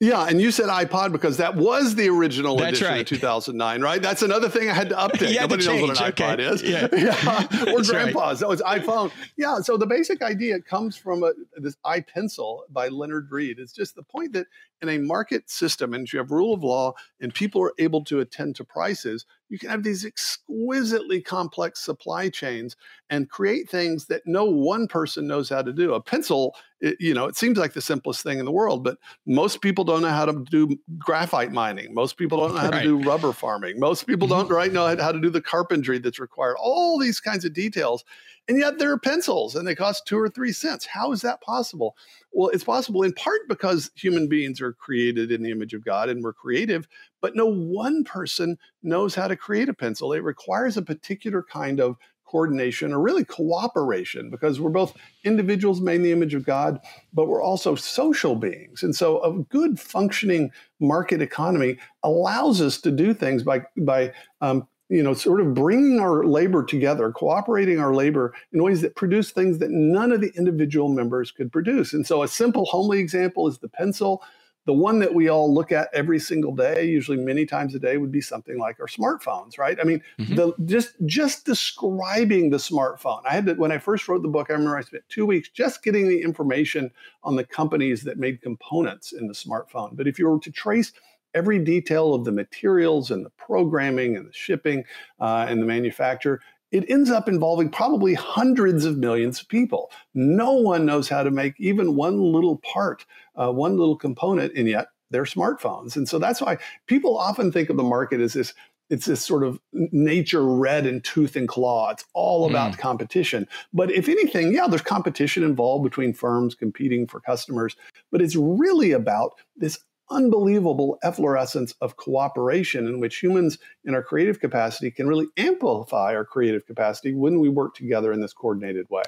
Yeah, 0.00 0.26
and 0.28 0.40
you 0.40 0.52
said 0.52 0.66
iPod 0.66 1.10
because 1.10 1.38
that 1.38 1.56
was 1.56 1.96
the 1.96 2.08
original 2.08 2.56
That's 2.56 2.68
edition 2.68 2.86
right. 2.86 3.00
of 3.00 3.06
2009, 3.06 3.82
right? 3.82 4.00
That's 4.00 4.22
another 4.22 4.48
thing 4.48 4.70
I 4.70 4.72
had 4.72 4.90
to 4.90 4.94
update. 4.94 5.32
yeah, 5.34 5.40
Nobody 5.40 5.66
knows 5.66 5.80
what 5.80 6.00
an 6.00 6.12
iPod 6.12 6.34
okay. 6.34 6.44
is. 6.44 6.62
Yeah. 6.62 6.86
yeah. 6.96 7.72
Or 7.72 7.82
grandpa's. 7.82 8.14
Right. 8.14 8.38
That 8.38 8.48
was 8.48 8.62
iPhone. 8.62 9.10
Yeah, 9.36 9.58
so 9.58 9.76
the 9.76 9.86
basic 9.86 10.22
idea 10.22 10.60
comes 10.60 10.96
from 10.96 11.24
a, 11.24 11.32
this 11.56 11.76
iPencil 11.84 12.60
by 12.70 12.88
Leonard 12.88 13.32
Read. 13.32 13.58
It's 13.58 13.72
just 13.72 13.96
the 13.96 14.04
point 14.04 14.34
that 14.34 14.46
in 14.82 14.88
a 14.88 14.98
market 14.98 15.50
system, 15.50 15.94
and 15.94 16.10
you 16.12 16.18
have 16.18 16.30
rule 16.30 16.54
of 16.54 16.62
law, 16.62 16.92
and 17.20 17.34
people 17.34 17.62
are 17.62 17.72
able 17.78 18.04
to 18.04 18.20
attend 18.20 18.56
to 18.56 18.64
prices, 18.64 19.26
you 19.48 19.58
can 19.58 19.70
have 19.70 19.82
these 19.82 20.04
exquisitely 20.04 21.20
complex 21.20 21.80
supply 21.80 22.28
chains 22.28 22.76
and 23.08 23.30
create 23.30 23.68
things 23.68 24.06
that 24.06 24.22
no 24.26 24.44
one 24.44 24.86
person 24.86 25.26
knows 25.26 25.48
how 25.48 25.62
to 25.62 25.72
do. 25.72 25.94
A 25.94 26.00
pencil, 26.00 26.54
it, 26.80 26.96
you 27.00 27.14
know, 27.14 27.26
it 27.26 27.36
seems 27.36 27.58
like 27.58 27.72
the 27.72 27.80
simplest 27.80 28.22
thing 28.22 28.38
in 28.38 28.44
the 28.44 28.52
world, 28.52 28.84
but 28.84 28.98
most 29.26 29.62
people 29.62 29.84
don't 29.84 30.02
know 30.02 30.10
how 30.10 30.26
to 30.26 30.44
do 30.50 30.76
graphite 30.98 31.52
mining. 31.52 31.94
Most 31.94 32.16
people 32.18 32.38
don't 32.38 32.54
know 32.54 32.60
how 32.60 32.70
right. 32.70 32.82
to 32.82 33.00
do 33.00 33.08
rubber 33.08 33.32
farming. 33.32 33.80
Most 33.80 34.06
people 34.06 34.28
don't 34.28 34.44
mm-hmm. 34.44 34.54
right 34.54 34.72
know 34.72 34.86
how 34.96 35.12
to 35.12 35.20
do 35.20 35.30
the 35.30 35.40
carpentry 35.40 35.98
that's 35.98 36.20
required. 36.20 36.56
All 36.60 36.98
these 36.98 37.20
kinds 37.20 37.44
of 37.44 37.52
details 37.52 38.04
and 38.48 38.58
yet 38.58 38.78
there 38.78 38.90
are 38.92 38.98
pencils 38.98 39.54
and 39.54 39.68
they 39.68 39.74
cost 39.74 40.06
two 40.06 40.18
or 40.18 40.28
three 40.28 40.52
cents. 40.52 40.86
How 40.86 41.12
is 41.12 41.20
that 41.20 41.42
possible? 41.42 41.96
Well, 42.32 42.48
it's 42.48 42.64
possible 42.64 43.02
in 43.02 43.12
part 43.12 43.42
because 43.46 43.90
human 43.94 44.26
beings 44.26 44.60
are 44.60 44.72
created 44.72 45.30
in 45.30 45.42
the 45.42 45.50
image 45.50 45.74
of 45.74 45.84
God 45.84 46.08
and 46.08 46.24
we're 46.24 46.32
creative, 46.32 46.88
but 47.20 47.36
no 47.36 47.46
one 47.46 48.04
person 48.04 48.58
knows 48.82 49.14
how 49.14 49.28
to 49.28 49.36
create 49.36 49.68
a 49.68 49.74
pencil. 49.74 50.12
It 50.12 50.22
requires 50.22 50.76
a 50.76 50.82
particular 50.82 51.42
kind 51.42 51.78
of 51.78 51.96
coordination 52.24 52.92
or 52.92 53.00
really 53.00 53.24
cooperation 53.24 54.30
because 54.30 54.60
we're 54.60 54.70
both 54.70 54.96
individuals 55.24 55.80
made 55.80 55.96
in 55.96 56.02
the 56.02 56.12
image 56.12 56.34
of 56.34 56.44
God, 56.44 56.78
but 57.12 57.26
we're 57.26 57.42
also 57.42 57.74
social 57.74 58.34
beings. 58.34 58.82
And 58.82 58.94
so 58.94 59.22
a 59.22 59.42
good 59.44 59.80
functioning 59.80 60.50
market 60.78 61.22
economy 61.22 61.78
allows 62.02 62.60
us 62.60 62.80
to 62.82 62.90
do 62.90 63.14
things 63.14 63.42
by, 63.42 63.62
by 63.78 64.12
um, 64.40 64.68
you 64.88 65.02
know, 65.02 65.12
sort 65.12 65.40
of 65.40 65.54
bringing 65.54 66.00
our 66.00 66.24
labor 66.24 66.64
together, 66.64 67.12
cooperating 67.12 67.78
our 67.78 67.94
labor 67.94 68.32
in 68.52 68.62
ways 68.62 68.80
that 68.80 68.96
produce 68.96 69.30
things 69.30 69.58
that 69.58 69.70
none 69.70 70.12
of 70.12 70.20
the 70.20 70.32
individual 70.36 70.88
members 70.88 71.30
could 71.30 71.52
produce. 71.52 71.92
And 71.92 72.06
so, 72.06 72.22
a 72.22 72.28
simple, 72.28 72.64
homely 72.64 72.98
example 72.98 73.46
is 73.48 73.58
the 73.58 73.68
pencil. 73.68 74.22
The 74.64 74.74
one 74.74 74.98
that 74.98 75.14
we 75.14 75.30
all 75.30 75.52
look 75.52 75.72
at 75.72 75.88
every 75.94 76.18
single 76.18 76.54
day, 76.54 76.84
usually 76.84 77.16
many 77.16 77.46
times 77.46 77.74
a 77.74 77.78
day, 77.78 77.96
would 77.96 78.12
be 78.12 78.20
something 78.20 78.58
like 78.58 78.78
our 78.80 78.86
smartphones, 78.86 79.56
right? 79.56 79.78
I 79.80 79.84
mean, 79.84 80.02
mm-hmm. 80.18 80.34
the 80.34 80.52
just 80.66 80.92
just 81.06 81.46
describing 81.46 82.50
the 82.50 82.58
smartphone. 82.58 83.22
I 83.24 83.32
had 83.32 83.46
to 83.46 83.54
when 83.54 83.72
I 83.72 83.78
first 83.78 84.08
wrote 84.08 84.22
the 84.22 84.28
book. 84.28 84.48
I 84.50 84.54
remember 84.54 84.76
I 84.76 84.82
spent 84.82 85.04
two 85.08 85.24
weeks 85.24 85.48
just 85.48 85.82
getting 85.82 86.06
the 86.06 86.20
information 86.20 86.90
on 87.24 87.36
the 87.36 87.44
companies 87.44 88.02
that 88.02 88.18
made 88.18 88.42
components 88.42 89.12
in 89.12 89.26
the 89.26 89.32
smartphone. 89.32 89.96
But 89.96 90.06
if 90.06 90.18
you 90.18 90.28
were 90.28 90.38
to 90.38 90.50
trace 90.50 90.92
every 91.34 91.58
detail 91.58 92.14
of 92.14 92.24
the 92.24 92.32
materials 92.32 93.10
and 93.10 93.24
the 93.24 93.30
programming 93.30 94.16
and 94.16 94.28
the 94.28 94.32
shipping 94.32 94.84
uh, 95.20 95.46
and 95.48 95.60
the 95.62 95.66
manufacture, 95.66 96.40
it 96.70 96.88
ends 96.90 97.10
up 97.10 97.28
involving 97.28 97.70
probably 97.70 98.14
hundreds 98.14 98.84
of 98.84 98.98
millions 98.98 99.40
of 99.40 99.48
people. 99.48 99.90
No 100.14 100.52
one 100.52 100.84
knows 100.84 101.08
how 101.08 101.22
to 101.22 101.30
make 101.30 101.54
even 101.58 101.96
one 101.96 102.20
little 102.20 102.58
part, 102.58 103.06
uh, 103.36 103.50
one 103.50 103.76
little 103.76 103.96
component, 103.96 104.54
and 104.54 104.68
yet 104.68 104.88
they're 105.10 105.24
smartphones. 105.24 105.96
And 105.96 106.08
so 106.08 106.18
that's 106.18 106.40
why 106.40 106.58
people 106.86 107.16
often 107.16 107.50
think 107.50 107.70
of 107.70 107.76
the 107.76 107.82
market 107.82 108.20
as 108.20 108.34
this 108.34 108.52
it's 108.90 109.04
this 109.04 109.22
sort 109.22 109.44
of 109.44 109.60
nature 109.72 110.44
red 110.44 110.86
in 110.86 111.02
tooth 111.02 111.36
and 111.36 111.46
claw. 111.46 111.90
It's 111.90 112.04
all 112.14 112.48
about 112.48 112.72
mm. 112.72 112.78
competition. 112.78 113.46
But 113.72 113.90
if 113.90 114.08
anything, 114.08 114.52
yeah, 114.52 114.66
there's 114.66 114.82
competition 114.82 115.42
involved 115.42 115.84
between 115.84 116.14
firms 116.14 116.54
competing 116.54 117.06
for 117.06 117.20
customers, 117.20 117.76
but 118.10 118.22
it's 118.22 118.34
really 118.36 118.92
about 118.92 119.32
this 119.56 119.78
unbelievable 120.10 120.98
efflorescence 121.02 121.74
of 121.80 121.96
cooperation 121.96 122.86
in 122.86 123.00
which 123.00 123.18
humans 123.18 123.58
in 123.84 123.94
our 123.94 124.02
creative 124.02 124.40
capacity 124.40 124.90
can 124.90 125.06
really 125.06 125.26
amplify 125.36 126.14
our 126.14 126.24
creative 126.24 126.66
capacity 126.66 127.14
when 127.14 127.40
we 127.40 127.48
work 127.48 127.74
together 127.74 128.12
in 128.12 128.20
this 128.20 128.32
coordinated 128.32 128.88
way. 128.90 129.02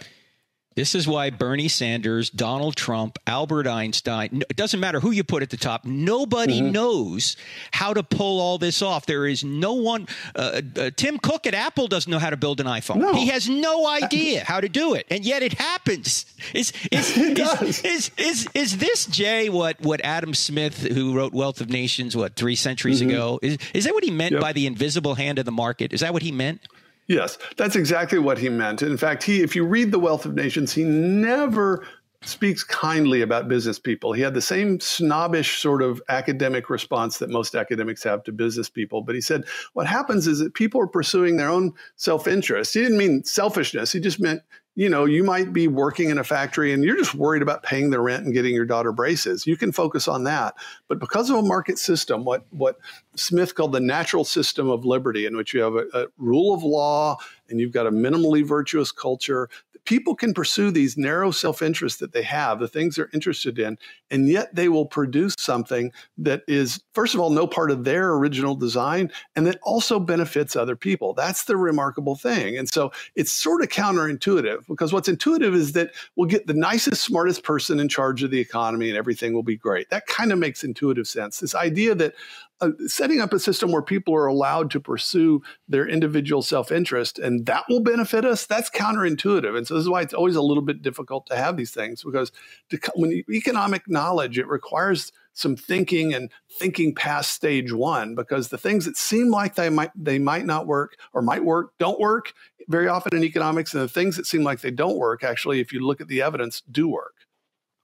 This 0.76 0.94
is 0.94 1.08
why 1.08 1.30
Bernie 1.30 1.66
Sanders, 1.66 2.30
Donald 2.30 2.76
Trump, 2.76 3.18
Albert 3.26 3.66
Einstein, 3.66 4.42
it 4.48 4.56
doesn't 4.56 4.78
matter 4.78 5.00
who 5.00 5.10
you 5.10 5.24
put 5.24 5.42
at 5.42 5.50
the 5.50 5.56
top, 5.56 5.84
nobody 5.84 6.60
mm-hmm. 6.60 6.70
knows 6.70 7.36
how 7.72 7.92
to 7.92 8.04
pull 8.04 8.40
all 8.40 8.56
this 8.56 8.80
off. 8.80 9.04
There 9.04 9.26
is 9.26 9.42
no 9.42 9.74
one, 9.74 10.06
uh, 10.36 10.62
uh, 10.76 10.90
Tim 10.94 11.18
Cook 11.18 11.48
at 11.48 11.54
Apple 11.54 11.88
doesn't 11.88 12.10
know 12.10 12.20
how 12.20 12.30
to 12.30 12.36
build 12.36 12.60
an 12.60 12.66
iPhone. 12.66 12.98
No. 12.98 13.14
He 13.14 13.26
has 13.28 13.48
no 13.48 13.88
idea 13.88 14.44
how 14.46 14.60
to 14.60 14.68
do 14.68 14.94
it, 14.94 15.06
and 15.10 15.24
yet 15.24 15.42
it 15.42 15.54
happens. 15.54 16.24
Is, 16.54 16.72
is, 16.92 17.16
is, 17.18 17.84
is, 17.84 18.10
is, 18.16 18.48
is, 18.54 18.78
this, 18.78 19.06
Jay, 19.06 19.48
what, 19.48 19.80
what 19.80 20.00
Adam 20.04 20.34
Smith, 20.34 20.78
who 20.78 21.16
wrote 21.16 21.32
Wealth 21.32 21.60
of 21.60 21.68
Nations, 21.68 22.16
what, 22.16 22.36
three 22.36 22.56
centuries 22.56 23.00
mm-hmm. 23.00 23.10
ago, 23.10 23.40
is, 23.42 23.58
is 23.74 23.84
that 23.84 23.92
what 23.92 24.04
he 24.04 24.12
meant 24.12 24.32
yep. 24.32 24.40
by 24.40 24.52
the 24.52 24.66
invisible 24.66 25.16
hand 25.16 25.40
of 25.40 25.44
the 25.44 25.52
market? 25.52 25.92
Is 25.92 26.00
that 26.00 26.12
what 26.12 26.22
he 26.22 26.30
meant? 26.30 26.60
Yes, 27.10 27.38
that's 27.56 27.74
exactly 27.74 28.20
what 28.20 28.38
he 28.38 28.48
meant. 28.48 28.82
In 28.82 28.96
fact, 28.96 29.24
he 29.24 29.42
if 29.42 29.56
you 29.56 29.64
read 29.64 29.90
The 29.90 29.98
Wealth 29.98 30.26
of 30.26 30.36
Nations, 30.36 30.72
he 30.72 30.84
never 30.84 31.84
speaks 32.22 32.62
kindly 32.62 33.22
about 33.22 33.48
business 33.48 33.80
people. 33.80 34.12
He 34.12 34.22
had 34.22 34.32
the 34.32 34.40
same 34.40 34.78
snobbish 34.78 35.58
sort 35.58 35.82
of 35.82 36.00
academic 36.08 36.70
response 36.70 37.18
that 37.18 37.28
most 37.28 37.56
academics 37.56 38.04
have 38.04 38.22
to 38.24 38.32
business 38.32 38.70
people. 38.70 39.02
But 39.02 39.16
he 39.16 39.20
said, 39.20 39.42
what 39.72 39.88
happens 39.88 40.28
is 40.28 40.38
that 40.38 40.54
people 40.54 40.80
are 40.80 40.86
pursuing 40.86 41.36
their 41.36 41.48
own 41.48 41.72
self 41.96 42.28
interest. 42.28 42.74
He 42.74 42.80
didn't 42.80 42.98
mean 42.98 43.24
selfishness, 43.24 43.90
he 43.90 43.98
just 43.98 44.20
meant 44.20 44.42
you 44.76 44.88
know, 44.88 45.04
you 45.04 45.24
might 45.24 45.52
be 45.52 45.66
working 45.68 46.10
in 46.10 46.18
a 46.18 46.24
factory 46.24 46.72
and 46.72 46.84
you're 46.84 46.96
just 46.96 47.14
worried 47.14 47.42
about 47.42 47.62
paying 47.62 47.90
the 47.90 48.00
rent 48.00 48.24
and 48.24 48.32
getting 48.32 48.54
your 48.54 48.64
daughter 48.64 48.92
braces. 48.92 49.46
You 49.46 49.56
can 49.56 49.72
focus 49.72 50.06
on 50.06 50.24
that. 50.24 50.54
But 50.88 51.00
because 51.00 51.28
of 51.28 51.36
a 51.36 51.42
market 51.42 51.78
system, 51.78 52.24
what 52.24 52.46
what 52.50 52.78
Smith 53.16 53.54
called 53.54 53.72
the 53.72 53.80
natural 53.80 54.24
system 54.24 54.70
of 54.70 54.84
liberty, 54.84 55.26
in 55.26 55.36
which 55.36 55.52
you 55.52 55.60
have 55.60 55.74
a, 55.74 55.86
a 55.92 56.06
rule 56.18 56.54
of 56.54 56.62
law 56.62 57.16
and 57.48 57.58
you've 57.58 57.72
got 57.72 57.86
a 57.86 57.90
minimally 57.90 58.46
virtuous 58.46 58.92
culture, 58.92 59.48
people 59.84 60.14
can 60.14 60.34
pursue 60.34 60.70
these 60.70 60.96
narrow 60.96 61.30
self 61.30 61.62
interests 61.62 61.98
that 62.00 62.12
they 62.12 62.22
have, 62.22 62.58
the 62.60 62.68
things 62.68 62.96
they're 62.96 63.10
interested 63.12 63.58
in, 63.58 63.78
and 64.10 64.28
yet 64.28 64.54
they 64.54 64.68
will 64.68 64.86
produce 64.86 65.34
something 65.38 65.92
that 66.18 66.42
is, 66.48 66.80
first 66.94 67.14
of 67.14 67.20
all, 67.20 67.30
no 67.30 67.46
part 67.46 67.70
of 67.70 67.84
their 67.84 68.12
original 68.12 68.54
design, 68.54 69.10
and 69.36 69.46
that 69.46 69.58
also 69.62 69.98
benefits 69.98 70.56
other 70.56 70.76
people. 70.76 71.14
That's 71.14 71.44
the 71.44 71.56
remarkable 71.56 72.16
thing. 72.16 72.56
And 72.56 72.68
so 72.68 72.92
it's 73.14 73.32
sort 73.32 73.62
of 73.62 73.68
counterintuitive 73.68 74.66
because 74.66 74.92
what's 74.92 75.08
intuitive 75.08 75.54
is 75.54 75.72
that 75.72 75.90
we'll 76.16 76.28
get 76.28 76.46
the 76.46 76.54
nicest, 76.54 77.02
smartest 77.02 77.42
person 77.42 77.80
in 77.80 77.88
charge 77.88 78.22
of 78.22 78.30
the 78.30 78.40
economy 78.40 78.88
and 78.88 78.98
everything 78.98 79.32
will 79.32 79.42
be 79.42 79.56
great. 79.56 79.90
That 79.90 80.06
kind 80.06 80.32
of 80.32 80.38
makes 80.38 80.64
intuitive 80.64 81.06
sense. 81.06 81.40
This 81.40 81.54
idea 81.54 81.94
that 81.94 82.14
uh, 82.60 82.70
setting 82.86 83.20
up 83.20 83.32
a 83.32 83.38
system 83.38 83.72
where 83.72 83.82
people 83.82 84.14
are 84.14 84.26
allowed 84.26 84.70
to 84.70 84.80
pursue 84.80 85.42
their 85.68 85.86
individual 85.88 86.42
self-interest 86.42 87.18
and 87.18 87.46
that 87.46 87.64
will 87.68 87.80
benefit 87.80 88.24
us 88.24 88.46
that's 88.46 88.70
counterintuitive. 88.70 89.56
And 89.56 89.66
so 89.66 89.74
this 89.74 89.82
is 89.82 89.88
why 89.88 90.02
it's 90.02 90.14
always 90.14 90.36
a 90.36 90.42
little 90.42 90.62
bit 90.62 90.82
difficult 90.82 91.26
to 91.26 91.36
have 91.36 91.56
these 91.56 91.70
things 91.70 92.02
because 92.02 92.32
to, 92.70 92.78
when 92.94 93.10
you, 93.10 93.24
economic 93.30 93.88
knowledge 93.88 94.38
it 94.38 94.48
requires 94.48 95.12
some 95.32 95.56
thinking 95.56 96.12
and 96.12 96.30
thinking 96.58 96.94
past 96.94 97.32
stage 97.32 97.72
one 97.72 98.14
because 98.14 98.48
the 98.48 98.58
things 98.58 98.84
that 98.84 98.96
seem 98.96 99.30
like 99.30 99.54
they 99.54 99.70
might 99.70 99.90
they 99.94 100.18
might 100.18 100.44
not 100.44 100.66
work 100.66 100.96
or 101.12 101.22
might 101.22 101.44
work 101.44 101.72
don't 101.78 102.00
work 102.00 102.32
very 102.68 102.88
often 102.88 103.16
in 103.16 103.24
economics 103.24 103.72
and 103.72 103.82
the 103.82 103.88
things 103.88 104.16
that 104.16 104.26
seem 104.26 104.42
like 104.42 104.60
they 104.60 104.70
don't 104.70 104.98
work 104.98 105.22
actually 105.22 105.60
if 105.60 105.72
you 105.72 105.80
look 105.86 106.00
at 106.00 106.08
the 106.08 106.20
evidence 106.20 106.62
do 106.70 106.88
work 106.88 107.14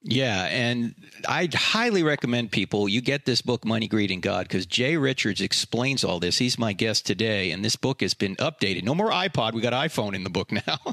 Yeah, 0.08 0.44
and 0.44 0.94
I'd 1.28 1.52
highly 1.52 2.04
recommend 2.04 2.52
people 2.52 2.88
you 2.88 3.00
get 3.00 3.24
this 3.24 3.42
book, 3.42 3.64
Money, 3.64 3.88
Greed, 3.88 4.12
and 4.12 4.22
God, 4.22 4.44
because 4.44 4.64
Jay 4.64 4.96
Richards 4.96 5.40
explains 5.40 6.04
all 6.04 6.20
this. 6.20 6.38
He's 6.38 6.60
my 6.60 6.72
guest 6.72 7.06
today, 7.06 7.50
and 7.50 7.64
this 7.64 7.74
book 7.74 8.02
has 8.02 8.14
been 8.14 8.36
updated. 8.36 8.84
No 8.84 8.94
more 8.94 9.10
iPod, 9.10 9.52
we 9.54 9.60
got 9.60 9.72
iPhone 9.72 10.14
in 10.14 10.22
the 10.22 10.30
book 10.30 10.52
now. 10.52 10.78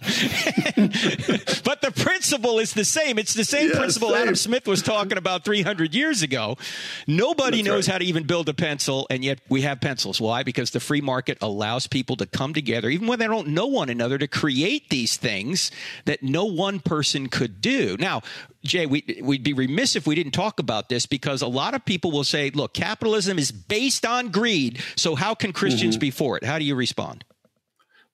but 1.63 1.81
the 1.81 1.93
principle 1.95 2.57
is 2.57 2.73
the 2.73 2.83
same. 2.83 3.19
It's 3.19 3.35
the 3.35 3.45
same 3.45 3.69
yeah, 3.69 3.77
principle 3.77 4.09
same. 4.09 4.17
Adam 4.23 4.35
Smith 4.35 4.67
was 4.67 4.81
talking 4.81 5.19
about 5.19 5.45
300 5.45 5.93
years 5.93 6.23
ago. 6.23 6.57
Nobody 7.05 7.57
That's 7.57 7.67
knows 7.67 7.87
right. 7.87 7.93
how 7.93 7.97
to 7.99 8.05
even 8.05 8.23
build 8.23 8.49
a 8.49 8.53
pencil, 8.55 9.05
and 9.11 9.23
yet 9.23 9.41
we 9.47 9.61
have 9.61 9.79
pencils. 9.79 10.19
Why? 10.19 10.41
Because 10.41 10.71
the 10.71 10.79
free 10.79 11.01
market 11.01 11.37
allows 11.39 11.85
people 11.85 12.15
to 12.15 12.25
come 12.25 12.55
together, 12.55 12.89
even 12.89 13.05
when 13.05 13.19
they 13.19 13.27
don't 13.27 13.49
know 13.49 13.67
one 13.67 13.89
another, 13.89 14.17
to 14.17 14.27
create 14.27 14.89
these 14.89 15.17
things 15.17 15.69
that 16.05 16.23
no 16.23 16.45
one 16.45 16.79
person 16.79 17.29
could 17.29 17.61
do. 17.61 17.95
Now, 17.99 18.23
Jay, 18.63 18.85
we, 18.85 19.02
we'd 19.21 19.43
be 19.43 19.53
remiss 19.53 19.95
if 19.95 20.07
we 20.07 20.15
didn't 20.15 20.33
talk 20.33 20.59
about 20.59 20.89
this 20.89 21.05
because 21.05 21.41
a 21.41 21.47
lot 21.47 21.73
of 21.73 21.85
people 21.85 22.11
will 22.11 22.23
say, 22.23 22.49
look, 22.51 22.73
capitalism 22.73 23.37
is 23.37 23.51
based 23.51 24.05
on 24.05 24.29
greed. 24.29 24.81
So 24.95 25.15
how 25.15 25.35
can 25.35 25.53
Christians 25.53 25.95
mm-hmm. 25.95 26.01
be 26.01 26.11
for 26.11 26.37
it? 26.37 26.43
How 26.43 26.59
do 26.59 26.65
you 26.65 26.75
respond? 26.75 27.23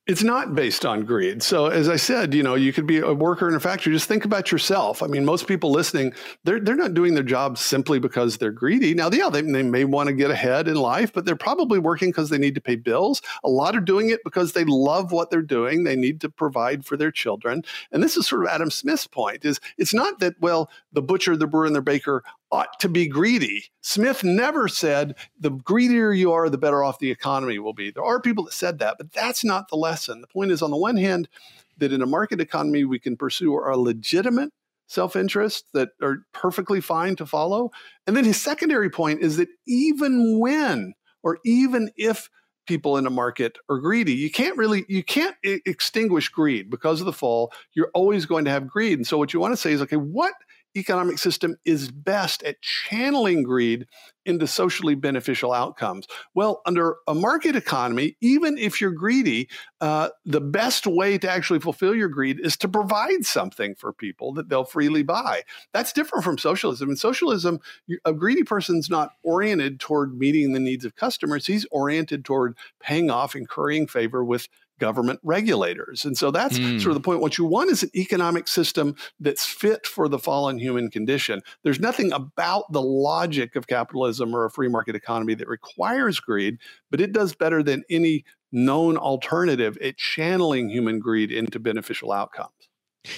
It's 0.09 0.23
not 0.23 0.55
based 0.55 0.87
on 0.87 1.05
greed. 1.05 1.43
So, 1.43 1.67
as 1.67 1.87
I 1.87 1.95
said, 1.95 2.33
you 2.33 2.41
know, 2.41 2.55
you 2.55 2.73
could 2.73 2.87
be 2.87 2.97
a 2.97 3.13
worker 3.13 3.47
in 3.47 3.53
a 3.53 3.59
factory. 3.59 3.93
Just 3.93 4.07
think 4.07 4.25
about 4.25 4.51
yourself. 4.51 5.03
I 5.03 5.05
mean, 5.05 5.23
most 5.23 5.45
people 5.45 5.69
listening, 5.69 6.13
they're 6.45 6.59
they're 6.59 6.75
not 6.75 6.95
doing 6.95 7.13
their 7.13 7.21
job 7.21 7.59
simply 7.59 7.99
because 7.99 8.39
they're 8.39 8.49
greedy. 8.49 8.95
Now, 8.95 9.11
yeah, 9.11 9.29
they, 9.29 9.43
they 9.43 9.61
may 9.61 9.83
want 9.83 10.07
to 10.07 10.13
get 10.13 10.31
ahead 10.31 10.67
in 10.67 10.77
life, 10.77 11.13
but 11.13 11.25
they're 11.25 11.35
probably 11.35 11.77
working 11.77 12.09
because 12.09 12.31
they 12.31 12.39
need 12.39 12.55
to 12.55 12.61
pay 12.61 12.75
bills. 12.75 13.21
A 13.43 13.49
lot 13.49 13.75
are 13.75 13.81
doing 13.81 14.09
it 14.09 14.23
because 14.23 14.53
they 14.53 14.63
love 14.63 15.11
what 15.11 15.29
they're 15.29 15.43
doing. 15.43 15.83
They 15.83 15.95
need 15.95 16.21
to 16.21 16.29
provide 16.29 16.87
for 16.87 16.97
their 16.97 17.11
children. 17.11 17.63
And 17.91 18.01
this 18.01 18.17
is 18.17 18.25
sort 18.25 18.41
of 18.41 18.49
Adam 18.49 18.71
Smith's 18.71 19.05
point: 19.05 19.45
is 19.45 19.59
it's 19.77 19.93
not 19.93 20.17
that 20.21 20.33
well, 20.41 20.71
the 20.91 21.01
butcher, 21.01 21.37
the 21.37 21.47
brewer, 21.47 21.65
and 21.65 21.75
the 21.75 21.81
baker 21.81 22.23
ought 22.51 22.79
to 22.79 22.89
be 22.89 23.07
greedy. 23.07 23.65
Smith 23.81 24.23
never 24.23 24.67
said 24.67 25.15
the 25.39 25.51
greedier 25.51 26.11
you 26.11 26.31
are, 26.31 26.49
the 26.49 26.57
better 26.57 26.83
off 26.83 26.99
the 26.99 27.11
economy 27.11 27.59
will 27.59 27.73
be. 27.73 27.91
There 27.91 28.03
are 28.03 28.19
people 28.19 28.45
that 28.45 28.53
said 28.53 28.79
that, 28.79 28.97
but 28.97 29.11
that's 29.11 29.43
not 29.43 29.69
the 29.69 29.75
lesson. 29.75 30.21
The 30.21 30.27
point 30.27 30.51
is, 30.51 30.61
on 30.61 30.71
the 30.71 30.77
one 30.77 30.97
hand, 30.97 31.29
that 31.77 31.93
in 31.93 32.01
a 32.01 32.07
market 32.07 32.41
economy, 32.41 32.83
we 32.83 32.99
can 32.99 33.15
pursue 33.15 33.53
our 33.53 33.77
legitimate 33.77 34.51
self 34.87 35.15
interest 35.15 35.65
that 35.73 35.89
are 36.01 36.23
perfectly 36.33 36.81
fine 36.81 37.15
to 37.15 37.25
follow. 37.25 37.71
And 38.07 38.17
then 38.17 38.25
his 38.25 38.41
secondary 38.41 38.89
point 38.89 39.21
is 39.21 39.37
that 39.37 39.49
even 39.67 40.39
when 40.39 40.93
or 41.23 41.39
even 41.45 41.91
if 41.95 42.29
people 42.67 42.97
in 42.97 43.07
a 43.07 43.09
market 43.09 43.57
are 43.67 43.79
greedy 43.79 44.13
you 44.13 44.29
can't 44.29 44.55
really 44.55 44.85
you 44.87 45.03
can't 45.03 45.35
extinguish 45.43 46.29
greed 46.29 46.69
because 46.69 46.99
of 46.99 47.07
the 47.07 47.11
fall 47.11 47.51
you're 47.73 47.89
always 47.95 48.27
going 48.27 48.45
to 48.45 48.51
have 48.51 48.67
greed 48.67 48.99
and 48.99 49.07
so 49.07 49.17
what 49.17 49.33
you 49.33 49.39
want 49.39 49.51
to 49.51 49.57
say 49.57 49.71
is 49.71 49.81
okay 49.81 49.95
what 49.95 50.33
economic 50.75 51.17
system 51.17 51.55
is 51.65 51.91
best 51.91 52.43
at 52.43 52.61
channeling 52.61 53.43
greed 53.43 53.87
into 54.25 54.47
socially 54.47 54.95
beneficial 54.95 55.51
outcomes? 55.51 56.07
Well, 56.33 56.61
under 56.65 56.97
a 57.07 57.15
market 57.15 57.55
economy, 57.55 58.15
even 58.21 58.57
if 58.57 58.79
you're 58.79 58.91
greedy, 58.91 59.49
uh, 59.81 60.09
the 60.25 60.41
best 60.41 60.85
way 60.85 61.17
to 61.17 61.29
actually 61.29 61.59
fulfill 61.59 61.95
your 61.95 62.09
greed 62.09 62.39
is 62.39 62.57
to 62.57 62.67
provide 62.67 63.25
something 63.25 63.75
for 63.75 63.91
people 63.91 64.33
that 64.33 64.49
they'll 64.49 64.65
freely 64.65 65.03
buy. 65.03 65.43
That's 65.73 65.93
different 65.93 66.23
from 66.23 66.37
socialism. 66.37 66.89
In 66.89 66.95
socialism, 66.95 67.59
a 68.05 68.13
greedy 68.13 68.43
person's 68.43 68.89
not 68.89 69.11
oriented 69.23 69.79
toward 69.79 70.17
meeting 70.17 70.53
the 70.53 70.59
needs 70.59 70.85
of 70.85 70.95
customers, 70.95 71.47
he's 71.47 71.65
oriented 71.71 72.23
toward 72.25 72.57
paying 72.79 73.09
off 73.09 73.35
and 73.35 73.47
currying 73.47 73.87
favor 73.87 74.23
with 74.23 74.47
government 74.79 75.19
regulators. 75.23 76.05
And 76.05 76.17
so 76.17 76.31
that's 76.31 76.57
mm. 76.57 76.81
sort 76.81 76.91
of 76.91 76.95
the 76.95 77.05
point. 77.05 77.21
What 77.21 77.37
you 77.37 77.45
want 77.45 77.69
is 77.69 77.83
an 77.83 77.91
economic 77.95 78.47
system 78.47 78.95
that's 79.19 79.45
fit 79.45 79.85
for 79.85 80.07
the 80.07 80.17
fallen 80.17 80.57
human 80.57 80.89
condition. 80.89 81.41
There's 81.63 81.79
nothing 81.79 82.11
about 82.11 82.71
the 82.71 82.81
logic 82.81 83.55
of 83.55 83.67
capitalism 83.67 84.33
or 84.33 84.45
a 84.45 84.49
free 84.49 84.69
market 84.69 84.95
economy 84.95 85.35
that 85.35 85.47
requires 85.47 86.19
greed, 86.19 86.57
but 86.89 87.01
it 87.01 87.11
does 87.11 87.35
better 87.35 87.61
than 87.61 87.83
any 87.89 88.25
known 88.51 88.97
alternative 88.97 89.77
at 89.77 89.97
channeling 89.97 90.69
human 90.69 90.99
greed 90.99 91.31
into 91.31 91.59
beneficial 91.59 92.11
outcomes. 92.11 92.49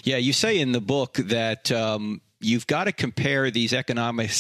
Yeah, 0.04 0.18
you 0.18 0.34
say 0.34 0.60
in 0.60 0.74
the 0.74 0.82
book 0.82 1.14
that 1.16 1.72
um, 1.72 2.22
you've 2.40 2.68
got 2.68 2.86
to 2.86 2.92
compare 2.92 3.50
these 3.52 3.74
economic 3.74 4.32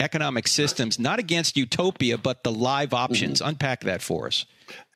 economic 0.00 0.48
systems 0.48 0.98
not 0.98 1.18
against 1.18 1.56
utopia, 1.56 2.18
but 2.18 2.44
the 2.44 2.52
live 2.52 2.94
options. 2.94 3.40
Mm-hmm. 3.40 3.50
Unpack 3.50 3.80
that 3.82 4.02
for 4.02 4.26
us. 4.26 4.46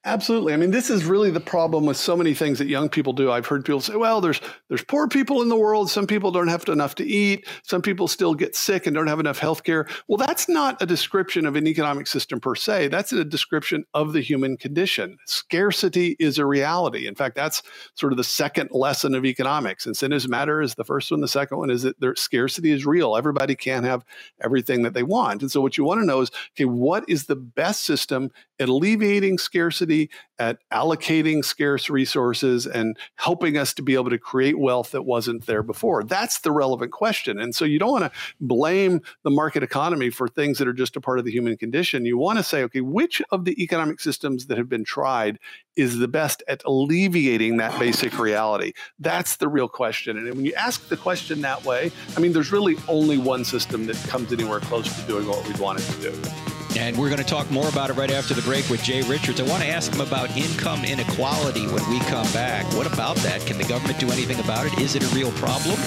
Absolutely. 0.05 0.53
I 0.53 0.57
mean, 0.57 0.73
this 0.73 0.91
is 0.91 1.05
really 1.05 1.31
the 1.31 1.39
problem 1.39 1.87
with 1.87 1.97
so 1.97 2.17
many 2.17 2.35
things 2.35 2.59
that 2.59 2.67
young 2.67 2.89
people 2.89 3.13
do. 3.13 3.31
I've 3.31 3.47
heard 3.47 3.65
people 3.65 3.81
say, 3.81 3.95
"Well, 3.95 4.21
there's 4.21 4.41
there's 4.69 4.83
poor 4.83 5.07
people 5.07 5.43
in 5.43 5.49
the 5.49 5.57
world. 5.57 5.89
Some 5.91 6.09
people 6.09 6.33
don't 6.33 6.49
have 6.49 6.69
enough 6.69 6.97
to 6.97 7.05
eat. 7.07 7.47
Some 7.63 7.83
people 7.83 8.09
still 8.09 8.35
get 8.35 8.57
sick 8.57 8.87
and 8.87 8.95
don't 8.97 9.07
have 9.07 9.21
enough 9.21 9.39
health 9.39 9.63
care." 9.63 9.87
Well, 10.09 10.17
that's 10.19 10.49
not 10.49 10.83
a 10.83 10.87
description 10.87 11.47
of 11.47 11.55
an 11.55 11.69
economic 11.69 12.09
system 12.09 12.41
per 12.41 12.57
se. 12.57 12.89
That's 12.89 13.13
a 13.13 13.25
description 13.25 13.85
of 13.95 14.13
the 14.13 14.21
human 14.21 14.57
condition. 14.57 15.19
Scarcity 15.27 16.17
is 16.19 16.37
a 16.37 16.47
reality. 16.47 17.07
In 17.07 17.15
fact, 17.15 17.37
that's 17.37 17.63
sort 17.95 18.13
of 18.13 18.17
the 18.17 18.25
second 18.25 18.71
lesson 18.73 19.15
of 19.15 19.25
economics. 19.25 19.87
Incentives 19.87 20.27
matter 20.29 20.61
is 20.61 20.75
the 20.75 20.85
first 20.85 21.13
one. 21.13 21.21
The 21.21 21.29
second 21.29 21.59
one 21.59 21.71
is 21.71 21.83
that 21.83 22.01
their 22.01 22.17
scarcity 22.17 22.73
is 22.73 22.85
real. 22.85 23.17
Everybody 23.17 23.55
can't 23.55 23.85
have 23.87 24.05
everything 24.43 24.83
that 24.83 24.95
they 24.95 25.05
want. 25.05 25.43
And 25.43 25.51
so 25.51 25.61
what 25.61 25.79
you 25.79 25.85
want 25.85 26.01
to 26.01 26.07
know 26.07 26.21
is, 26.23 26.31
okay, 26.57 26.65
what 26.65 27.05
is 27.09 27.27
the 27.27 27.37
best 27.37 27.83
system 27.85 28.31
at 28.59 28.69
alleviating 28.69 29.39
scarcity, 29.39 29.92
at 30.39 30.59
allocating 30.73 31.45
scarce 31.45 31.89
resources, 31.89 32.67
and 32.67 32.97
helping 33.15 33.57
us 33.57 33.73
to 33.75 33.83
be 33.83 33.95
able 33.95 34.11
to 34.11 34.19
create 34.19 34.59
wealth 34.59 34.91
that 34.91 35.03
wasn't 35.03 35.47
there 35.47 35.63
before? 35.63 36.03
That's 36.03 36.41
the 36.41 36.51
relevant 36.51 36.91
question. 36.91 37.39
And 37.39 37.55
so 37.55 37.65
you 37.65 37.79
don't 37.79 37.93
want 37.93 38.05
to 38.05 38.11
blame 38.41 39.03
the 39.23 39.31
market 39.31 39.63
economy 39.63 40.11
for 40.11 40.27
things 40.27 40.59
that 40.59 40.67
are 40.67 40.73
just 40.73 40.97
a 40.97 41.01
part 41.01 41.19
of 41.19 41.25
the 41.25 41.31
human 41.31 41.57
condition. 41.57 42.05
You 42.05 42.19
want 42.19 42.39
to 42.39 42.43
say, 42.43 42.63
okay, 42.65 42.81
which 42.81 43.23
of 43.31 43.45
the 43.45 43.63
economic 43.63 44.01
systems 44.01 44.47
that 44.47 44.59
have 44.59 44.69
been 44.69 44.85
tried 44.85 45.39
is 45.77 45.99
the 45.99 46.09
best 46.09 46.43
at 46.49 46.63
alleviating 46.65 47.59
that 47.59 47.79
basic 47.79 48.19
reality? 48.19 48.73
That's 48.99 49.37
the 49.37 49.49
real 49.49 49.69
question. 49.69 50.17
And 50.17 50.27
when 50.35 50.45
you 50.45 50.55
ask 50.55 50.89
the 50.89 50.97
question 50.97 51.41
that 51.43 51.65
way, 51.65 51.93
I 52.17 52.21
mean, 52.21 52.33
there's 52.33 52.51
really 52.51 52.77
only 52.89 53.19
one 53.19 53.45
system 53.45 53.87
that 53.87 53.97
comes 54.09 54.33
anywhere 54.33 54.61
close 54.61 54.93
to 55.01 55.07
doing 55.07 55.29
what 55.29 55.47
we 55.47 55.55
want 55.61 55.79
it 55.79 55.85
to 55.85 56.11
do. 56.11 56.62
And 56.77 56.97
we're 56.97 57.09
going 57.09 57.19
to 57.19 57.25
talk 57.25 57.51
more 57.51 57.69
about 57.69 57.91
it 57.91 57.95
right 57.95 58.11
after 58.11 58.33
the 58.33 58.43
break 58.43 58.69
with 58.71 58.83
Jay 58.83 59.03
Richards. 59.03 59.41
I 59.41 59.45
want 59.45 59.63
to 59.63 59.69
ask 59.69 59.93
him 59.93 60.01
about 60.01 60.35
income 60.37 60.85
inequality 60.85 61.67
when 61.67 61.89
we 61.91 62.01
come 62.01 62.31
back. 62.33 62.65
What 62.75 62.93
about 62.93 63.17
that? 63.19 63.41
Can 63.43 63.59
the 63.59 63.65
government 63.65 64.01
do 64.01 64.11
anything 64.11 64.41
about 64.41 64.67
it? 64.67 64.79
Is 64.79 64.95
it 64.95 65.05
a 65.05 65.15
real 65.15 65.31
problem? 65.33 65.79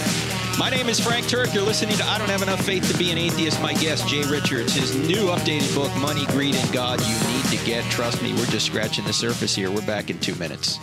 My 0.59 0.69
name 0.69 0.87
is 0.87 0.99
Frank 0.99 1.25
Turek. 1.25 1.53
You're 1.53 1.63
listening 1.63 1.97
to 1.97 2.05
I 2.05 2.17
Don't 2.17 2.29
Have 2.29 2.43
Enough 2.43 2.61
Faith 2.61 2.89
to 2.91 2.97
Be 2.97 3.11
an 3.11 3.17
Atheist. 3.17 3.61
My 3.61 3.73
guest, 3.73 4.07
Jay 4.07 4.23
Richards, 4.23 4.73
his 4.73 4.95
new 4.95 5.27
updated 5.27 5.73
book, 5.75 5.93
Money, 5.97 6.25
Greed, 6.27 6.55
and 6.55 6.71
God 6.71 7.01
You 7.01 7.15
Need 7.33 7.45
to 7.57 7.65
Get. 7.65 7.83
Trust 7.91 8.21
me, 8.21 8.33
we're 8.33 8.45
just 8.45 8.67
scratching 8.67 9.05
the 9.05 9.13
surface 9.13 9.55
here. 9.55 9.71
We're 9.71 9.85
back 9.85 10.09
in 10.09 10.19
two 10.19 10.35
minutes. 10.35 10.79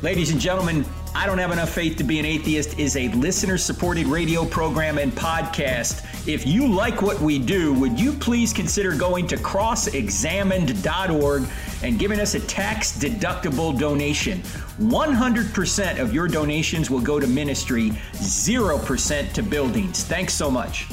Ladies 0.00 0.30
and 0.30 0.40
gentlemen, 0.40 0.84
I 1.14 1.26
Don't 1.26 1.38
Have 1.38 1.52
Enough 1.52 1.70
Faith 1.70 1.96
to 1.96 2.04
Be 2.04 2.18
an 2.18 2.24
Atheist 2.24 2.78
is 2.78 2.96
a 2.96 3.08
listener 3.08 3.58
supported 3.58 4.06
radio 4.06 4.44
program 4.44 4.98
and 4.98 5.12
podcast. 5.12 6.04
If 6.28 6.46
you 6.46 6.66
like 6.66 7.02
what 7.02 7.20
we 7.20 7.38
do, 7.38 7.72
would 7.74 7.98
you 7.98 8.12
please 8.12 8.52
consider 8.52 8.94
going 8.94 9.26
to 9.28 9.36
crossexamined.org 9.36 11.48
and 11.82 11.98
giving 11.98 12.20
us 12.20 12.34
a 12.34 12.40
tax 12.40 12.98
deductible 12.98 13.78
donation? 13.78 14.40
100% 14.78 15.98
of 15.98 16.12
your 16.12 16.28
donations 16.28 16.90
will 16.90 17.00
go 17.00 17.18
to 17.18 17.26
ministry, 17.26 17.90
0% 18.14 19.32
to 19.32 19.42
buildings. 19.42 20.04
Thanks 20.04 20.34
so 20.34 20.50
much. 20.50 20.86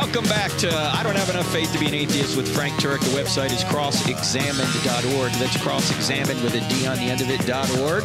Welcome 0.00 0.26
back 0.26 0.52
to 0.58 0.72
I 0.72 1.02
Don't 1.02 1.16
Have 1.16 1.28
Enough 1.28 1.52
Faith 1.52 1.72
to 1.72 1.78
Be 1.80 1.88
an 1.88 1.94
Atheist 1.94 2.36
with 2.36 2.48
Frank 2.54 2.72
Turek. 2.74 3.00
The 3.00 3.20
website 3.20 3.50
is 3.50 3.64
crossexamined.org. 3.64 5.32
That's 5.32 5.56
crossexamined 5.56 6.40
with 6.40 6.54
a 6.54 6.60
D 6.68 6.86
on 6.86 6.98
the 6.98 7.10
end 7.10 7.20
of 7.20 7.28
it.org. 7.28 8.04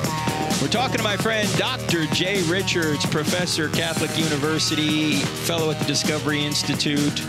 We're 0.59 0.69
talking 0.69 0.97
to 0.97 1.03
my 1.03 1.17
friend 1.17 1.47
Dr. 1.55 2.07
Jay 2.07 2.41
Richards, 2.49 3.05
professor, 3.05 3.69
Catholic 3.69 4.17
University, 4.17 5.17
fellow 5.17 5.69
at 5.69 5.77
the 5.77 5.85
Discovery 5.85 6.43
Institute, 6.43 7.21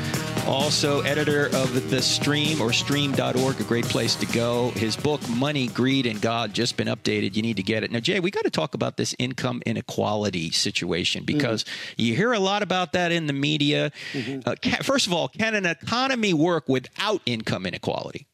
also 0.46 1.00
editor 1.02 1.46
of 1.46 1.90
The 1.90 2.02
Stream 2.02 2.60
or 2.60 2.72
stream.org, 2.72 3.60
a 3.60 3.64
great 3.64 3.84
place 3.84 4.14
to 4.16 4.26
go. 4.26 4.70
His 4.70 4.96
book, 4.96 5.20
Money, 5.28 5.68
Greed, 5.68 6.06
and 6.06 6.20
God, 6.20 6.54
just 6.54 6.76
been 6.76 6.88
updated. 6.88 7.36
You 7.36 7.42
need 7.42 7.56
to 7.56 7.62
get 7.62 7.82
it. 7.82 7.90
Now, 7.90 8.00
Jay, 8.00 8.20
we 8.20 8.30
got 8.30 8.44
to 8.44 8.50
talk 8.50 8.74
about 8.74 8.96
this 8.96 9.14
income 9.18 9.62
inequality 9.66 10.50
situation 10.50 11.24
mm-hmm. 11.24 11.38
because 11.38 11.64
mm-hmm. 11.64 12.02
you 12.02 12.16
hear 12.16 12.32
a 12.32 12.38
lot 12.38 12.62
about 12.62 12.92
that 12.92 13.12
in 13.12 13.26
the 13.26 13.32
media. 13.32 13.92
Mm-hmm. 14.12 14.48
Uh, 14.48 14.54
can, 14.60 14.82
first 14.82 15.06
of 15.06 15.12
all, 15.12 15.28
can 15.28 15.54
an 15.54 15.66
economy 15.66 16.34
work 16.34 16.68
without 16.68 17.20
income 17.26 17.66
inequality? 17.66 18.26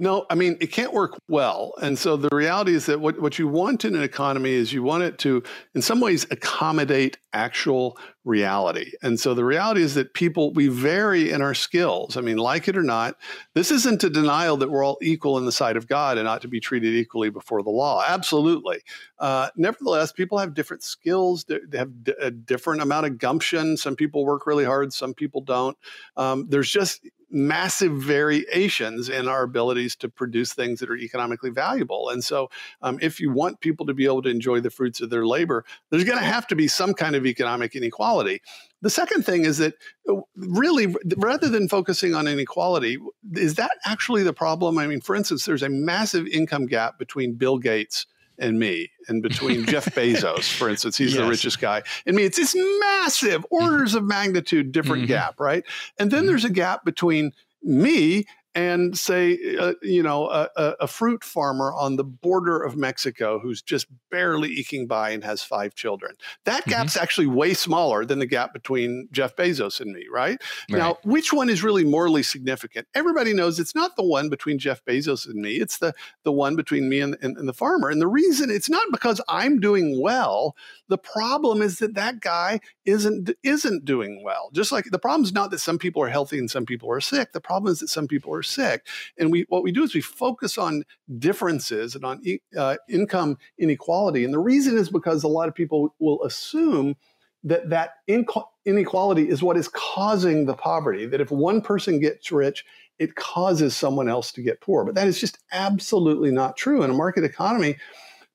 No, 0.00 0.24
I 0.30 0.34
mean, 0.34 0.56
it 0.62 0.72
can't 0.72 0.94
work 0.94 1.20
well. 1.28 1.74
And 1.82 1.98
so 1.98 2.16
the 2.16 2.34
reality 2.34 2.74
is 2.74 2.86
that 2.86 3.00
what, 3.00 3.20
what 3.20 3.38
you 3.38 3.46
want 3.46 3.84
in 3.84 3.94
an 3.94 4.02
economy 4.02 4.52
is 4.52 4.72
you 4.72 4.82
want 4.82 5.02
it 5.02 5.18
to, 5.18 5.42
in 5.74 5.82
some 5.82 6.00
ways, 6.00 6.26
accommodate 6.30 7.18
actual 7.34 7.98
reality. 8.24 8.92
And 9.02 9.20
so 9.20 9.34
the 9.34 9.44
reality 9.44 9.82
is 9.82 9.94
that 9.96 10.14
people, 10.14 10.54
we 10.54 10.68
vary 10.68 11.30
in 11.30 11.42
our 11.42 11.52
skills. 11.52 12.16
I 12.16 12.22
mean, 12.22 12.38
like 12.38 12.66
it 12.66 12.78
or 12.78 12.82
not, 12.82 13.16
this 13.54 13.70
isn't 13.70 14.02
a 14.02 14.08
denial 14.08 14.56
that 14.56 14.70
we're 14.70 14.82
all 14.82 14.96
equal 15.02 15.36
in 15.36 15.44
the 15.44 15.52
sight 15.52 15.76
of 15.76 15.86
God 15.86 16.16
and 16.16 16.26
ought 16.26 16.40
to 16.40 16.48
be 16.48 16.60
treated 16.60 16.94
equally 16.94 17.28
before 17.28 17.62
the 17.62 17.68
law. 17.68 18.02
Absolutely. 18.08 18.80
Uh, 19.18 19.50
nevertheless, 19.54 20.12
people 20.12 20.38
have 20.38 20.54
different 20.54 20.82
skills, 20.82 21.44
they 21.44 21.76
have 21.76 21.92
a 22.22 22.30
different 22.30 22.80
amount 22.80 23.04
of 23.04 23.18
gumption. 23.18 23.76
Some 23.76 23.96
people 23.96 24.24
work 24.24 24.46
really 24.46 24.64
hard, 24.64 24.94
some 24.94 25.12
people 25.12 25.42
don't. 25.42 25.76
Um, 26.16 26.46
there's 26.48 26.70
just 26.70 27.06
massive 27.30 27.92
variations 27.92 29.08
in 29.08 29.28
our 29.28 29.42
abilities 29.42 29.94
to 29.96 30.08
produce 30.08 30.52
things 30.52 30.80
that 30.80 30.90
are 30.90 30.96
economically 30.96 31.50
valuable. 31.50 32.08
And 32.08 32.22
so, 32.22 32.50
um, 32.82 32.98
if 33.00 33.20
you 33.20 33.30
want 33.30 33.60
people 33.60 33.86
to 33.86 33.94
be 33.94 34.04
able 34.04 34.22
to 34.22 34.28
enjoy 34.28 34.60
the 34.60 34.70
fruits 34.70 35.00
of 35.00 35.10
their 35.10 35.26
labor, 35.26 35.64
there's 35.90 36.04
going 36.04 36.18
to 36.18 36.24
have 36.24 36.46
to 36.48 36.56
be 36.56 36.68
some 36.68 36.94
kind 36.94 37.14
of 37.14 37.26
economic 37.26 37.74
inequality. 37.76 38.40
The 38.82 38.90
second 38.90 39.24
thing 39.24 39.44
is 39.44 39.58
that 39.58 39.74
uh, 40.08 40.16
really, 40.34 40.94
rather 41.16 41.48
than 41.48 41.68
focusing 41.68 42.14
on 42.14 42.26
inequality, 42.26 42.98
is 43.34 43.54
that 43.56 43.72
actually 43.84 44.22
the 44.22 44.32
problem? 44.32 44.78
I 44.78 44.86
mean, 44.86 45.00
for 45.00 45.14
instance, 45.14 45.44
there's 45.44 45.62
a 45.62 45.68
massive 45.68 46.26
income 46.26 46.66
gap 46.66 46.98
between 46.98 47.34
Bill 47.34 47.58
Gates 47.58 48.06
and 48.40 48.58
me, 48.58 48.90
and 49.08 49.22
between 49.30 49.64
Jeff 49.66 49.86
Bezos, 49.86 50.52
for 50.52 50.68
instance, 50.68 50.96
he's 50.96 51.14
yes. 51.14 51.22
the 51.22 51.28
richest 51.28 51.60
guy, 51.60 51.82
and 52.06 52.16
me. 52.16 52.24
It's 52.24 52.38
this 52.38 52.56
massive 52.80 53.46
orders 53.50 53.94
of 53.94 54.04
magnitude 54.04 54.72
different 54.72 55.02
mm-hmm. 55.02 55.08
gap, 55.08 55.38
right? 55.38 55.64
And 55.98 56.10
then 56.10 56.20
mm-hmm. 56.20 56.28
there's 56.28 56.44
a 56.44 56.50
gap 56.50 56.84
between 56.84 57.32
me 57.62 58.24
and 58.54 58.98
say, 58.98 59.38
uh, 59.58 59.74
you 59.80 60.02
know, 60.02 60.28
a, 60.28 60.48
a, 60.80 60.86
fruit 60.88 61.22
farmer 61.22 61.72
on 61.72 61.94
the 61.94 62.02
border 62.02 62.60
of 62.60 62.76
Mexico 62.76 63.38
who's 63.38 63.62
just 63.62 63.86
barely 64.10 64.48
eking 64.48 64.88
by 64.88 65.10
and 65.10 65.22
has 65.22 65.40
five 65.40 65.76
children. 65.76 66.16
That 66.46 66.62
mm-hmm. 66.62 66.70
gap's 66.70 66.96
actually 66.96 67.28
way 67.28 67.54
smaller 67.54 68.04
than 68.04 68.18
the 68.18 68.26
gap 68.26 68.52
between 68.52 69.08
Jeff 69.12 69.36
Bezos 69.36 69.80
and 69.80 69.92
me, 69.92 70.06
right? 70.10 70.40
right? 70.68 70.78
Now, 70.78 70.98
which 71.04 71.32
one 71.32 71.48
is 71.48 71.62
really 71.62 71.84
morally 71.84 72.24
significant? 72.24 72.88
Everybody 72.92 73.32
knows 73.32 73.60
it's 73.60 73.74
not 73.74 73.94
the 73.94 74.02
one 74.02 74.28
between 74.28 74.58
Jeff 74.58 74.84
Bezos 74.84 75.26
and 75.26 75.36
me. 75.36 75.56
It's 75.56 75.78
the 75.78 75.94
the 76.24 76.32
one 76.32 76.56
between 76.56 76.88
me 76.88 77.00
and, 77.00 77.16
and, 77.22 77.36
and 77.36 77.48
the 77.48 77.52
farmer. 77.52 77.88
And 77.88 78.00
the 78.00 78.08
reason 78.08 78.50
it's 78.50 78.70
not 78.70 78.86
because 78.90 79.20
I'm 79.28 79.60
doing 79.60 80.00
well. 80.00 80.56
The 80.88 80.98
problem 80.98 81.62
is 81.62 81.78
that 81.78 81.94
that 81.94 82.20
guy 82.20 82.58
isn't 82.84 83.30
isn't 83.44 83.84
doing 83.84 84.24
well. 84.24 84.50
Just 84.52 84.72
like 84.72 84.86
the 84.86 84.98
problem 84.98 85.22
is 85.22 85.32
not 85.32 85.52
that 85.52 85.60
some 85.60 85.78
people 85.78 86.02
are 86.02 86.08
healthy 86.08 86.38
and 86.38 86.50
some 86.50 86.66
people 86.66 86.90
are 86.90 87.00
sick. 87.00 87.32
The 87.32 87.40
problem 87.40 87.70
is 87.70 87.78
that 87.78 87.88
some 87.88 88.08
people 88.08 88.34
are 88.34 88.39
sick. 88.42 88.86
And 89.18 89.30
we 89.30 89.46
what 89.48 89.62
we 89.62 89.72
do 89.72 89.82
is 89.82 89.94
we 89.94 90.00
focus 90.00 90.58
on 90.58 90.84
differences 91.18 91.94
and 91.94 92.04
on 92.04 92.22
uh, 92.56 92.76
income 92.88 93.38
inequality. 93.58 94.24
And 94.24 94.34
the 94.34 94.38
reason 94.38 94.76
is 94.76 94.90
because 94.90 95.24
a 95.24 95.28
lot 95.28 95.48
of 95.48 95.54
people 95.54 95.94
will 95.98 96.22
assume 96.24 96.96
that 97.42 97.70
that 97.70 97.94
inequality 98.06 99.28
is 99.28 99.42
what 99.42 99.56
is 99.56 99.68
causing 99.68 100.44
the 100.44 100.54
poverty. 100.54 101.06
That 101.06 101.20
if 101.20 101.30
one 101.30 101.62
person 101.62 101.98
gets 101.98 102.30
rich, 102.30 102.64
it 102.98 103.14
causes 103.14 103.74
someone 103.74 104.08
else 104.08 104.30
to 104.32 104.42
get 104.42 104.60
poor. 104.60 104.84
But 104.84 104.94
that 104.94 105.08
is 105.08 105.18
just 105.18 105.38
absolutely 105.52 106.30
not 106.30 106.56
true 106.56 106.82
in 106.82 106.90
a 106.90 106.94
market 106.94 107.24
economy 107.24 107.76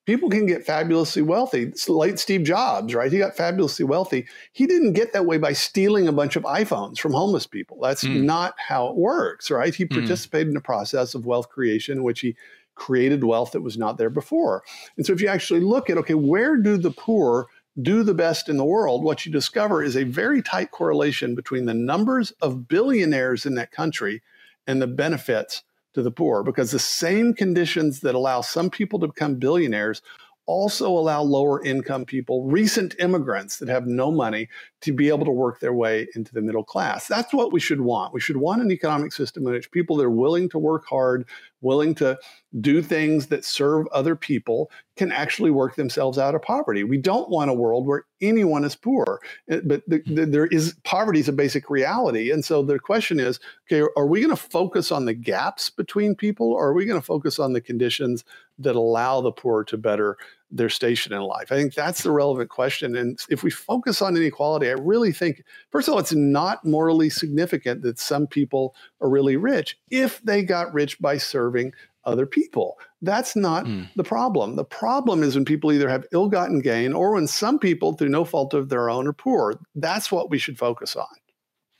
people 0.05 0.29
can 0.29 0.45
get 0.45 0.65
fabulously 0.65 1.21
wealthy. 1.21 1.71
Late 1.87 2.19
Steve 2.19 2.43
Jobs, 2.43 2.93
right? 2.93 3.11
He 3.11 3.17
got 3.17 3.35
fabulously 3.35 3.85
wealthy. 3.85 4.25
He 4.51 4.65
didn't 4.65 4.93
get 4.93 5.13
that 5.13 5.25
way 5.25 5.37
by 5.37 5.53
stealing 5.53 6.07
a 6.07 6.13
bunch 6.13 6.35
of 6.35 6.43
iPhones 6.43 6.99
from 6.99 7.13
homeless 7.13 7.47
people. 7.47 7.79
That's 7.81 8.03
mm. 8.03 8.23
not 8.23 8.55
how 8.57 8.87
it 8.87 8.95
works, 8.95 9.49
right? 9.49 9.73
He 9.73 9.85
hmm. 9.85 9.95
participated 9.95 10.47
mm. 10.47 10.51
in 10.51 10.57
a 10.57 10.61
process 10.61 11.15
of 11.15 11.25
wealth 11.25 11.49
creation 11.49 11.97
in 11.97 12.03
which 12.03 12.21
he 12.21 12.35
created 12.75 13.23
wealth 13.23 13.53
that 13.53 13.61
was 13.61 13.77
not 13.77 13.97
there 13.97 14.09
before. 14.09 14.63
And 14.97 15.05
so 15.05 15.13
if 15.13 15.21
you 15.21 15.27
actually 15.27 15.61
look 15.61 15.89
at, 15.89 15.97
okay, 15.97 16.13
where 16.13 16.57
do 16.57 16.77
the 16.77 16.91
poor 16.91 17.47
do 17.81 18.03
the 18.03 18.13
best 18.13 18.47
in 18.47 18.55
the 18.57 18.63
world, 18.63 19.03
what 19.03 19.25
you 19.25 19.31
discover 19.31 19.83
is 19.83 19.97
a 19.97 20.03
very 20.03 20.41
tight 20.41 20.71
correlation 20.71 21.35
between 21.35 21.65
the 21.65 21.73
numbers 21.73 22.31
of 22.41 22.67
billionaires 22.69 23.45
in 23.45 23.55
that 23.55 23.71
country 23.71 24.21
and 24.65 24.81
the 24.81 24.87
benefits 24.87 25.63
to 25.95 26.03
the 26.03 26.11
poor 26.11 26.43
because 26.43 26.71
the 26.71 26.79
same 26.79 27.33
conditions 27.33 28.01
that 28.01 28.15
allow 28.15 28.41
some 28.41 28.69
people 28.69 28.99
to 28.99 29.07
become 29.07 29.35
billionaires 29.35 30.01
also 30.47 30.89
allow 30.89 31.21
lower 31.21 31.63
income 31.65 32.05
people, 32.05 32.45
recent 32.45 32.95
immigrants 32.99 33.57
that 33.57 33.67
have 33.67 33.87
no 33.87 34.11
money, 34.11 34.47
to 34.81 34.93
be 34.93 35.09
able 35.09 35.25
to 35.25 35.31
work 35.31 35.59
their 35.59 35.73
way 35.73 36.07
into 36.15 36.33
the 36.33 36.41
middle 36.41 36.63
class. 36.63 37.07
That's 37.07 37.33
what 37.33 37.51
we 37.51 37.59
should 37.59 37.81
want. 37.81 38.13
We 38.13 38.19
should 38.19 38.37
want 38.37 38.61
an 38.61 38.71
economic 38.71 39.11
system 39.11 39.47
in 39.47 39.53
which 39.53 39.71
people 39.71 39.97
that 39.97 40.05
are 40.05 40.11
willing 40.11 40.47
to 40.49 40.59
work 40.59 40.85
hard, 40.87 41.27
willing 41.65 41.95
to 41.95 42.17
do 42.61 42.81
things 42.81 43.27
that 43.27 43.43
serve 43.43 43.85
other 43.87 44.15
people, 44.15 44.71
can 44.95 45.11
actually 45.11 45.51
work 45.51 45.75
themselves 45.75 46.17
out 46.17 46.35
of 46.35 46.41
poverty. 46.41 46.85
We 46.85 46.97
don't 46.97 47.29
want 47.29 47.51
a 47.51 47.53
world 47.53 47.85
where 47.85 48.05
anyone 48.21 48.63
is 48.63 48.75
poor, 48.75 49.19
eh, 49.49 49.59
but 49.65 49.83
the, 49.87 50.01
the, 50.05 50.25
there 50.25 50.47
is 50.47 50.75
poverty 50.83 51.19
is 51.19 51.27
a 51.27 51.33
basic 51.33 51.69
reality. 51.69 52.31
And 52.31 52.45
so 52.45 52.63
the 52.63 52.79
question 52.79 53.19
is, 53.19 53.39
okay, 53.67 53.85
are 53.97 54.07
we 54.07 54.21
going 54.21 54.29
to 54.29 54.41
focus 54.41 54.91
on 54.91 55.03
the 55.03 55.13
gaps 55.13 55.69
between 55.69 56.15
people, 56.15 56.53
or 56.53 56.67
are 56.67 56.73
we 56.73 56.85
going 56.85 57.01
to 57.01 57.05
focus 57.05 57.39
on 57.39 57.51
the 57.51 57.61
conditions 57.61 58.23
that 58.59 58.75
allow 58.75 59.19
the 59.19 59.31
poor 59.31 59.65
to 59.65 59.77
better 59.77 60.17
their 60.51 60.69
station 60.69 61.13
in 61.13 61.21
life? 61.21 61.51
I 61.51 61.55
think 61.55 61.73
that's 61.73 62.03
the 62.03 62.11
relevant 62.11 62.49
question. 62.49 62.95
And 62.95 63.19
if 63.29 63.43
we 63.43 63.49
focus 63.49 64.01
on 64.01 64.15
inequality, 64.15 64.69
I 64.69 64.73
really 64.73 65.11
think, 65.11 65.43
first 65.71 65.87
of 65.87 65.93
all, 65.93 65.99
it's 65.99 66.13
not 66.13 66.63
morally 66.65 67.09
significant 67.09 67.81
that 67.81 67.99
some 67.99 68.27
people 68.27 68.75
are 69.01 69.09
really 69.09 69.37
rich 69.37 69.77
if 69.89 70.21
they 70.21 70.43
got 70.43 70.73
rich 70.73 70.99
by 70.99 71.17
serving 71.17 71.73
other 72.05 72.25
people. 72.25 72.77
That's 73.01 73.35
not 73.35 73.65
mm. 73.65 73.87
the 73.95 74.03
problem. 74.03 74.55
The 74.55 74.63
problem 74.63 75.23
is 75.23 75.35
when 75.35 75.45
people 75.45 75.71
either 75.71 75.89
have 75.89 76.05
ill 76.11 76.29
gotten 76.29 76.59
gain 76.59 76.93
or 76.93 77.13
when 77.13 77.27
some 77.27 77.59
people, 77.59 77.93
through 77.93 78.09
no 78.09 78.25
fault 78.25 78.53
of 78.53 78.69
their 78.69 78.89
own, 78.89 79.07
are 79.07 79.13
poor. 79.13 79.59
That's 79.73 80.11
what 80.11 80.29
we 80.29 80.37
should 80.37 80.57
focus 80.57 80.95
on. 80.95 81.07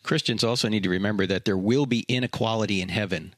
Christians 0.04 0.44
also 0.44 0.68
need 0.68 0.84
to 0.84 0.90
remember 0.90 1.26
that 1.26 1.46
there 1.46 1.58
will 1.58 1.86
be 1.86 2.06
inequality 2.08 2.82
in 2.82 2.90
heaven. 2.90 3.36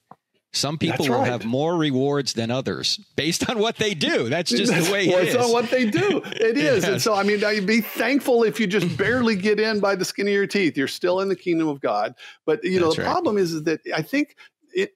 Some 0.57 0.77
people 0.77 1.07
will 1.07 1.23
have 1.23 1.45
more 1.45 1.75
rewards 1.75 2.33
than 2.33 2.51
others 2.51 2.99
based 3.15 3.49
on 3.49 3.59
what 3.59 3.77
they 3.77 3.93
do. 3.93 4.29
That's 4.29 4.51
just 4.51 4.73
the 4.73 4.91
way 4.91 5.07
it 5.09 5.29
is. 5.29 5.35
on 5.35 5.51
what 5.51 5.69
they 5.69 5.85
do. 5.89 6.21
It 6.25 6.57
is. 6.57 6.83
yes. 6.83 6.83
And 6.83 7.01
so, 7.01 7.13
I 7.13 7.23
mean, 7.23 7.39
be 7.65 7.81
thankful 7.81 8.43
if 8.43 8.59
you 8.59 8.67
just 8.67 8.97
barely 8.97 9.35
get 9.35 9.59
in 9.59 9.79
by 9.79 9.95
the 9.95 10.05
skin 10.05 10.27
of 10.27 10.33
your 10.33 10.47
teeth. 10.47 10.77
You're 10.77 10.87
still 10.87 11.19
in 11.21 11.29
the 11.29 11.35
kingdom 11.35 11.67
of 11.67 11.79
God. 11.79 12.15
But, 12.45 12.63
you 12.63 12.79
know, 12.79 12.87
That's 12.87 12.97
the 12.97 13.01
right. 13.03 13.11
problem 13.11 13.37
is, 13.37 13.53
is 13.53 13.63
that 13.63 13.81
I 13.95 14.01
think 14.01 14.35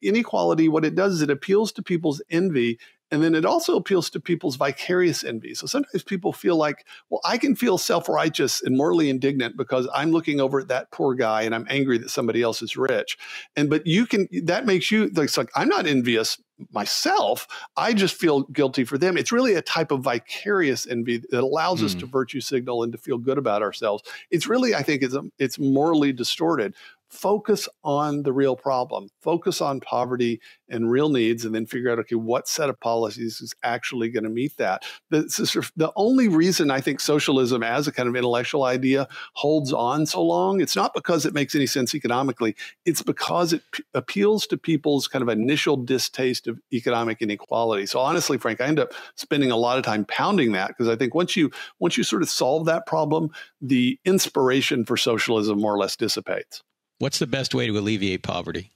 inequality, 0.01 0.70
what 0.70 0.86
it 0.86 0.95
does 0.95 1.14
is 1.14 1.22
it 1.22 1.30
appeals 1.30 1.72
to 1.74 1.84
people's 1.84 2.22
envy 2.30 2.80
and 3.12 3.22
then 3.22 3.36
it 3.36 3.45
also 3.45 3.76
appeals 3.76 4.09
to 4.12 4.22
people's 4.22 4.55
vicarious 4.55 5.24
envy. 5.24 5.53
So 5.53 5.68
sometimes 5.68 6.03
people 6.03 6.32
feel 6.32 6.55
like, 6.55 6.86
well, 7.09 7.20
I 7.26 7.38
can 7.38 7.55
feel 7.55 7.78
self 7.78 8.07
righteous 8.07 8.64
and 8.64 8.78
morally 8.78 9.09
indignant 9.09 9.57
because 9.57 9.88
I'm 9.93 10.12
looking 10.12 10.39
over 10.39 10.62
at 10.62 10.70
that 10.70 10.91
poor 10.91 11.14
guy 11.14 11.41
and 11.41 11.53
I'm 11.53 11.68
angry 11.70 11.97
that 11.97 12.09
somebody 12.09 12.41
else 12.41 12.62
is 12.62 12.78
rich. 12.78 13.18
And 13.57 13.70
but 13.70 13.86
you 13.86 14.05
can, 14.05 14.30
that 14.43 14.66
makes 14.66 14.91
you, 14.91 15.12
it's 15.14 15.38
like, 15.38 15.51
I'm 15.55 15.68
not 15.68 15.86
envious 15.86 16.41
myself. 16.72 17.47
I 17.76 17.93
just 17.93 18.16
feel 18.16 18.43
guilty 18.43 18.86
for 18.86 18.97
them. 18.97 19.18
It's 19.18 19.32
really 19.32 19.55
a 19.55 19.62
type 19.62 19.91
of 19.91 20.01
vicarious 20.01 20.88
envy 20.88 21.18
that 21.18 21.43
allows 21.43 21.82
mm. 21.82 21.86
us 21.86 21.95
to 21.95 22.05
hmm. 22.05 22.12
virtue 22.12 22.39
signal 22.39 22.84
and 22.84 22.91
to 22.91 22.97
feel 22.97 23.18
good 23.18 23.38
about 23.38 23.62
ourselves. 23.62 24.03
It's 24.30 24.47
really, 24.47 24.76
I 24.76 24.84
think, 24.84 25.01
it's, 25.01 25.18
it's 25.39 25.59
morally 25.59 26.14
distorted 26.14 26.76
focus 27.12 27.68
on 27.84 28.24
the 28.24 28.32
real 28.32 28.55
problem, 28.55 29.09
focus 29.22 29.62
on 29.62 29.82
poverty 29.82 30.39
and 30.70 30.89
real 30.89 31.09
needs, 31.09 31.43
and 31.43 31.53
then 31.53 31.66
figure 31.66 31.91
out, 31.91 31.99
okay, 31.99 32.16
what 32.16 32.47
set 32.47 32.70
of 32.70 32.80
policies 32.80 33.41
is 33.41 33.53
actually 33.64 34.09
going 34.09 34.24
to 34.24 34.30
meet 34.30 34.55
that. 34.57 34.84
The, 35.09 35.91
only 35.97 36.30
reason 36.30 36.72
I 36.72 36.80
think 36.80 37.01
socialism 37.01 37.64
as 37.64 37.86
a 37.86 37.91
kind 37.91 38.07
of 38.07 38.16
intellectual 38.16 38.64
idea 38.64 39.07
holds 39.34 39.74
on 39.74 40.05
so 40.05 40.24
long, 40.24 40.62
it's 40.62 40.76
not 40.76 40.93
because 40.93 41.26
it 41.26 41.34
makes 41.34 41.53
any 41.53 41.68
sense 41.68 41.93
economically, 41.93 42.55
it's 42.86 43.01
because 43.01 43.51
it 43.51 43.62
p- 43.74 43.84
appeals 43.93 44.47
to 44.47 44.57
people's 44.57 45.07
kind 45.07 45.22
of 45.22 45.28
initial 45.28 45.76
distaste 45.76 46.47
of 46.47 46.59
economic 46.72 47.22
inequality. 47.22 47.86
So 47.86 47.99
honestly, 47.99 48.38
Frank, 48.38 48.62
I 48.62 48.66
end 48.66 48.80
up 48.80 48.93
spending 49.16 49.51
a 49.51 49.57
lot 49.57 49.78
of 49.78 49.84
time 49.84 50.05
pounding 50.05 50.53
that 50.53 50.70
because 50.70 50.88
I 50.88 50.95
think 50.95 51.14
once 51.14 51.36
you 51.36 51.51
once 51.80 51.97
you 51.97 52.03
sort 52.03 52.22
of 52.22 52.30
solve 52.30 52.66
that 52.66 52.86
problem, 52.86 53.32
the 53.62 53.99
inspiration 54.05 54.86
for 54.86 54.95
socialism 54.95 55.59
more 55.59 55.74
or 55.74 55.78
less 55.78 55.97
dissipates. 55.97 56.64
What's 57.02 57.18
the 57.18 57.26
best 57.26 57.56
way 57.56 57.66
to 57.66 57.76
alleviate 57.80 58.22
poverty? 58.22 58.70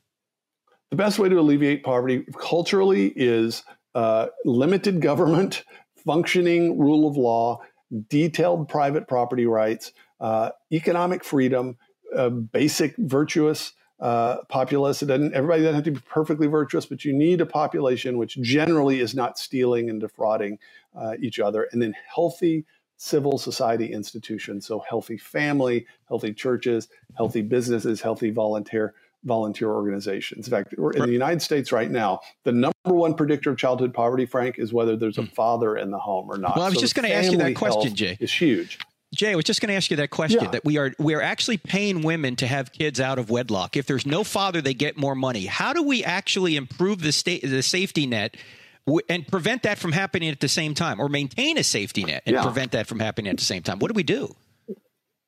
The 0.90 0.96
best 0.96 1.20
way 1.20 1.30
to 1.30 1.40
alleviate 1.40 1.84
poverty 1.84 2.26
culturally 2.40 3.14
is 3.16 3.62
uh, 3.94 4.30
limited 4.44 5.00
government, 5.00 5.64
functioning 6.04 6.80
rule 6.80 7.08
of 7.08 7.18
law, 7.18 7.62
detailed 8.10 8.68
private 8.68 9.08
property 9.08 9.46
rights, 9.46 9.92
uh, 10.20 10.50
economic 10.72 11.24
freedom, 11.24 11.78
uh, 12.18 12.30
basic 12.30 12.96
virtuous 12.98 13.74
uh, 14.00 14.38
populace. 14.50 15.04
It 15.04 15.06
doesn't, 15.06 15.36
everybody 15.36 15.62
doesn't 15.62 15.76
have 15.76 15.84
to 15.84 15.92
be 15.92 16.02
perfectly 16.10 16.48
virtuous, 16.48 16.88
but 16.88 17.06
you 17.06 17.14
need 17.14 17.42
a 17.42 17.46
population 17.46 18.18
which 18.18 18.42
generally 18.42 19.02
is 19.02 19.14
not 19.14 19.38
stealing 19.38 19.88
and 19.88 20.02
defrauding 20.02 20.58
uh, 20.98 21.14
each 21.22 21.40
other, 21.40 21.68
and 21.72 21.80
then 21.80 21.94
healthy 22.16 22.66
civil 22.98 23.38
society 23.38 23.92
institutions. 23.92 24.66
So, 24.66 24.84
healthy 24.88 25.18
family, 25.18 25.86
healthy 26.08 26.34
churches, 26.34 26.88
healthy 27.16 27.42
businesses, 27.42 28.02
healthy 28.02 28.32
volunteer 28.32 28.94
volunteer 29.26 29.72
organizations. 29.72 30.48
In 30.48 30.52
fact, 30.52 30.74
in 30.74 31.02
the 31.02 31.12
United 31.12 31.42
States 31.42 31.72
right 31.72 31.90
now, 31.90 32.20
the 32.44 32.52
number 32.52 32.74
one 32.84 33.16
predictor 33.16 33.50
of 33.50 33.58
childhood 33.58 33.94
poverty, 33.94 34.26
Frank, 34.26 34.60
is 34.60 34.72
whether 34.72 34.96
there's 34.96 35.18
a 35.18 35.24
hmm. 35.24 35.34
father 35.34 35.76
in 35.76 35.92
the 35.92 35.98
home 35.98 36.30
or 36.30 36.38
not. 36.38 36.56
Well, 36.56 36.66
I 36.66 36.70
was 36.70 36.76
so 36.76 36.82
just 36.82 36.96
going 36.96 37.10
to 37.10 37.14
ask 37.14 37.32
you 37.32 37.38
that 37.40 37.56
question, 37.56 37.96
Jay. 37.96 38.18
It's 38.20 38.32
huge. 38.32 38.80
Jay, 39.14 39.32
I 39.32 39.36
was 39.36 39.46
just 39.46 39.62
going 39.62 39.70
to 39.70 39.76
ask 39.76 39.90
you 39.90 39.98
that 39.98 40.10
question. 40.10 40.44
Yeah. 40.44 40.52
That 40.52 40.66
we 40.66 40.78
are 40.78 40.94
we 41.00 41.14
are 41.16 41.22
actually 41.22 41.58
paying 41.58 42.02
women 42.02 42.36
to 42.38 42.48
have 42.48 42.72
kids 42.72 43.00
out 43.00 43.18
of 43.18 43.30
wedlock. 43.30 43.78
If 43.78 43.88
there's 43.88 44.06
no 44.06 44.24
father, 44.24 44.62
they 44.62 44.74
get 44.74 44.98
more 44.98 45.16
money. 45.16 45.46
How 45.46 45.74
do 45.74 45.82
we 45.82 46.04
actually 46.04 46.56
improve 46.56 47.02
the 47.02 47.12
state 47.12 47.42
the 47.42 47.64
safety 47.64 48.06
net 48.06 48.36
and 49.10 49.28
prevent 49.28 49.64
that 49.64 49.78
from 49.78 49.92
happening 49.92 50.30
at 50.30 50.40
the 50.40 50.48
same 50.48 50.74
time, 50.74 51.00
or 51.00 51.10
maintain 51.10 51.58
a 51.58 51.64
safety 51.64 52.04
net 52.04 52.24
and 52.26 52.36
yeah. 52.36 52.44
prevent 52.44 52.72
that 52.72 52.88
from 52.88 53.00
happening 53.00 53.30
at 53.30 53.38
the 53.38 53.44
same 53.44 53.64
time? 53.64 53.80
What 53.80 53.90
do 53.90 53.96
we 53.96 54.04
do? 54.04 54.36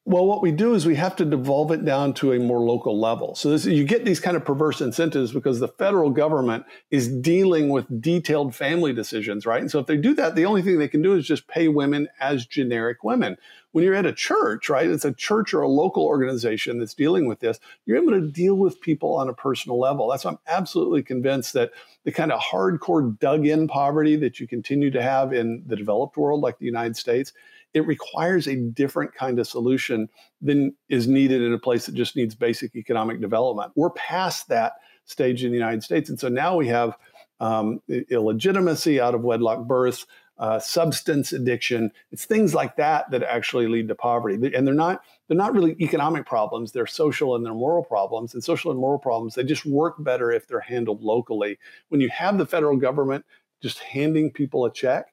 Well, 0.07 0.25
what 0.25 0.41
we 0.41 0.53
do 0.53 0.73
is 0.73 0.85
we 0.85 0.95
have 0.95 1.17
to 1.17 1.25
devolve 1.25 1.69
it 1.71 1.83
down 1.83 2.13
to 2.13 2.31
a 2.31 2.39
more 2.39 2.61
local 2.61 2.97
level. 2.97 3.35
So 3.35 3.49
this, 3.49 3.65
you 3.65 3.83
get 3.83 4.05
these 4.05 4.21
kind 4.21 4.37
of 4.37 4.45
perverse 4.45 4.79
incentives 4.79 5.33
because 5.33 5.59
the 5.59 5.67
federal 5.67 6.11
government 6.11 6.63
is 6.89 7.09
dealing 7.09 7.67
with 7.67 8.01
detailed 8.01 8.55
family 8.55 8.93
decisions, 8.93 9.45
right? 9.45 9.59
And 9.59 9.69
so 9.69 9.79
if 9.79 9.85
they 9.85 9.97
do 9.97 10.13
that, 10.13 10.35
the 10.35 10.45
only 10.45 10.61
thing 10.61 10.79
they 10.79 10.87
can 10.87 11.01
do 11.01 11.15
is 11.15 11.27
just 11.27 11.45
pay 11.49 11.67
women 11.67 12.07
as 12.21 12.45
generic 12.45 13.03
women. 13.03 13.35
When 13.77 13.83
you're 13.83 13.93
at 13.93 14.07
a 14.07 14.11
church, 14.11 14.69
right, 14.69 14.87
it's 14.87 15.05
a 15.05 15.13
church 15.13 15.53
or 15.53 15.61
a 15.61 15.67
local 15.67 16.03
organization 16.03 16.79
that's 16.79 16.95
dealing 16.95 17.27
with 17.27 17.41
this, 17.41 17.59
you're 17.85 18.01
able 18.01 18.13
to 18.13 18.27
deal 18.27 18.55
with 18.55 18.81
people 18.81 19.13
on 19.13 19.29
a 19.29 19.35
personal 19.35 19.79
level. 19.79 20.09
That's 20.09 20.25
why 20.25 20.31
I'm 20.31 20.39
absolutely 20.47 21.03
convinced 21.03 21.53
that 21.53 21.69
the 22.03 22.11
kind 22.11 22.31
of 22.31 22.41
hardcore 22.41 23.19
dug 23.19 23.45
in 23.45 23.67
poverty 23.67 24.15
that 24.15 24.39
you 24.39 24.47
continue 24.47 24.89
to 24.89 25.03
have 25.03 25.31
in 25.31 25.61
the 25.67 25.75
developed 25.75 26.17
world, 26.17 26.41
like 26.41 26.57
the 26.57 26.65
United 26.65 26.97
States, 26.97 27.33
it 27.75 27.85
requires 27.85 28.47
a 28.47 28.55
different 28.55 29.13
kind 29.13 29.37
of 29.37 29.47
solution 29.47 30.09
than 30.41 30.73
is 30.89 31.07
needed 31.07 31.43
in 31.43 31.53
a 31.53 31.59
place 31.59 31.85
that 31.85 31.93
just 31.93 32.15
needs 32.15 32.33
basic 32.33 32.75
economic 32.75 33.21
development. 33.21 33.73
We're 33.75 33.91
past 33.91 34.47
that 34.47 34.77
stage 35.05 35.43
in 35.43 35.51
the 35.51 35.55
United 35.55 35.83
States. 35.83 36.09
And 36.09 36.19
so 36.19 36.29
now 36.29 36.55
we 36.55 36.67
have 36.69 36.97
um, 37.39 37.79
illegitimacy 38.09 38.99
out 38.99 39.13
of 39.13 39.21
wedlock 39.21 39.67
births, 39.67 40.07
uh, 40.39 40.59
substance 40.59 41.33
addiction. 41.33 41.91
It's 42.11 42.25
things 42.25 42.53
like 42.53 42.75
that 42.77 43.09
that 43.11 43.23
actually 43.23 43.67
lead 43.67 43.87
to 43.87 43.95
poverty. 43.95 44.35
And 44.55 44.67
they're 44.67 44.73
not 44.73 45.01
they're 45.27 45.37
not 45.37 45.53
really 45.53 45.75
economic 45.81 46.25
problems. 46.25 46.71
They're 46.71 46.87
social 46.87 47.35
and 47.35 47.45
they're 47.45 47.53
moral 47.53 47.83
problems. 47.83 48.33
And 48.33 48.43
social 48.43 48.71
and 48.71 48.79
moral 48.79 48.99
problems 48.99 49.35
they 49.35 49.43
just 49.43 49.65
work 49.65 49.95
better 49.99 50.31
if 50.31 50.47
they're 50.47 50.59
handled 50.59 51.01
locally. 51.01 51.57
When 51.89 52.01
you 52.01 52.09
have 52.09 52.37
the 52.37 52.45
federal 52.45 52.77
government 52.77 53.25
just 53.61 53.79
handing 53.79 54.31
people 54.31 54.65
a 54.65 54.71
check, 54.71 55.07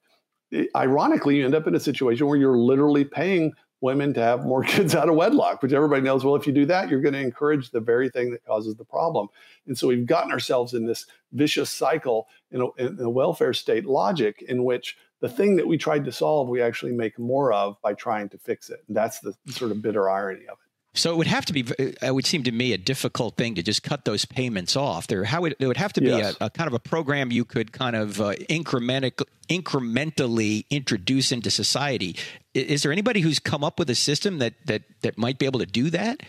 ironically, 0.77 1.37
you 1.37 1.45
end 1.45 1.55
up 1.55 1.67
in 1.67 1.75
a 1.75 1.81
situation 1.81 2.27
where 2.27 2.37
you're 2.37 2.59
literally 2.59 3.05
paying 3.05 3.53
women 3.85 4.15
to 4.15 4.21
have 4.21 4.45
more 4.45 4.65
kids 4.65 4.95
out 4.95 5.09
of 5.09 5.15
wedlock, 5.15 5.63
which 5.63 5.73
everybody 5.73 6.03
knows. 6.03 6.25
Well, 6.25 6.37
if 6.37 6.47
you 6.47 6.53
do 6.53 6.67
that, 6.67 6.89
you're 6.89 7.01
going 7.01 7.15
to 7.15 7.21
encourage 7.21 7.71
the 7.71 7.81
very 7.81 8.09
thing 8.09 8.33
that 8.33 8.45
causes 8.45 8.75
the 8.77 8.85
problem. 8.85 9.29
And 9.67 9.77
so 9.79 9.89
we've 9.89 10.07
gotten 10.07 10.33
ourselves 10.33 10.75
in 10.75 10.87
this 10.87 11.07
vicious 11.33 11.71
cycle 11.71 12.27
in 12.51 12.63
a, 12.63 12.73
in 12.83 12.99
a 13.01 13.11
welfare 13.11 13.53
state 13.53 13.85
logic 13.85 14.43
in 14.49 14.65
which 14.65 14.97
the 15.21 15.29
thing 15.29 15.57
that 15.57 15.67
we 15.67 15.79
tried 15.79 16.05
to 16.05 16.13
solve, 16.13 16.49
we 16.49 16.61
actually 16.61 16.93
make 16.93 17.19
more 17.19 17.53
of 17.53 17.81
by 17.83 17.95
trying 17.95 18.29
to 18.31 18.39
fix 18.39 18.71
it. 18.71 18.85
And 18.89 18.97
that's 18.97 19.21
the 19.21 19.35
sort 19.49 19.71
of 19.71 19.81
bitter 19.81 20.09
irony 20.09 20.47
of 20.47 20.53
it. 20.53 20.59
So 20.97 21.13
it 21.13 21.17
would 21.17 21.27
have 21.27 21.45
to 21.47 21.53
be, 21.53 21.65
it 21.79 22.15
would 22.15 22.25
seem 22.25 22.45
to 22.45 22.53
me, 22.53 22.73
a 22.73 22.79
difficult 22.79 23.37
thing 23.37 23.57
to 23.57 23.65
just 23.65 23.83
cut 23.83 24.05
those 24.05 24.25
payments 24.25 24.77
off. 24.77 25.09
There, 25.09 25.25
how 25.25 25.45
it, 25.45 25.57
it 25.59 25.67
would 25.67 25.77
have 25.77 25.93
to 25.95 26.01
be 26.01 26.07
yes. 26.07 26.37
a, 26.41 26.47
a, 26.47 26.51
kind 26.51 26.69
of 26.69 26.75
a 26.75 26.79
program 26.79 27.33
you 27.33 27.45
could 27.45 27.73
kind 27.73 27.97
of 27.97 28.21
uh, 28.21 28.35
incrementally 28.49 30.65
introduce 30.71 31.33
into 31.33 31.51
society. 31.51 32.17
Is 32.55 32.85
there 32.85 32.93
anybody 32.93 33.21
who's 33.21 33.41
come 33.41 33.65
up 33.65 33.81
with 33.81 33.91
a 33.91 33.97
system 33.97 34.39
that 34.39 34.55
that 34.67 34.83
that 35.01 35.19
might 35.19 35.39
be 35.39 35.47
able 35.47 35.59
to 35.59 35.67
do 35.67 35.91
that? 35.91 36.23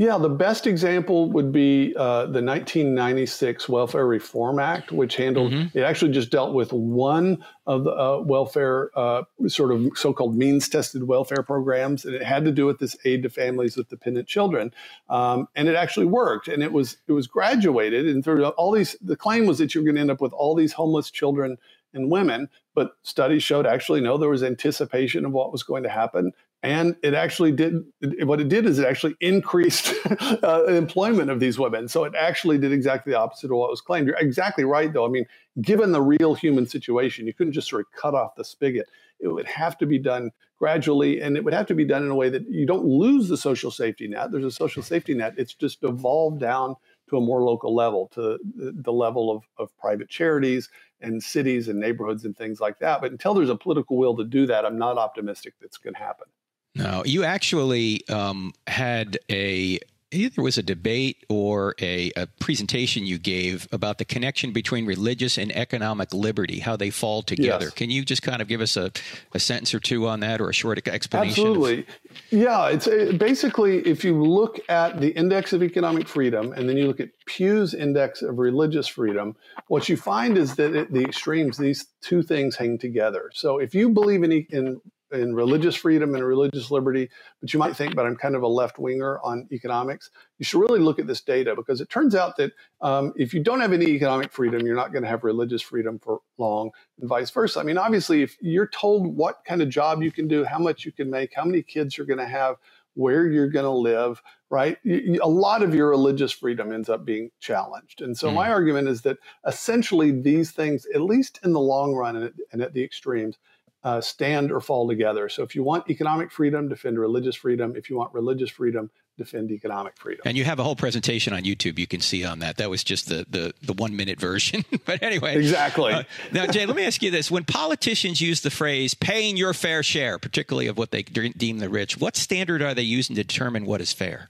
Yeah, 0.00 0.16
the 0.16 0.30
best 0.30 0.66
example 0.66 1.30
would 1.32 1.52
be 1.52 1.94
uh, 1.94 2.22
the 2.22 2.40
1996 2.42 3.68
Welfare 3.68 4.06
Reform 4.06 4.58
Act, 4.58 4.92
which 4.92 5.16
handled 5.16 5.52
mm-hmm. 5.52 5.76
it 5.76 5.82
actually 5.82 6.10
just 6.12 6.30
dealt 6.30 6.54
with 6.54 6.72
one 6.72 7.44
of 7.66 7.84
the 7.84 7.90
uh, 7.90 8.22
welfare 8.22 8.90
uh, 8.96 9.24
sort 9.46 9.72
of 9.72 9.88
so-called 9.94 10.34
means-tested 10.34 11.06
welfare 11.06 11.42
programs, 11.42 12.06
and 12.06 12.14
it 12.14 12.22
had 12.22 12.46
to 12.46 12.50
do 12.50 12.64
with 12.64 12.78
this 12.78 12.96
aid 13.04 13.22
to 13.24 13.28
families 13.28 13.76
with 13.76 13.90
dependent 13.90 14.26
children, 14.26 14.72
um, 15.10 15.46
and 15.54 15.68
it 15.68 15.74
actually 15.74 16.06
worked, 16.06 16.48
and 16.48 16.62
it 16.62 16.72
was 16.72 16.96
it 17.06 17.12
was 17.12 17.26
graduated, 17.26 18.06
and 18.06 18.24
through 18.24 18.42
all 18.46 18.72
these, 18.72 18.96
the 19.02 19.16
claim 19.16 19.44
was 19.44 19.58
that 19.58 19.74
you're 19.74 19.84
going 19.84 19.96
to 19.96 20.00
end 20.00 20.10
up 20.10 20.22
with 20.22 20.32
all 20.32 20.54
these 20.54 20.72
homeless 20.72 21.10
children 21.10 21.58
and 21.92 22.10
women, 22.10 22.48
but 22.74 22.92
studies 23.02 23.42
showed 23.42 23.66
actually 23.66 24.00
no, 24.00 24.16
there 24.16 24.30
was 24.30 24.42
anticipation 24.42 25.26
of 25.26 25.32
what 25.32 25.52
was 25.52 25.62
going 25.62 25.82
to 25.82 25.90
happen 25.90 26.32
and 26.62 26.94
it 27.02 27.14
actually 27.14 27.52
did 27.52 27.84
what 28.22 28.40
it 28.40 28.48
did 28.48 28.66
is 28.66 28.78
it 28.78 28.86
actually 28.86 29.14
increased 29.20 29.94
uh, 30.42 30.64
employment 30.66 31.30
of 31.30 31.40
these 31.40 31.58
women. 31.58 31.88
So 31.88 32.04
it 32.04 32.14
actually 32.14 32.58
did 32.58 32.72
exactly 32.72 33.12
the 33.12 33.18
opposite 33.18 33.50
of 33.50 33.56
what 33.56 33.70
was 33.70 33.80
claimed. 33.80 34.06
You're 34.06 34.18
exactly 34.18 34.64
right 34.64 34.92
though. 34.92 35.06
I 35.06 35.08
mean 35.08 35.26
given 35.62 35.92
the 35.92 36.02
real 36.02 36.34
human 36.34 36.66
situation 36.66 37.26
you 37.26 37.34
couldn't 37.34 37.54
just 37.54 37.68
sort 37.68 37.80
of 37.80 37.92
cut 37.92 38.14
off 38.14 38.34
the 38.34 38.44
spigot. 38.44 38.88
It 39.20 39.28
would 39.28 39.46
have 39.46 39.78
to 39.78 39.86
be 39.86 39.98
done 39.98 40.30
gradually 40.58 41.20
and 41.22 41.36
it 41.36 41.44
would 41.44 41.54
have 41.54 41.66
to 41.66 41.74
be 41.74 41.86
done 41.86 42.02
in 42.02 42.10
a 42.10 42.14
way 42.14 42.28
that 42.28 42.48
you 42.50 42.66
don't 42.66 42.84
lose 42.84 43.28
the 43.28 43.38
social 43.38 43.70
safety 43.70 44.06
net. 44.06 44.30
There's 44.30 44.44
a 44.44 44.50
social 44.50 44.82
safety 44.82 45.14
net. 45.14 45.34
It's 45.38 45.54
just 45.54 45.82
evolved 45.82 46.40
down 46.40 46.76
to 47.08 47.16
a 47.16 47.20
more 47.20 47.42
local 47.42 47.74
level 47.74 48.08
to 48.14 48.38
the 48.54 48.92
level 48.92 49.30
of, 49.30 49.44
of 49.58 49.76
private 49.78 50.08
charities 50.08 50.68
and 51.00 51.22
cities 51.22 51.68
and 51.68 51.80
neighborhoods 51.80 52.26
and 52.26 52.36
things 52.36 52.60
like 52.60 52.78
that. 52.80 53.00
But 53.00 53.12
until 53.12 53.32
there's 53.32 53.48
a 53.48 53.56
political 53.56 53.96
will 53.96 54.16
to 54.16 54.24
do 54.24 54.46
that 54.46 54.64
i'm 54.64 54.78
not 54.78 54.98
optimistic 54.98 55.54
that's 55.60 55.78
going 55.78 55.94
to 55.94 56.00
happen 56.00 56.26
no, 56.74 57.02
you 57.04 57.24
actually 57.24 58.06
um, 58.08 58.52
had 58.66 59.18
a 59.30 59.80
either 60.12 60.42
was 60.42 60.58
a 60.58 60.62
debate 60.62 61.24
or 61.28 61.74
a, 61.80 62.10
a, 62.16 62.26
presentation 62.40 63.06
you 63.06 63.18
gave 63.18 63.68
about 63.70 63.98
the 63.98 64.04
connection 64.04 64.52
between 64.52 64.84
religious 64.86 65.38
and 65.38 65.52
economic 65.52 66.12
liberty, 66.12 66.58
how 66.58 66.76
they 66.76 66.90
fall 66.90 67.22
together. 67.22 67.66
Yes. 67.66 67.74
Can 67.74 67.90
you 67.90 68.04
just 68.04 68.22
kind 68.22 68.42
of 68.42 68.48
give 68.48 68.60
us 68.60 68.76
a, 68.76 68.90
a, 69.34 69.38
sentence 69.38 69.72
or 69.72 69.80
two 69.80 70.08
on 70.08 70.20
that 70.20 70.40
or 70.40 70.48
a 70.48 70.52
short 70.52 70.86
explanation? 70.88 71.46
Absolutely. 71.46 71.80
Of- 71.80 71.86
yeah, 72.30 72.68
it's 72.68 72.86
a, 72.86 73.12
basically 73.12 73.86
if 73.86 74.04
you 74.04 74.20
look 74.20 74.58
at 74.68 75.00
the 75.00 75.10
index 75.10 75.52
of 75.52 75.62
economic 75.62 76.08
freedom 76.08 76.52
and 76.52 76.68
then 76.68 76.76
you 76.76 76.86
look 76.86 77.00
at 77.00 77.10
Pew's 77.26 77.74
index 77.74 78.22
of 78.22 78.38
religious 78.38 78.88
freedom, 78.88 79.36
what 79.68 79.88
you 79.88 79.96
find 79.96 80.36
is 80.36 80.56
that 80.56 80.74
at 80.74 80.92
the 80.92 81.04
extremes, 81.04 81.56
these 81.56 81.86
two 82.00 82.22
things 82.22 82.56
hang 82.56 82.78
together. 82.78 83.30
So 83.34 83.58
if 83.58 83.74
you 83.74 83.90
believe 83.90 84.24
in, 84.24 84.32
in 84.32 84.80
in 85.12 85.34
religious 85.34 85.74
freedom 85.74 86.14
and 86.14 86.24
religious 86.24 86.70
liberty, 86.70 87.08
but 87.40 87.52
you 87.52 87.58
might 87.58 87.76
think, 87.76 87.94
but 87.94 88.06
I'm 88.06 88.16
kind 88.16 88.34
of 88.36 88.42
a 88.42 88.48
left 88.48 88.78
winger 88.78 89.20
on 89.22 89.48
economics. 89.52 90.10
You 90.38 90.44
should 90.44 90.60
really 90.60 90.80
look 90.80 90.98
at 90.98 91.06
this 91.06 91.20
data 91.20 91.54
because 91.56 91.80
it 91.80 91.90
turns 91.90 92.14
out 92.14 92.36
that 92.36 92.52
um, 92.80 93.12
if 93.16 93.34
you 93.34 93.42
don't 93.42 93.60
have 93.60 93.72
any 93.72 93.86
economic 93.86 94.32
freedom, 94.32 94.66
you're 94.66 94.76
not 94.76 94.92
going 94.92 95.02
to 95.02 95.08
have 95.08 95.24
religious 95.24 95.62
freedom 95.62 95.98
for 95.98 96.20
long, 96.38 96.70
and 97.00 97.08
vice 97.08 97.30
versa. 97.30 97.60
I 97.60 97.62
mean, 97.62 97.78
obviously, 97.78 98.22
if 98.22 98.36
you're 98.40 98.68
told 98.68 99.06
what 99.06 99.44
kind 99.46 99.62
of 99.62 99.68
job 99.68 100.02
you 100.02 100.12
can 100.12 100.28
do, 100.28 100.44
how 100.44 100.58
much 100.58 100.84
you 100.84 100.92
can 100.92 101.10
make, 101.10 101.32
how 101.34 101.44
many 101.44 101.62
kids 101.62 101.96
you're 101.96 102.06
going 102.06 102.18
to 102.18 102.26
have, 102.26 102.56
where 102.94 103.26
you're 103.26 103.48
going 103.48 103.64
to 103.64 103.70
live, 103.70 104.20
right? 104.50 104.78
A 104.84 105.28
lot 105.28 105.62
of 105.62 105.74
your 105.74 105.90
religious 105.90 106.32
freedom 106.32 106.72
ends 106.72 106.88
up 106.88 107.04
being 107.04 107.30
challenged. 107.40 108.02
And 108.02 108.16
so, 108.16 108.30
mm. 108.30 108.34
my 108.34 108.50
argument 108.50 108.88
is 108.88 109.02
that 109.02 109.18
essentially 109.46 110.10
these 110.10 110.50
things, 110.50 110.86
at 110.94 111.00
least 111.00 111.40
in 111.44 111.52
the 111.52 111.60
long 111.60 111.94
run 111.94 112.16
and 112.16 112.24
at, 112.26 112.32
and 112.52 112.62
at 112.62 112.74
the 112.74 112.82
extremes, 112.82 113.38
uh, 113.82 114.00
stand 114.00 114.52
or 114.52 114.60
fall 114.60 114.88
together. 114.88 115.28
So 115.28 115.42
if 115.42 115.54
you 115.54 115.62
want 115.62 115.88
economic 115.88 116.30
freedom, 116.30 116.68
defend 116.68 116.98
religious 116.98 117.34
freedom. 117.34 117.74
If 117.76 117.88
you 117.88 117.96
want 117.96 118.12
religious 118.12 118.50
freedom, 118.50 118.90
defend 119.16 119.50
economic 119.50 119.96
freedom. 119.96 120.22
And 120.26 120.36
you 120.36 120.44
have 120.44 120.58
a 120.58 120.62
whole 120.62 120.76
presentation 120.76 121.32
on 121.32 121.42
YouTube 121.42 121.78
you 121.78 121.86
can 121.86 122.00
see 122.00 122.24
on 122.24 122.40
that. 122.40 122.58
That 122.58 122.68
was 122.68 122.84
just 122.84 123.08
the 123.08 123.26
the, 123.28 123.54
the 123.62 123.72
one 123.72 123.96
minute 123.96 124.20
version. 124.20 124.64
but 124.84 125.02
anyway, 125.02 125.36
exactly. 125.36 125.92
Uh, 125.92 126.02
now, 126.32 126.46
Jay, 126.46 126.66
let 126.66 126.76
me 126.76 126.84
ask 126.84 127.02
you 127.02 127.10
this: 127.10 127.30
When 127.30 127.44
politicians 127.44 128.20
use 128.20 128.42
the 128.42 128.50
phrase 128.50 128.94
"paying 128.94 129.36
your 129.36 129.54
fair 129.54 129.82
share," 129.82 130.18
particularly 130.18 130.66
of 130.66 130.76
what 130.76 130.90
they 130.90 131.02
deem 131.02 131.58
the 131.58 131.68
rich, 131.68 131.98
what 131.98 132.16
standard 132.16 132.60
are 132.60 132.74
they 132.74 132.82
using 132.82 133.16
to 133.16 133.24
determine 133.24 133.64
what 133.64 133.80
is 133.80 133.92
fair? 133.92 134.28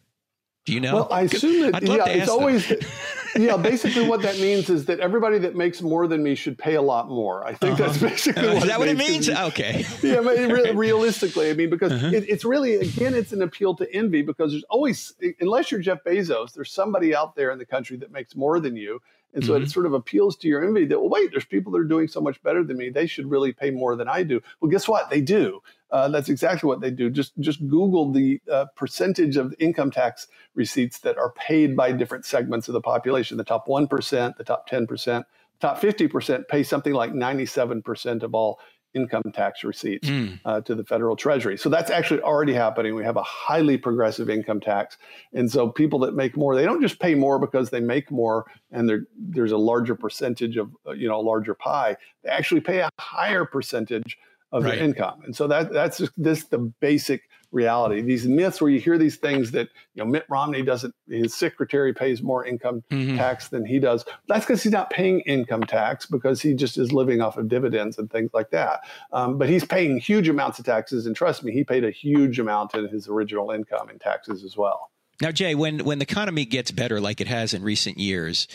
Do 0.67 0.75
you 0.75 0.81
know? 0.81 0.95
Well, 0.95 1.09
I 1.11 1.23
assume 1.23 1.73
that 1.73 1.83
yeah, 1.83 2.07
it's 2.07 2.29
always 2.29 2.67
yeah. 3.37 3.57
Basically, 3.57 4.07
what 4.07 4.23
that 4.23 4.39
means 4.39 4.71
is 4.71 4.85
that 4.87 5.01
everybody 5.01 5.39
that 5.39 5.55
makes 5.55 5.83
more 5.83 6.07
than 6.07 6.23
me 6.23 6.35
should 6.35 6.59
pay 6.59 6.75
a 6.75 6.83
lot 6.83 7.09
more. 7.09 7.47
I 7.47 7.55
think 7.55 7.75
uh-huh. 7.75 7.87
that's 7.87 7.99
basically 7.99 8.49
uh, 8.49 8.55
what 8.55 8.63
is 8.63 8.69
that 8.69 8.79
what 8.79 8.89
it 8.89 8.97
means. 8.97 9.29
Okay. 9.29 9.85
yeah, 10.03 10.19
re- 10.19 10.73
realistically, 10.73 11.51
I 11.51 11.55
mean, 11.55 11.71
because 11.71 11.93
uh-huh. 11.93 12.11
it, 12.15 12.29
it's 12.29 12.45
really 12.45 12.75
again, 12.77 13.15
it's 13.15 13.33
an 13.33 13.43
appeal 13.43 13.75
to 13.77 13.95
envy 13.95 14.23
because 14.23 14.53
there's 14.53 14.65
always, 14.65 15.15
unless 15.41 15.71
you're 15.71 15.81
Jeff 15.81 16.05
Bezos, 16.05 16.53
there's 16.53 16.73
somebody 16.73 17.15
out 17.15 17.35
there 17.37 17.51
in 17.51 17.59
the 17.59 17.67
country 17.67 17.97
that 17.99 18.11
makes 18.11 18.37
more 18.37 18.61
than 18.61 18.77
you, 18.77 19.01
and 19.35 19.45
so 19.45 19.53
mm-hmm. 19.53 19.65
it 19.65 19.71
sort 19.71 19.87
of 19.87 19.95
appeals 19.95 20.37
to 20.37 20.49
your 20.49 20.65
envy 20.65 20.85
that, 20.87 20.99
well, 20.99 21.09
wait, 21.09 21.31
there's 21.31 21.45
people 21.45 21.73
that 21.73 21.79
are 21.79 21.85
doing 21.85 22.09
so 22.09 22.21
much 22.21 22.43
better 22.43 22.65
than 22.65 22.77
me. 22.77 22.91
They 22.91 23.07
should 23.07 23.31
really 23.31 23.53
pay 23.53 23.71
more 23.71 23.95
than 23.95 24.09
I 24.09 24.23
do. 24.25 24.41
Well, 24.61 24.71
guess 24.71 24.89
what? 24.89 25.09
They 25.09 25.21
do. 25.21 25.61
Uh, 25.93 26.09
that's 26.09 26.29
exactly 26.29 26.69
what 26.69 26.81
they 26.81 26.91
do. 26.91 27.11
Just 27.11 27.33
just 27.41 27.67
Google 27.69 28.13
the 28.13 28.41
uh, 28.51 28.67
percentage 28.77 29.37
of 29.37 29.55
income 29.59 29.91
tax 29.91 30.29
receipts 30.55 31.01
that 31.01 31.19
are 31.19 31.33
paid 31.33 31.77
by 31.77 31.93
different 31.93 32.25
segments 32.25 32.69
of 32.69 32.75
the 32.75 32.81
population. 32.81 33.37
The 33.37 33.45
top 33.45 33.67
one 33.67 33.89
percent, 33.89 34.39
the 34.39 34.45
top 34.45 34.67
ten 34.67 34.87
percent, 34.87 35.27
top 35.61 35.79
fifty 35.79 36.07
percent 36.07 36.49
pay 36.49 36.63
something 36.63 36.93
like 36.93 37.15
ninety 37.15 37.47
seven 37.47 37.83
percent 37.83 38.23
of 38.23 38.35
all 38.35 38.61
income 38.93 39.23
tax 39.33 39.63
receipts 39.63 40.09
mm. 40.09 40.39
uh, 40.45 40.61
to 40.63 40.75
the 40.75 40.85
federal 40.85 41.15
treasury. 41.15 41.57
So 41.57 41.69
that's 41.69 41.91
actually 41.91 42.23
already 42.23 42.53
happening. 42.53 42.97
We 42.97 43.05
have 43.05 43.17
a 43.17 43.23
highly 43.23 43.77
progressive 43.77 44.29
income 44.29 44.61
tax, 44.61 44.97
and 45.33 45.51
so 45.51 45.69
people 45.69 45.99
that 46.01 46.15
make 46.15 46.37
more, 46.37 46.55
they 46.55 46.65
don't 46.65 46.83
just 46.83 46.99
pay 46.99 47.15
more 47.15 47.39
because 47.39 47.71
they 47.71 47.81
make 47.81 48.11
more 48.11 48.47
and 48.73 48.91
there's 49.17 49.53
a 49.53 49.59
larger 49.59 49.95
percentage 49.95 50.57
of 50.57 50.71
uh, 50.87 50.93
you 50.93 51.09
know 51.09 51.19
a 51.19 51.23
larger 51.23 51.55
pie. 51.55 51.97
They 52.23 52.31
actually 52.31 52.61
pay 52.61 52.79
a 52.79 52.91
higher 52.99 53.45
percentage 53.45 54.19
of 54.53 54.65
right. 54.65 54.77
their 54.77 54.85
income, 54.85 55.23
and 55.25 55.35
so 55.35 55.47
that 55.49 55.73
that's 55.73 55.99
just 55.99 56.13
this 56.17 56.45
the 56.45 56.59
basic 56.59 57.23
reality. 57.53 58.01
These 58.01 58.27
myths 58.27 58.61
where 58.61 58.71
you 58.71 58.81
hear 58.81 58.99
these 58.99 59.17
things 59.17 59.51
that 59.53 59.69
you 59.95 60.03
know 60.03 60.07
Mitt 60.07 60.25
Romney 60.29 60.63
doesn't, 60.63 60.95
his 61.09 61.35
secretary 61.35 61.93
pays 61.93 62.23
more 62.23 62.45
income 62.45 62.83
mm-hmm. 62.91 63.17
tax 63.17 63.49
than 63.49 63.65
he 63.65 63.79
does. 63.79 64.05
That's 64.29 64.45
because 64.45 64.63
he's 64.63 64.73
not 64.73 64.91
paying 64.91 65.21
income 65.21 65.63
tax 65.65 66.07
because 66.07 66.41
he 66.41 66.55
just 66.55 66.79
is 66.79 66.93
living 66.93 67.21
off 67.21 67.37
of 67.37 67.49
dividends 67.49 67.99
and 67.99 68.11
things 68.11 68.31
like 68.33 68.51
that. 68.51 68.81
Um, 69.13 69.39
but 69.39 69.49
he's 69.49 69.65
paying 69.65 69.99
huge 69.99 70.29
amounts 70.29 70.59
of 70.59 70.65
taxes, 70.65 71.07
and 71.07 71.15
trust 71.15 71.43
me, 71.43 71.53
he 71.53 71.65
paid 71.65 71.85
a 71.85 71.91
huge 71.91 72.39
amount 72.39 72.75
in 72.75 72.89
his 72.89 73.09
original 73.09 73.51
income 73.51 73.91
in 73.91 73.99
taxes 73.99 74.45
as 74.45 74.57
well. 74.57 74.91
Now, 75.21 75.33
Jay, 75.33 75.55
when 75.55 75.85
when 75.85 75.99
the 75.99 76.05
economy 76.05 76.45
gets 76.45 76.71
better 76.71 77.01
like 77.01 77.21
it 77.21 77.27
has 77.27 77.53
in 77.53 77.63
recent 77.63 77.99
years, 77.99 78.49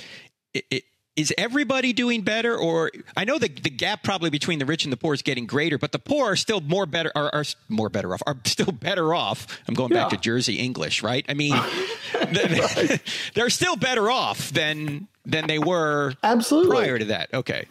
it, 0.54 0.66
it 0.72 0.84
is 1.16 1.34
everybody 1.38 1.94
doing 1.94 2.22
better 2.22 2.56
or 2.56 2.92
i 3.16 3.24
know 3.24 3.38
the, 3.38 3.48
the 3.48 3.70
gap 3.70 4.04
probably 4.04 4.30
between 4.30 4.60
the 4.60 4.66
rich 4.66 4.84
and 4.84 4.92
the 4.92 4.98
poor 4.98 5.14
is 5.14 5.22
getting 5.22 5.46
greater 5.46 5.78
but 5.78 5.92
the 5.92 6.00
poor 6.00 6.32
are 6.32 6.36
still 6.36 6.62
more 6.62 6.86
better 6.86 7.12
are, 7.16 7.30
are 7.34 7.44
more 7.70 7.90
better 7.90 8.14
off 8.14 8.22
are 8.28 8.38
still 8.46 8.72
better 8.72 9.14
off 9.14 9.48
i'm 9.68 9.74
going 9.74 9.92
yeah. 9.92 10.04
back 10.04 10.10
to 10.10 10.18
jersey 10.18 10.56
english 10.56 11.04
right 11.04 11.26
i 11.30 11.34
mean 11.34 11.54
right. 12.14 13.02
they're 13.34 13.50
still 13.50 13.76
better 13.76 14.10
off 14.10 14.50
than 14.52 15.08
than 15.26 15.48
they 15.48 15.60
were 15.60 16.14
absolutely 16.24 16.76
prior 16.76 17.00
to 17.00 17.06
that 17.06 17.34
okay 17.34 17.66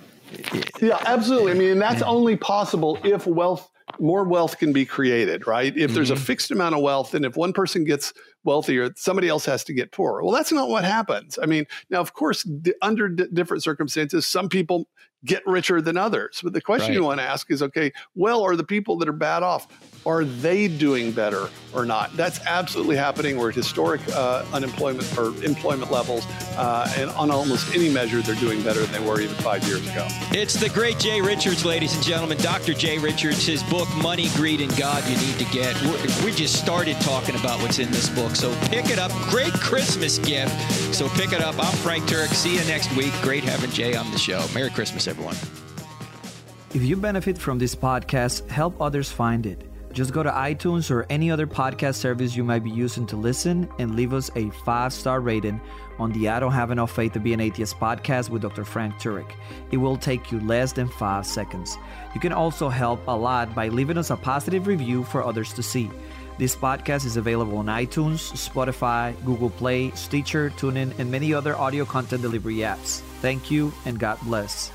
yeah 0.80 0.98
absolutely 1.06 1.52
i 1.52 1.54
mean 1.54 1.78
that's 1.78 2.02
only 2.02 2.36
possible 2.36 2.98
if 3.04 3.26
wealth 3.26 3.70
more 4.00 4.24
wealth 4.24 4.58
can 4.58 4.72
be 4.72 4.84
created, 4.84 5.46
right? 5.46 5.66
If 5.66 5.74
mm-hmm. 5.74 5.94
there's 5.94 6.10
a 6.10 6.14
mm-hmm. 6.14 6.24
fixed 6.24 6.50
amount 6.50 6.74
of 6.74 6.80
wealth, 6.80 7.14
and 7.14 7.24
if 7.24 7.36
one 7.36 7.52
person 7.52 7.84
gets 7.84 8.12
wealthier, 8.44 8.90
somebody 8.96 9.28
else 9.28 9.44
has 9.46 9.64
to 9.64 9.72
get 9.72 9.92
poorer. 9.92 10.22
Well, 10.22 10.32
that's 10.32 10.52
not 10.52 10.68
what 10.68 10.84
happens. 10.84 11.38
I 11.42 11.46
mean, 11.46 11.66
now, 11.90 12.00
of 12.00 12.12
course, 12.12 12.48
under 12.82 13.08
d- 13.08 13.26
different 13.32 13.62
circumstances, 13.62 14.26
some 14.26 14.48
people 14.48 14.88
get 15.24 15.46
richer 15.46 15.80
than 15.80 15.96
others. 15.96 16.40
But 16.42 16.52
the 16.52 16.60
question 16.60 16.90
right. 16.90 16.96
you 16.96 17.04
want 17.04 17.20
to 17.20 17.24
ask 17.24 17.50
is 17.50 17.62
okay, 17.62 17.92
well, 18.14 18.42
are 18.42 18.56
the 18.56 18.64
people 18.64 18.96
that 18.98 19.08
are 19.08 19.12
bad 19.12 19.42
off, 19.42 19.66
are 20.06 20.24
they 20.24 20.68
doing 20.68 21.12
better 21.12 21.48
or 21.72 21.86
not? 21.86 22.14
That's 22.16 22.38
absolutely 22.44 22.96
happening. 22.96 23.38
We're 23.38 23.48
at 23.48 23.54
historic 23.54 24.02
uh, 24.14 24.44
unemployment 24.52 25.16
or 25.16 25.28
employment 25.42 25.90
levels. 25.90 26.26
Uh, 26.56 26.92
and 26.98 27.10
on 27.10 27.30
almost 27.30 27.74
any 27.74 27.88
measure, 27.88 28.20
they're 28.20 28.34
doing 28.34 28.62
better 28.62 28.80
than 28.84 29.02
they 29.02 29.08
were 29.08 29.20
even 29.20 29.34
five 29.36 29.66
years 29.66 29.80
ago. 29.88 30.06
It's 30.32 30.54
the 30.54 30.68
great 30.68 30.98
Jay 30.98 31.22
Richards, 31.22 31.64
ladies 31.64 31.94
and 31.94 32.04
gentlemen. 32.04 32.36
Dr. 32.38 32.74
Jay 32.74 32.98
Richards, 32.98 33.46
his 33.46 33.62
book, 33.64 33.88
Money, 33.96 34.28
Greed, 34.34 34.60
and 34.60 34.74
God 34.76 35.02
You 35.08 35.16
Need 35.16 35.38
to 35.38 35.44
Get. 35.46 35.80
we 36.22 36.32
just 36.32 36.56
started 36.60 37.00
talking 37.00 37.34
about 37.36 37.60
what's 37.62 37.78
in 37.78 37.90
this 37.90 38.10
So 38.34 38.54
pick 38.66 38.90
it 38.90 38.98
up. 38.98 39.12
Great 39.30 39.52
Christmas 39.52 40.18
gift. 40.18 40.52
So 40.94 41.08
pick 41.10 41.32
it 41.32 41.40
up. 41.40 41.54
I'm 41.58 41.76
Frank 41.78 42.04
Turek. 42.04 42.28
See 42.28 42.54
you 42.56 42.64
next 42.64 42.94
week. 42.96 43.12
Great 43.22 43.44
having 43.44 43.70
Jay 43.70 43.94
on 43.94 44.10
the 44.10 44.18
show. 44.18 44.44
Merry 44.54 44.70
Christmas, 44.70 45.06
everyone. 45.06 45.36
If 46.74 46.82
you 46.82 46.96
benefit 46.96 47.38
from 47.38 47.58
this 47.58 47.74
podcast, 47.74 48.48
help 48.50 48.80
others 48.80 49.10
find 49.10 49.46
it. 49.46 49.62
Just 49.92 50.12
go 50.12 50.24
to 50.24 50.30
iTunes 50.30 50.90
or 50.90 51.06
any 51.08 51.30
other 51.30 51.46
podcast 51.46 51.94
service 51.94 52.34
you 52.34 52.42
might 52.42 52.64
be 52.64 52.70
using 52.70 53.06
to 53.06 53.16
listen 53.16 53.68
and 53.78 53.94
leave 53.94 54.12
us 54.12 54.28
a 54.34 54.50
five 54.64 54.92
star 54.92 55.20
rating 55.20 55.60
on 56.00 56.10
the 56.12 56.28
I 56.28 56.40
Don't 56.40 56.50
Have 56.50 56.72
Enough 56.72 56.90
Faith 56.90 57.12
to 57.12 57.20
Be 57.20 57.32
an 57.32 57.40
Atheist 57.40 57.78
podcast 57.78 58.28
with 58.28 58.42
Dr. 58.42 58.64
Frank 58.64 58.94
Turek. 58.94 59.30
It 59.70 59.76
will 59.76 59.96
take 59.96 60.32
you 60.32 60.40
less 60.40 60.72
than 60.72 60.88
five 60.88 61.24
seconds. 61.24 61.78
You 62.12 62.20
can 62.20 62.32
also 62.32 62.68
help 62.68 63.06
a 63.06 63.16
lot 63.16 63.54
by 63.54 63.68
leaving 63.68 63.96
us 63.96 64.10
a 64.10 64.16
positive 64.16 64.66
review 64.66 65.04
for 65.04 65.24
others 65.24 65.52
to 65.52 65.62
see. 65.62 65.88
This 66.36 66.56
podcast 66.56 67.06
is 67.06 67.16
available 67.16 67.58
on 67.58 67.66
iTunes, 67.66 68.34
Spotify, 68.34 69.14
Google 69.24 69.50
Play, 69.50 69.92
Stitcher, 69.92 70.50
TuneIn, 70.50 70.98
and 70.98 71.08
many 71.08 71.32
other 71.32 71.56
audio 71.56 71.84
content 71.84 72.22
delivery 72.22 72.66
apps. 72.66 73.02
Thank 73.22 73.52
you 73.52 73.72
and 73.86 74.00
God 74.00 74.18
bless. 74.24 74.73